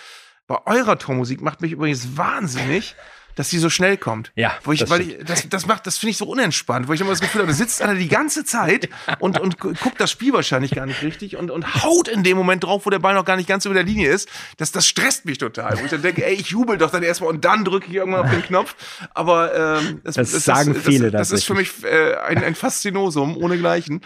Bei 0.47 0.59
eurer 0.67 0.99
Tormusik 0.99 1.41
macht 1.41 1.61
mich 1.61 1.73
übrigens 1.73 2.17
wahnsinnig, 2.17 2.95
dass 3.37 3.51
sie 3.51 3.59
so 3.59 3.69
schnell 3.69 3.97
kommt. 3.97 4.31
Ja, 4.37 4.53
Wo 4.63 4.71
ich, 4.71 4.79
das 4.79 4.91
weil 4.91 5.01
ich, 5.01 5.17
das, 5.25 5.49
das 5.49 5.67
macht, 5.67 5.89
das 5.89 5.99
finde 5.99 6.11
ich 6.13 6.19
so 6.19 6.25
unentspannt, 6.27 6.87
weil 6.87 6.95
ich 6.95 7.01
immer 7.01 7.11
das 7.11 7.21
Gefühl 7.21 7.41
habe, 7.41 7.51
da 7.51 7.57
sitzt 7.57 7.83
einer 7.83 7.97
die 7.97 8.07
ganze 8.07 8.45
Zeit 8.45 8.89
und, 9.19 9.41
und 9.41 9.59
gu- 9.59 9.73
guckt 9.83 10.01
das 10.01 10.13
Spiel 10.13 10.33
wahrscheinlich 10.33 10.71
gar 10.71 10.87
nicht 10.87 11.03
richtig 11.03 11.37
und, 11.37 11.51
und 11.51 11.83
haut 11.83 12.07
in 12.07 12.23
dem 12.23 12.37
Moment 12.37 12.63
drauf, 12.63 12.87
wo 12.87 12.91
der 12.91 13.01
Ball 13.01 13.15
noch 13.15 13.25
gar 13.25 13.37
nicht 13.37 13.49
ganz 13.49 13.65
über 13.65 13.75
der 13.75 13.83
Linie 13.83 14.09
ist. 14.09 14.29
Das, 14.59 14.71
das 14.71 14.87
stresst 14.87 15.25
mich 15.25 15.39
total. 15.39 15.81
Wo 15.81 15.85
ich 15.85 15.91
dann 15.91 16.03
denke, 16.03 16.25
ey, 16.25 16.35
ich 16.35 16.51
jubel 16.51 16.79
doch 16.79 16.93
dann 16.93 17.03
erstmal 17.03 17.31
und 17.31 17.45
dann 17.45 17.65
drücke 17.65 17.89
ich 17.89 17.95
irgendwann 17.95 18.21
auf 18.27 18.31
den 18.31 18.43
Knopf. 18.45 18.77
Aber 19.15 19.81
ähm, 19.81 20.01
das, 20.05 20.15
Das 20.15 20.31
sagen 20.31 20.77
viele 20.77 21.11
Das, 21.11 21.31
das 21.31 21.41
ist 21.41 21.45
für 21.45 21.55
mich 21.55 21.73
äh, 21.83 22.15
ein, 22.15 22.45
ein 22.45 22.55
Faszinosum 22.55 23.37
ohnegleichen. 23.37 24.01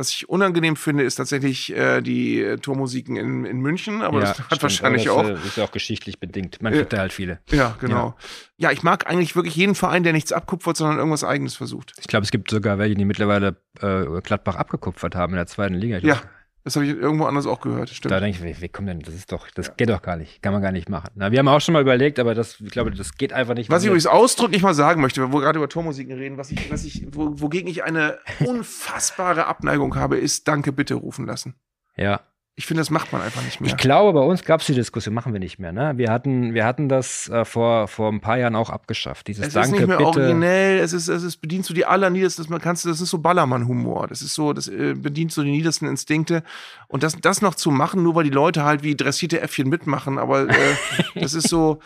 Was 0.00 0.08
ich 0.12 0.30
unangenehm 0.30 0.76
finde, 0.76 1.04
ist 1.04 1.16
tatsächlich 1.16 1.76
äh, 1.76 2.00
die 2.00 2.40
äh, 2.40 2.56
Tormusiken 2.56 3.16
in, 3.16 3.44
in 3.44 3.60
München, 3.60 4.00
aber 4.00 4.20
das 4.20 4.38
hat 4.38 4.46
stimmt. 4.46 4.62
wahrscheinlich 4.62 5.10
Aber 5.10 5.20
auch. 5.20 5.28
das, 5.28 5.44
äh, 5.44 5.46
Ist 5.46 5.56
ja 5.58 5.64
auch 5.64 5.72
geschichtlich 5.72 6.18
bedingt. 6.18 6.62
Man 6.62 6.72
Ja. 6.72 6.78
kriegt 6.78 6.94
da 6.94 6.98
halt 7.00 7.12
viele. 7.12 7.38
Ja, 7.50 7.76
genau. 7.78 8.14
Ja. 8.56 8.70
ich 8.70 8.82
mag 8.82 9.06
eigentlich 9.06 9.36
wirklich 9.36 9.54
jeden 9.56 9.74
Verein, 9.74 10.02
der 10.02 10.14
nichts 10.14 10.32
abkupfert, 10.32 10.78
sondern 10.78 10.96
irgendwas 10.96 11.22
Eigenes 11.22 11.54
versucht. 11.54 11.92
Ich 12.00 12.06
glaube, 12.06 12.24
es 12.24 12.30
gibt 12.30 12.50
sogar 12.50 12.78
welche, 12.78 12.94
die 12.94 13.04
mittlerweile 13.04 13.56
äh, 13.82 14.06
Gladbach 14.22 14.54
abgekupfert 14.56 15.14
haben 15.14 15.34
in 15.34 15.36
der 15.36 15.46
zweiten 15.48 15.74
Liga. 15.74 15.98
Ja, 15.98 16.18
das 16.64 16.76
habe 16.76 16.86
ich 16.86 16.92
irgendwo 16.94 17.24
anders 17.24 17.46
auch 17.46 17.60
gehört. 17.60 17.88
Stimmt. 17.88 18.12
Da 18.12 18.20
denke 18.20 18.38
ich, 18.38 18.58
wie, 18.58 18.62
wie 18.62 18.68
kommt 18.68 18.88
denn, 18.88 19.00
das 19.00 19.14
ist 19.14 19.32
doch, 19.32 19.48
das 19.50 19.76
geht 19.76 19.88
doch 19.88 20.02
gar 20.02 20.16
nicht. 20.16 20.42
Kann 20.42 20.52
man 20.52 20.60
gar 20.60 20.72
nicht 20.72 20.88
machen. 20.88 21.08
Na, 21.14 21.32
wir 21.32 21.38
haben 21.38 21.48
auch 21.48 21.60
schon 21.60 21.72
mal 21.72 21.80
überlegt, 21.80 22.18
aber 22.18 22.34
das, 22.34 22.60
ich 22.60 22.70
glaube, 22.70 22.90
das 22.90 23.14
geht 23.14 23.32
einfach 23.32 23.54
nicht. 23.54 23.70
Was 23.70 23.82
ich 23.82 23.86
übrigens 23.86 24.06
ausdrücklich 24.06 24.62
mal 24.62 24.74
sagen 24.74 25.00
möchte, 25.00 25.32
wo 25.32 25.38
wir 25.38 25.40
gerade 25.40 25.58
über 25.58 25.68
Tormusiken 25.68 26.14
reden, 26.16 26.36
was 26.36 26.50
ich, 26.50 26.70
was 26.70 26.84
ich, 26.84 27.06
wo, 27.12 27.40
wogegen 27.40 27.68
ich 27.68 27.84
eine 27.84 28.18
unfassbare 28.46 29.46
Abneigung 29.46 29.96
habe, 29.96 30.18
ist 30.18 30.48
Danke 30.48 30.72
bitte 30.72 30.94
rufen 30.94 31.26
lassen. 31.26 31.54
ja. 31.96 32.20
Ich 32.60 32.66
finde, 32.66 32.82
das 32.82 32.90
macht 32.90 33.10
man 33.10 33.22
einfach 33.22 33.42
nicht 33.42 33.58
mehr. 33.58 33.70
Ich 33.70 33.78
glaube, 33.78 34.12
bei 34.12 34.20
uns 34.20 34.44
gab 34.44 34.60
es 34.60 34.66
die 34.66 34.74
Diskussion, 34.74 35.14
machen 35.14 35.32
wir 35.32 35.40
nicht 35.40 35.58
mehr. 35.58 35.72
Ne? 35.72 35.94
Wir 35.96 36.10
hatten, 36.10 36.52
wir 36.52 36.66
hatten 36.66 36.90
das 36.90 37.26
äh, 37.30 37.46
vor, 37.46 37.88
vor 37.88 38.12
ein 38.12 38.20
paar 38.20 38.36
Jahren 38.36 38.54
auch 38.54 38.68
abgeschafft. 38.68 39.28
Dieses 39.28 39.46
es 39.46 39.54
Danke, 39.54 39.68
ist 39.68 39.72
nicht 39.78 39.88
mehr 39.88 39.96
bitte. 39.96 40.20
originell, 40.20 40.78
es 40.80 40.92
ist, 40.92 41.08
es 41.08 41.22
ist 41.22 41.38
bedient 41.38 41.64
so 41.64 41.72
die 41.72 41.86
allerniedersten, 41.86 42.44
das 42.44 42.50
man 42.50 42.60
kannst, 42.60 42.84
das 42.84 43.00
ist 43.00 43.08
so 43.08 43.16
Ballermann-Humor. 43.16 44.08
Das 44.08 44.20
ist 44.20 44.34
so, 44.34 44.52
das 44.52 44.68
äh, 44.68 44.92
bedient 44.92 45.32
so 45.32 45.42
die 45.42 45.52
niedersten 45.52 45.88
Instinkte. 45.88 46.42
Und 46.86 47.02
das, 47.02 47.16
das 47.18 47.40
noch 47.40 47.54
zu 47.54 47.70
machen, 47.70 48.02
nur 48.02 48.14
weil 48.14 48.24
die 48.24 48.30
Leute 48.30 48.62
halt 48.62 48.82
wie 48.82 48.94
dressierte 48.94 49.40
Äffchen 49.40 49.70
mitmachen, 49.70 50.18
aber 50.18 50.50
äh, 50.50 50.54
das 51.14 51.32
ist 51.32 51.48
so, 51.48 51.80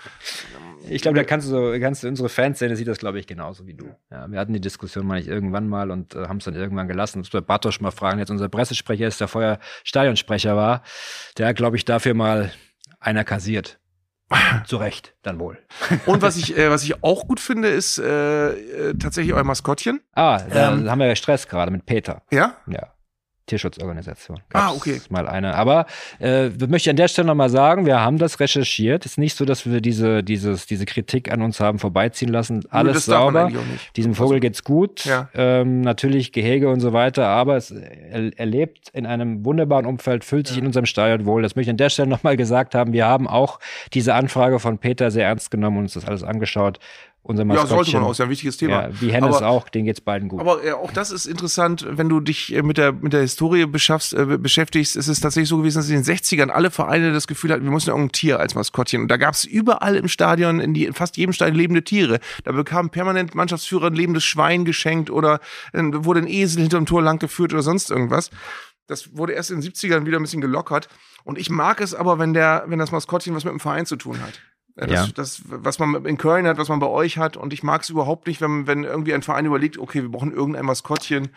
Ich 0.89 1.03
glaube, 1.03 1.16
da 1.16 1.24
kannst 1.24 1.47
du 1.47 1.51
so, 1.51 1.80
kannst 1.80 2.03
du 2.03 2.09
unsere 2.09 2.28
Fanszene 2.28 2.76
sieht 2.76 2.89
das, 2.89 2.99
glaube 2.99 3.18
ich, 3.18 3.26
genauso 3.26 3.66
wie 3.66 3.74
du. 3.74 3.95
Ja, 4.11 4.30
wir 4.30 4.39
hatten 4.39 4.53
die 4.53 4.61
Diskussion 4.61 5.07
mal 5.07 5.16
nicht 5.16 5.28
irgendwann 5.28 5.68
mal 5.68 5.91
und 5.91 6.14
äh, 6.14 6.26
haben 6.28 6.39
es 6.39 6.45
dann 6.45 6.55
irgendwann 6.55 6.89
gelassen. 6.89 7.22
Das 7.22 7.32
wir 7.32 7.41
Bartosch 7.41 7.80
mal 7.80 7.91
fragen, 7.91 8.18
jetzt 8.18 8.30
unser 8.30 8.49
Pressesprecher 8.49 9.07
ist, 9.07 9.20
der 9.20 9.28
vorher 9.28 9.59
Stadionsprecher 9.85 10.57
war. 10.57 10.82
Der 11.39 11.49
hat, 11.49 11.57
glaube 11.57 11.76
ich, 11.76 11.85
dafür 11.85 12.14
mal 12.14 12.53
einer 13.01 13.24
kassiert. 13.24 13.78
Zu 14.66 14.78
Recht, 14.78 15.14
dann 15.22 15.39
wohl. 15.39 15.59
Und 16.07 16.22
was 16.22 16.37
ich, 16.37 16.57
äh, 16.57 16.70
was 16.70 16.82
ich 16.82 17.03
auch 17.05 17.28
gut 17.28 17.41
finde, 17.41 17.68
ist 17.68 17.99
äh, 17.99 18.49
äh, 18.91 18.95
tatsächlich 18.99 19.35
euer 19.35 19.45
Maskottchen. 19.45 20.01
Ah, 20.14 20.41
da 20.43 20.72
Ähm. 20.72 20.91
haben 20.91 20.99
wir 20.99 21.07
ja 21.07 21.16
Stress 21.16 21.47
gerade 21.47 21.70
mit 21.70 21.85
Peter. 21.87 22.22
Ja? 22.30 22.57
Ja. 22.66 22.93
Tierschutzorganisation. 23.47 24.38
Ah, 24.53 24.68
Gab's 24.68 24.76
okay. 24.76 25.01
Mal 25.11 25.28
eine. 25.28 25.55
Aber 25.55 25.86
äh, 26.18 26.49
möchte 26.49 26.76
ich 26.76 26.90
an 26.90 26.97
der 26.97 27.09
Stelle 27.09 27.26
nochmal 27.26 27.51
sagen, 27.51 27.84
wir 27.84 28.01
haben 28.01 28.18
das 28.18 28.40
recherchiert. 28.40 29.05
Es 29.05 29.12
ist 29.12 29.18
nicht 29.18 29.36
so, 29.36 29.45
dass 29.45 29.66
wir 29.66 29.80
diese, 29.80 30.22
dieses, 30.22 30.66
diese 30.66 30.86
Kritik 30.86 31.30
an 31.30 31.42
uns 31.42 31.61
haben 31.61 31.78
vorbeiziehen 31.78 32.30
lassen. 32.30 32.64
Alles 32.70 32.95
das 32.95 33.05
sauber. 33.07 33.51
Diesem 33.97 34.14
Vogel 34.14 34.40
geht's 34.40 34.64
gut. 34.64 35.05
Ja. 35.05 35.28
Ähm, 35.34 35.82
natürlich 35.82 36.32
Gehege 36.32 36.70
und 36.70 36.80
so 36.80 36.92
weiter, 36.92 37.26
aber 37.26 37.57
es, 37.57 37.70
er, 37.70 38.30
er 38.36 38.47
lebt 38.47 38.88
in 38.90 39.05
einem 39.07 39.45
wunderbaren 39.45 39.86
Umfeld, 39.86 40.24
fühlt 40.24 40.47
sich 40.47 40.59
in 40.59 40.66
unserem 40.66 40.86
Stadion 40.86 41.26
wohl. 41.26 41.42
Das 41.42 41.55
möchte 41.55 41.68
ich 41.68 41.72
an 41.72 41.76
der 41.76 41.90
Stelle 41.90 42.09
nochmal 42.09 42.36
gesagt 42.36 42.74
haben. 42.74 42.92
Wir 42.92 43.07
haben 43.07 43.28
auch 43.28 43.61
diese 43.92 44.14
Anfrage 44.14 44.59
von 44.59 44.78
Peter 44.78 45.11
sehr 45.11 45.26
ernst 45.26 45.51
genommen 45.51 45.78
und 45.78 45.82
uns 45.84 45.95
das 45.95 46.07
alles 46.07 46.22
angeschaut. 46.22 46.78
Unser 47.27 47.41
Ja, 47.43 47.47
Maskottchen. 47.47 47.77
sollte 47.77 47.93
man 47.95 48.03
auch, 48.05 48.11
ist 48.11 48.18
ja 48.18 48.25
ein 48.27 48.31
wichtiges 48.31 48.59
Thema. 48.59 48.83
Ja, 48.89 49.01
wie 49.01 49.11
Hennes 49.11 49.37
Aber- 49.37 49.49
auch, 49.49 49.70
denen 49.70 49.87
geht's 49.87 50.03
beiden 50.03 50.29
gut. 50.29 50.41
Aber 50.41 50.62
ja, 50.62 50.77
auch 50.77 50.93
das 50.93 51.11
ist 51.11 51.25
interessant, 51.25 51.87
wenn 51.89 52.11
du 52.11 52.20
dich 52.20 52.55
äh, 52.55 52.62
mit 52.62 52.77
der, 52.77 52.93
mit 52.93 53.14
der 53.14 53.22
Historie 53.22 53.64
beschaffst, 53.64 54.12
äh, 54.12 54.27
be- 54.27 54.39
beschäftigst. 54.39 54.95
Es 54.95 55.09
ist 55.09 55.20
tatsächlich 55.20 55.49
so 55.49 55.57
gewesen, 55.57 55.79
dass 55.79 55.89
in 55.89 55.95
den 55.95 56.05
60ern 56.05 56.51
alle 56.51 56.70
Vereine 56.70 57.14
das 57.14 57.27
Gefühl 57.27 57.51
hatten, 57.51 57.64
wir 57.64 57.70
müssen 57.70 57.89
irgendein 57.89 58.12
Tier 58.12 58.41
als 58.41 58.55
Maskottchen. 58.55 59.01
Und 59.01 59.09
da 59.09 59.16
gab 59.16 59.33
es 59.33 59.45
überall 59.47 59.97
im 59.97 60.07
Stadion, 60.09 60.61
in, 60.61 60.75
die, 60.75 60.85
in 60.85 60.93
fast 60.93 61.16
jedem 61.16 61.33
Stadion 61.33 61.57
lebende 61.57 61.83
Tiere. 61.83 62.20
Da 62.45 62.53
bekamen 62.53 62.91
permanent 62.91 63.35
Mannschaftsführer 63.35 63.87
ein 63.87 63.95
lebendes 63.95 64.25
Schwein 64.25 64.66
geschenkt 64.66 65.09
oder 65.11 65.41
äh, 65.72 65.81
wurde 65.83 66.20
ein 66.20 66.29
Esel 66.29 66.61
hinterm 66.61 66.85
Tor 66.85 67.01
lang 67.01 67.18
geführt 67.18 67.55
oder 67.55 67.62
sonst 67.62 67.91
irgendwas. 67.91 68.29
Das 68.87 69.16
wurde 69.16 69.33
erst 69.33 69.51
in 69.51 69.62
den 69.62 69.72
70ern 69.72 70.05
wieder 70.05 70.18
ein 70.18 70.22
bisschen 70.22 70.43
gelockert. 70.43 70.89
Und 71.25 71.39
ich 71.39 71.49
mag 71.49 71.81
es 71.81 71.95
aber, 71.95 72.18
wenn 72.18 72.35
der, 72.35 72.64
wenn 72.66 72.79
das 72.79 72.93
Maskottchen 72.93 73.35
was 73.35 73.45
mit 73.45 73.53
dem 73.53 73.61
Verein 73.61 73.87
zu 73.87 73.97
tun 73.97 74.20
hat. 74.20 74.43
Das, 74.77 74.91
Ja. 74.91 75.07
das, 75.14 75.43
was 75.47 75.79
man 75.79 76.05
in 76.05 76.18
Köln 76.18 76.47
hat, 76.47 76.59
was 76.59 76.68
man 76.68 76.81
bei 76.81 76.89
euch 76.89 77.18
hat. 77.18 77.37
Und 77.37 77.53
ich 77.53 77.62
mag 77.62 77.83
es 77.83 77.91
überhaupt 77.91 78.27
nicht, 78.27 78.41
wenn, 78.41 78.66
wenn 78.66 78.85
irgendwie 78.85 79.14
ein 79.14 79.22
Verein 79.22 79.47
überlegt, 79.47 79.79
okay, 79.79 80.03
wir 80.03 80.11
brauchen 80.11 80.33
irgendein 80.33 80.64
Maskottchen. 80.64 81.29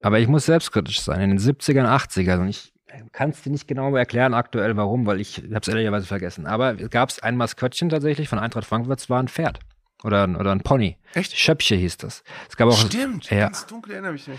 Aber 0.00 0.20
ich 0.20 0.28
muss 0.28 0.46
selbstkritisch 0.46 1.00
sein. 1.00 1.20
In 1.20 1.30
den 1.30 1.38
70ern, 1.40 1.86
80ern, 1.86 2.40
und 2.40 2.48
ich 2.48 2.72
kann 3.12 3.30
es 3.30 3.42
dir 3.42 3.50
nicht 3.50 3.66
genau 3.66 3.94
erklären 3.96 4.34
aktuell, 4.34 4.76
warum, 4.76 5.06
weil 5.06 5.20
ich 5.20 5.38
habe 5.38 5.58
es 5.62 5.68
ehrlicherweise 5.68 6.06
vergessen. 6.06 6.46
Aber 6.46 6.74
gab 6.74 7.08
es 7.08 7.20
ein 7.20 7.36
Maskottchen 7.36 7.88
tatsächlich 7.88 8.28
von 8.28 8.38
Eintracht 8.38 8.66
Frankfurt, 8.66 9.00
es 9.00 9.10
war 9.10 9.20
ein 9.20 9.28
Pferd. 9.28 9.58
oder, 10.04 10.24
ein- 10.26 10.36
oder 10.36 10.52
ein 10.52 10.60
Pony. 10.60 10.98
Echt? 11.14 11.34
Schöppche 11.36 11.76
hieß 11.76 11.96
das. 11.96 12.22
Es 12.48 12.56
gab 12.58 12.68
auch 12.68 12.76
Stimmt, 12.78 13.30
Ja. 13.30 13.44
ganz 13.46 13.64
dunkel 13.66 13.92
erinnere 13.92 14.12
mich 14.12 14.28
nicht. 14.28 14.38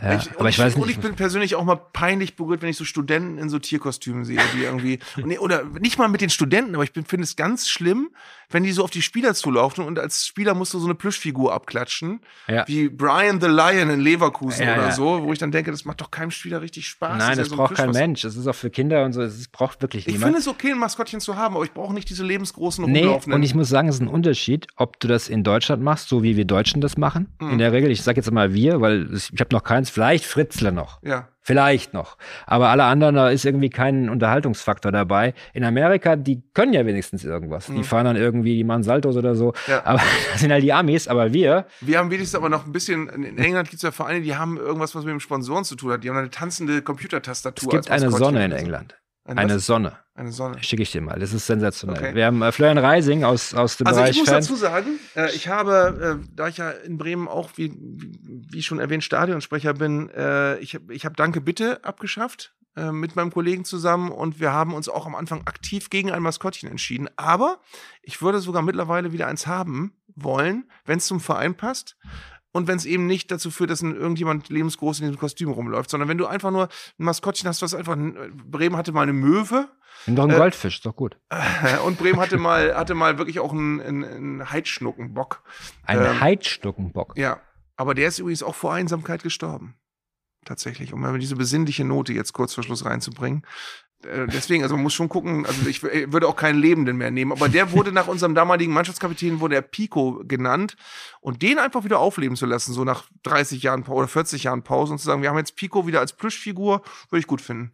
Ja, 0.00 0.14
ich, 0.14 0.30
aber 0.38 0.48
ich 0.48 0.58
weiß 0.58 0.74
Und 0.76 0.86
nicht. 0.86 0.96
ich 0.96 1.00
bin 1.00 1.14
persönlich 1.16 1.54
auch 1.54 1.64
mal 1.64 1.76
peinlich 1.76 2.34
berührt, 2.36 2.62
wenn 2.62 2.68
ich 2.70 2.76
so 2.78 2.84
Studenten 2.84 3.36
in 3.38 3.50
so 3.50 3.58
Tierkostümen 3.58 4.24
sehe, 4.24 4.40
die 4.56 4.62
irgendwie, 4.64 4.98
und 5.22 5.38
oder 5.38 5.64
nicht 5.80 5.98
mal 5.98 6.08
mit 6.08 6.20
den 6.22 6.30
Studenten, 6.30 6.74
aber 6.74 6.84
ich 6.84 6.92
finde 6.92 7.24
es 7.24 7.36
ganz 7.36 7.68
schlimm, 7.68 8.10
wenn 8.48 8.62
die 8.64 8.72
so 8.72 8.84
auf 8.84 8.90
die 8.90 9.02
Spieler 9.02 9.34
zulaufen 9.34 9.84
und 9.84 9.98
als 9.98 10.26
Spieler 10.26 10.54
musst 10.54 10.72
du 10.74 10.78
so 10.78 10.86
eine 10.86 10.94
Plüschfigur 10.94 11.52
abklatschen, 11.52 12.20
Ja. 12.48 12.64
wie 12.68 12.88
Brian 12.88 13.40
the 13.40 13.46
Lion 13.48 13.90
in 13.90 14.00
Leverkusen 14.00 14.66
Ja, 14.66 14.74
oder 14.78 14.92
so, 14.92 15.22
wo 15.24 15.32
ich 15.32 15.38
dann 15.38 15.52
denke, 15.52 15.70
das 15.70 15.84
macht 15.84 16.00
doch 16.00 16.10
keinem 16.10 16.30
Spieler 16.30 16.60
richtig 16.62 16.86
Spaß. 16.88 17.18
Nein, 17.18 17.30
ja 17.30 17.36
das 17.36 17.48
so 17.50 17.56
braucht 17.56 17.74
kein 17.74 17.90
Mensch. 17.90 18.22
Das 18.22 18.36
ist 18.36 18.46
auch 18.46 18.54
für 18.54 18.70
Kinder 18.70 19.04
und 19.04 19.12
so. 19.12 19.22
Es 19.22 19.48
braucht 19.48 19.80
wirklich 19.82 20.06
Ich 20.06 20.14
niemand. 20.14 20.24
finde 20.34 20.40
es 20.40 20.48
okay, 20.48 20.72
ein 20.72 20.78
Maskottchen 20.78 21.20
zu 21.20 21.36
haben, 21.36 21.54
aber 21.54 21.64
ich 21.64 21.72
brauche 21.72 21.92
nicht 21.94 22.08
diese 22.08 22.24
lebensgroßen 22.24 22.84
Nee, 22.90 23.00
rumlaufenden. 23.00 23.34
und 23.34 23.42
ich 23.42 23.54
muss 23.54 23.68
sagen, 23.68 23.88
es 23.88 23.96
ist 23.96 24.00
ein 24.02 24.08
Unterschied, 24.08 24.66
ob 24.76 25.00
du 25.00 25.08
das 25.08 25.28
in 25.28 25.44
Deutschland 25.44 25.82
machst, 25.82 26.08
so 26.08 26.22
wie 26.22 26.36
wir 26.36 26.44
Deutschen 26.44 26.80
das 26.80 26.96
machen. 26.98 27.28
Mhm. 27.40 27.52
In 27.52 27.58
der 27.58 27.72
Regel, 27.72 27.90
ich 27.90 28.02
sage 28.02 28.16
jetzt 28.16 28.30
mal 28.30 28.52
wir, 28.54 28.80
weil 28.80 29.08
ich 29.14 29.30
habe 29.40 29.54
noch 29.54 29.62
keins, 29.82 29.90
vielleicht 29.90 30.24
Fritzle 30.24 30.72
noch. 30.72 31.02
ja. 31.02 31.28
Vielleicht 31.44 31.92
noch. 31.92 32.18
Aber 32.46 32.68
alle 32.68 32.84
anderen, 32.84 33.16
da 33.16 33.28
ist 33.28 33.44
irgendwie 33.44 33.68
kein 33.68 34.08
Unterhaltungsfaktor 34.08 34.92
dabei. 34.92 35.34
In 35.52 35.64
Amerika, 35.64 36.14
die 36.14 36.40
können 36.54 36.72
ja 36.72 36.86
wenigstens 36.86 37.24
irgendwas. 37.24 37.66
Die 37.66 37.82
fahren 37.82 38.04
dann 38.04 38.14
irgendwie, 38.14 38.54
die 38.54 38.62
machen 38.62 38.84
Saltos 38.84 39.16
oder 39.16 39.34
so. 39.34 39.48
Mhm. 39.48 39.52
Ja. 39.66 39.84
Aber 39.84 40.00
das 40.30 40.40
sind 40.40 40.52
halt 40.52 40.62
die 40.62 40.72
Amis, 40.72 41.08
aber 41.08 41.32
wir, 41.32 41.66
Wir 41.80 41.98
haben 41.98 42.12
wenigstens 42.12 42.36
aber 42.36 42.48
noch 42.48 42.64
ein 42.64 42.70
bisschen, 42.70 43.08
in 43.08 43.38
England 43.38 43.70
gibt 43.70 43.78
es 43.78 43.82
ja 43.82 43.90
Vereine, 43.90 44.20
die 44.20 44.36
haben 44.36 44.56
irgendwas, 44.56 44.94
was 44.94 45.02
mit 45.04 45.10
dem 45.10 45.18
Sponsoren 45.18 45.64
zu 45.64 45.74
tun 45.74 45.90
hat. 45.90 46.04
Die 46.04 46.10
haben 46.10 46.16
eine 46.16 46.30
tanzende 46.30 46.76
es 46.78 46.84
Computertastatur. 46.84 47.70
gibt 47.72 47.90
als 47.90 48.04
eine 48.04 48.12
Sonne 48.12 48.44
in. 48.44 48.52
England. 48.52 48.94
Eine, 49.24 49.40
Eine 49.40 49.54
was? 49.56 49.66
Sonne. 49.66 49.96
eine 50.14 50.32
Sonne. 50.32 50.60
Schicke 50.62 50.82
ich 50.82 50.90
dir 50.90 51.00
mal. 51.00 51.18
Das 51.18 51.32
ist 51.32 51.46
sensationell. 51.46 51.96
Okay. 51.96 52.14
Wir 52.14 52.26
haben 52.26 52.42
äh, 52.42 52.50
Florian 52.50 52.78
Reising 52.78 53.22
aus, 53.22 53.54
aus 53.54 53.76
dem 53.76 53.86
Also 53.86 54.00
Bereich 54.00 54.10
ich 54.10 54.18
muss 54.18 54.28
Fans. 54.28 54.46
dazu 54.46 54.58
sagen, 54.58 54.98
äh, 55.14 55.30
ich 55.34 55.46
habe, 55.46 56.18
äh, 56.20 56.28
da 56.34 56.48
ich 56.48 56.56
ja 56.56 56.70
in 56.70 56.98
Bremen 56.98 57.28
auch, 57.28 57.50
wie, 57.56 57.72
wie, 57.76 58.62
schon 58.62 58.80
erwähnt, 58.80 59.04
Stadionsprecher 59.04 59.74
bin, 59.74 60.10
äh, 60.10 60.58
ich 60.58 60.74
habe 60.74 60.92
ich 60.92 61.04
hab 61.06 61.16
Danke 61.16 61.40
Bitte 61.40 61.84
abgeschafft 61.84 62.52
äh, 62.76 62.90
mit 62.90 63.14
meinem 63.14 63.30
Kollegen 63.30 63.64
zusammen 63.64 64.10
und 64.10 64.40
wir 64.40 64.52
haben 64.52 64.74
uns 64.74 64.88
auch 64.88 65.06
am 65.06 65.14
Anfang 65.14 65.46
aktiv 65.46 65.88
gegen 65.88 66.10
ein 66.10 66.22
Maskottchen 66.22 66.68
entschieden. 66.68 67.08
Aber 67.16 67.60
ich 68.02 68.22
würde 68.22 68.40
sogar 68.40 68.62
mittlerweile 68.62 69.12
wieder 69.12 69.28
eins 69.28 69.46
haben 69.46 69.92
wollen, 70.16 70.68
wenn 70.84 70.98
es 70.98 71.06
zum 71.06 71.20
Verein 71.20 71.54
passt. 71.54 71.96
Und 72.52 72.68
wenn 72.68 72.76
es 72.76 72.84
eben 72.84 73.06
nicht 73.06 73.30
dazu 73.30 73.50
führt, 73.50 73.70
dass 73.70 73.82
ein, 73.82 73.96
irgendjemand 73.96 74.50
lebensgroß 74.50 75.00
in 75.00 75.06
diesem 75.06 75.18
Kostüm 75.18 75.50
rumläuft, 75.50 75.90
sondern 75.90 76.08
wenn 76.08 76.18
du 76.18 76.26
einfach 76.26 76.50
nur 76.50 76.64
ein 76.64 77.04
Maskottchen 77.04 77.48
hast, 77.48 77.62
was 77.62 77.74
einfach, 77.74 77.96
Bremen 77.96 78.76
hatte 78.76 78.92
mal 78.92 79.02
eine 79.02 79.14
Möwe, 79.14 79.68
Nimm 80.06 80.16
doch 80.16 80.24
einen 80.24 80.32
äh, 80.32 80.38
Goldfisch, 80.38 80.76
ist 80.76 80.86
doch 80.86 80.96
gut. 80.96 81.16
und 81.84 81.98
Bremen 81.98 82.20
hatte 82.20 82.36
mal, 82.36 82.74
hatte 82.74 82.94
mal 82.94 83.18
wirklich 83.18 83.40
auch 83.40 83.52
einen, 83.52 83.80
einen, 83.80 84.04
einen 84.04 84.50
Heidschnuckenbock. 84.50 85.42
Ein 85.84 85.98
ähm, 85.98 86.20
Heidstuckenbock. 86.20 87.16
Ja, 87.16 87.40
aber 87.76 87.94
der 87.94 88.08
ist 88.08 88.18
übrigens 88.18 88.42
auch 88.42 88.54
vor 88.54 88.72
Einsamkeit 88.72 89.22
gestorben. 89.22 89.76
Tatsächlich, 90.44 90.92
um 90.92 91.00
mal 91.00 91.16
diese 91.18 91.36
besinnliche 91.36 91.84
Note 91.84 92.12
jetzt 92.12 92.32
kurz 92.32 92.54
vor 92.54 92.64
Schluss 92.64 92.84
reinzubringen. 92.84 93.46
Äh, 94.06 94.26
Deswegen, 94.26 94.62
also 94.62 94.74
man 94.76 94.82
muss 94.84 94.94
schon 94.94 95.08
gucken, 95.08 95.46
also 95.46 95.66
ich 95.68 95.82
w- 95.82 96.12
würde 96.12 96.28
auch 96.28 96.36
keinen 96.36 96.58
Lebenden 96.58 96.96
mehr 96.96 97.10
nehmen, 97.10 97.32
aber 97.32 97.48
der 97.48 97.72
wurde 97.72 97.92
nach 97.92 98.08
unserem 98.08 98.34
damaligen 98.34 98.72
Mannschaftskapitän, 98.72 99.40
wurde 99.40 99.54
er 99.56 99.62
Pico 99.62 100.22
genannt 100.26 100.76
und 101.20 101.42
den 101.42 101.58
einfach 101.58 101.84
wieder 101.84 101.98
aufleben 101.98 102.36
zu 102.36 102.46
lassen, 102.46 102.72
so 102.72 102.84
nach 102.84 103.04
30 103.22 103.62
Jahren 103.62 103.82
oder 103.84 104.08
40 104.08 104.44
Jahren 104.44 104.62
Pause 104.62 104.92
und 104.92 104.98
zu 104.98 105.04
sagen, 105.06 105.22
wir 105.22 105.28
haben 105.30 105.38
jetzt 105.38 105.56
Pico 105.56 105.86
wieder 105.86 106.00
als 106.00 106.12
Plüschfigur, 106.14 106.82
würde 107.10 107.20
ich 107.20 107.26
gut 107.26 107.40
finden. 107.40 107.72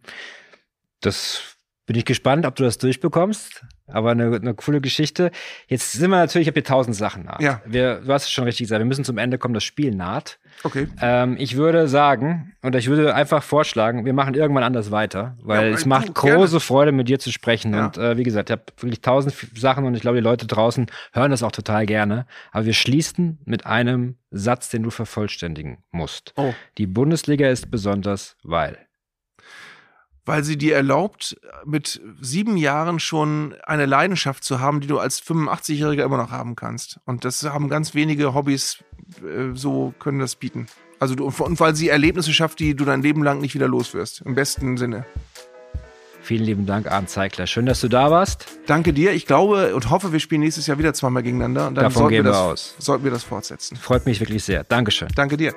Das 1.01 1.41
bin 1.89 1.95
ich 1.95 2.05
gespannt, 2.05 2.45
ob 2.45 2.55
du 2.55 2.63
das 2.63 2.77
durchbekommst. 2.77 3.65
Aber 3.87 4.11
eine, 4.11 4.35
eine 4.35 4.53
coole 4.53 4.79
Geschichte. 4.79 5.31
Jetzt 5.65 5.93
sind 5.93 6.11
wir 6.11 6.17
natürlich, 6.17 6.47
ich 6.47 6.51
habe 6.51 6.59
hier 6.59 6.63
tausend 6.63 6.95
Sachen 6.95 7.23
nach. 7.23 7.39
Ja. 7.39 7.63
Wir, 7.65 8.01
du 8.01 8.13
hast 8.13 8.25
es 8.25 8.31
schon 8.31 8.43
richtig 8.43 8.65
gesagt, 8.65 8.77
wir 8.77 8.85
müssen 8.85 9.03
zum 9.03 9.17
Ende 9.17 9.39
kommen, 9.39 9.55
das 9.55 9.63
Spiel 9.63 9.95
naht. 9.95 10.37
Okay. 10.63 10.87
Ähm, 11.01 11.35
ich 11.39 11.57
würde 11.57 11.87
sagen, 11.87 12.53
und 12.61 12.75
ich 12.75 12.89
würde 12.89 13.15
einfach 13.15 13.41
vorschlagen, 13.41 14.05
wir 14.05 14.13
machen 14.13 14.35
irgendwann 14.35 14.61
anders 14.61 14.91
weiter, 14.91 15.35
weil 15.41 15.69
Ja, 15.69 15.73
es 15.73 15.81
du, 15.81 15.89
macht 15.89 16.13
gerne. 16.13 16.37
große 16.37 16.59
Freude, 16.59 16.91
mit 16.91 17.09
dir 17.09 17.17
zu 17.17 17.31
sprechen. 17.31 17.73
Ja. 17.73 17.87
Und 17.87 17.97
äh, 17.97 18.17
wie 18.17 18.23
gesagt, 18.23 18.51
ich 18.51 18.53
habe 18.53 18.65
wirklich 18.77 19.01
tausend 19.01 19.33
Sachen 19.57 19.83
und 19.85 19.95
ich 19.95 20.01
glaube, 20.01 20.17
die 20.17 20.23
Leute 20.23 20.45
draußen 20.45 20.85
hören 21.13 21.31
das 21.31 21.41
auch 21.41 21.51
total 21.51 21.87
gerne. 21.87 22.27
Aber 22.51 22.67
wir 22.67 22.73
schließen 22.73 23.39
mit 23.45 23.65
einem 23.65 24.15
Satz, 24.29 24.69
den 24.69 24.83
du 24.83 24.91
vervollständigen 24.91 25.79
musst. 25.89 26.33
Oh. 26.35 26.53
Die 26.77 26.85
Bundesliga 26.85 27.49
ist 27.49 27.71
besonders, 27.71 28.37
weil. 28.43 28.77
Weil 30.25 30.43
sie 30.43 30.57
dir 30.57 30.75
erlaubt, 30.75 31.39
mit 31.65 32.01
sieben 32.21 32.57
Jahren 32.57 32.99
schon 32.99 33.55
eine 33.65 33.85
Leidenschaft 33.85 34.43
zu 34.43 34.59
haben, 34.59 34.81
die 34.81 34.87
du 34.87 34.99
als 34.99 35.21
85-Jähriger 35.23 36.03
immer 36.03 36.17
noch 36.17 36.31
haben 36.31 36.55
kannst. 36.55 36.99
Und 37.05 37.25
das 37.25 37.43
haben 37.43 37.69
ganz 37.69 37.95
wenige 37.95 38.33
Hobbys, 38.33 38.83
äh, 39.23 39.55
so 39.55 39.93
können 39.99 40.19
das 40.19 40.35
bieten. 40.35 40.67
Also 40.99 41.15
du, 41.15 41.25
und 41.25 41.59
weil 41.59 41.75
sie 41.75 41.89
Erlebnisse 41.89 42.33
schafft, 42.33 42.59
die 42.59 42.75
du 42.75 42.85
dein 42.85 43.01
Leben 43.01 43.23
lang 43.23 43.39
nicht 43.39 43.55
wieder 43.55 43.67
los 43.67 43.93
wirst. 43.93 44.21
Im 44.21 44.35
besten 44.35 44.77
Sinne. 44.77 45.05
Vielen 46.21 46.43
lieben 46.43 46.65
Dank, 46.65 46.91
Arndt 46.91 47.09
Zeigler. 47.09 47.47
Schön, 47.47 47.65
dass 47.65 47.79
du 47.79 47.87
da 47.87 48.11
warst. 48.11 48.45
Danke 48.67 48.93
dir. 48.93 49.13
Ich 49.13 49.25
glaube 49.25 49.73
und 49.73 49.89
hoffe, 49.89 50.11
wir 50.11 50.19
spielen 50.19 50.41
nächstes 50.41 50.67
Jahr 50.67 50.77
wieder 50.77 50.93
zweimal 50.93 51.23
gegeneinander. 51.23 51.67
Und 51.67 51.75
dann 51.75 51.85
Davon 51.85 52.01
sollten, 52.01 52.15
gehen 52.15 52.25
wir 52.25 52.31
wir 52.31 52.33
das, 52.33 52.41
aus. 52.41 52.75
sollten 52.77 53.03
wir 53.05 53.11
das 53.11 53.23
fortsetzen. 53.23 53.77
Freut 53.77 54.05
mich 54.05 54.19
wirklich 54.19 54.43
sehr. 54.43 54.63
Dankeschön. 54.65 55.07
Danke 55.15 55.37
dir. 55.37 55.53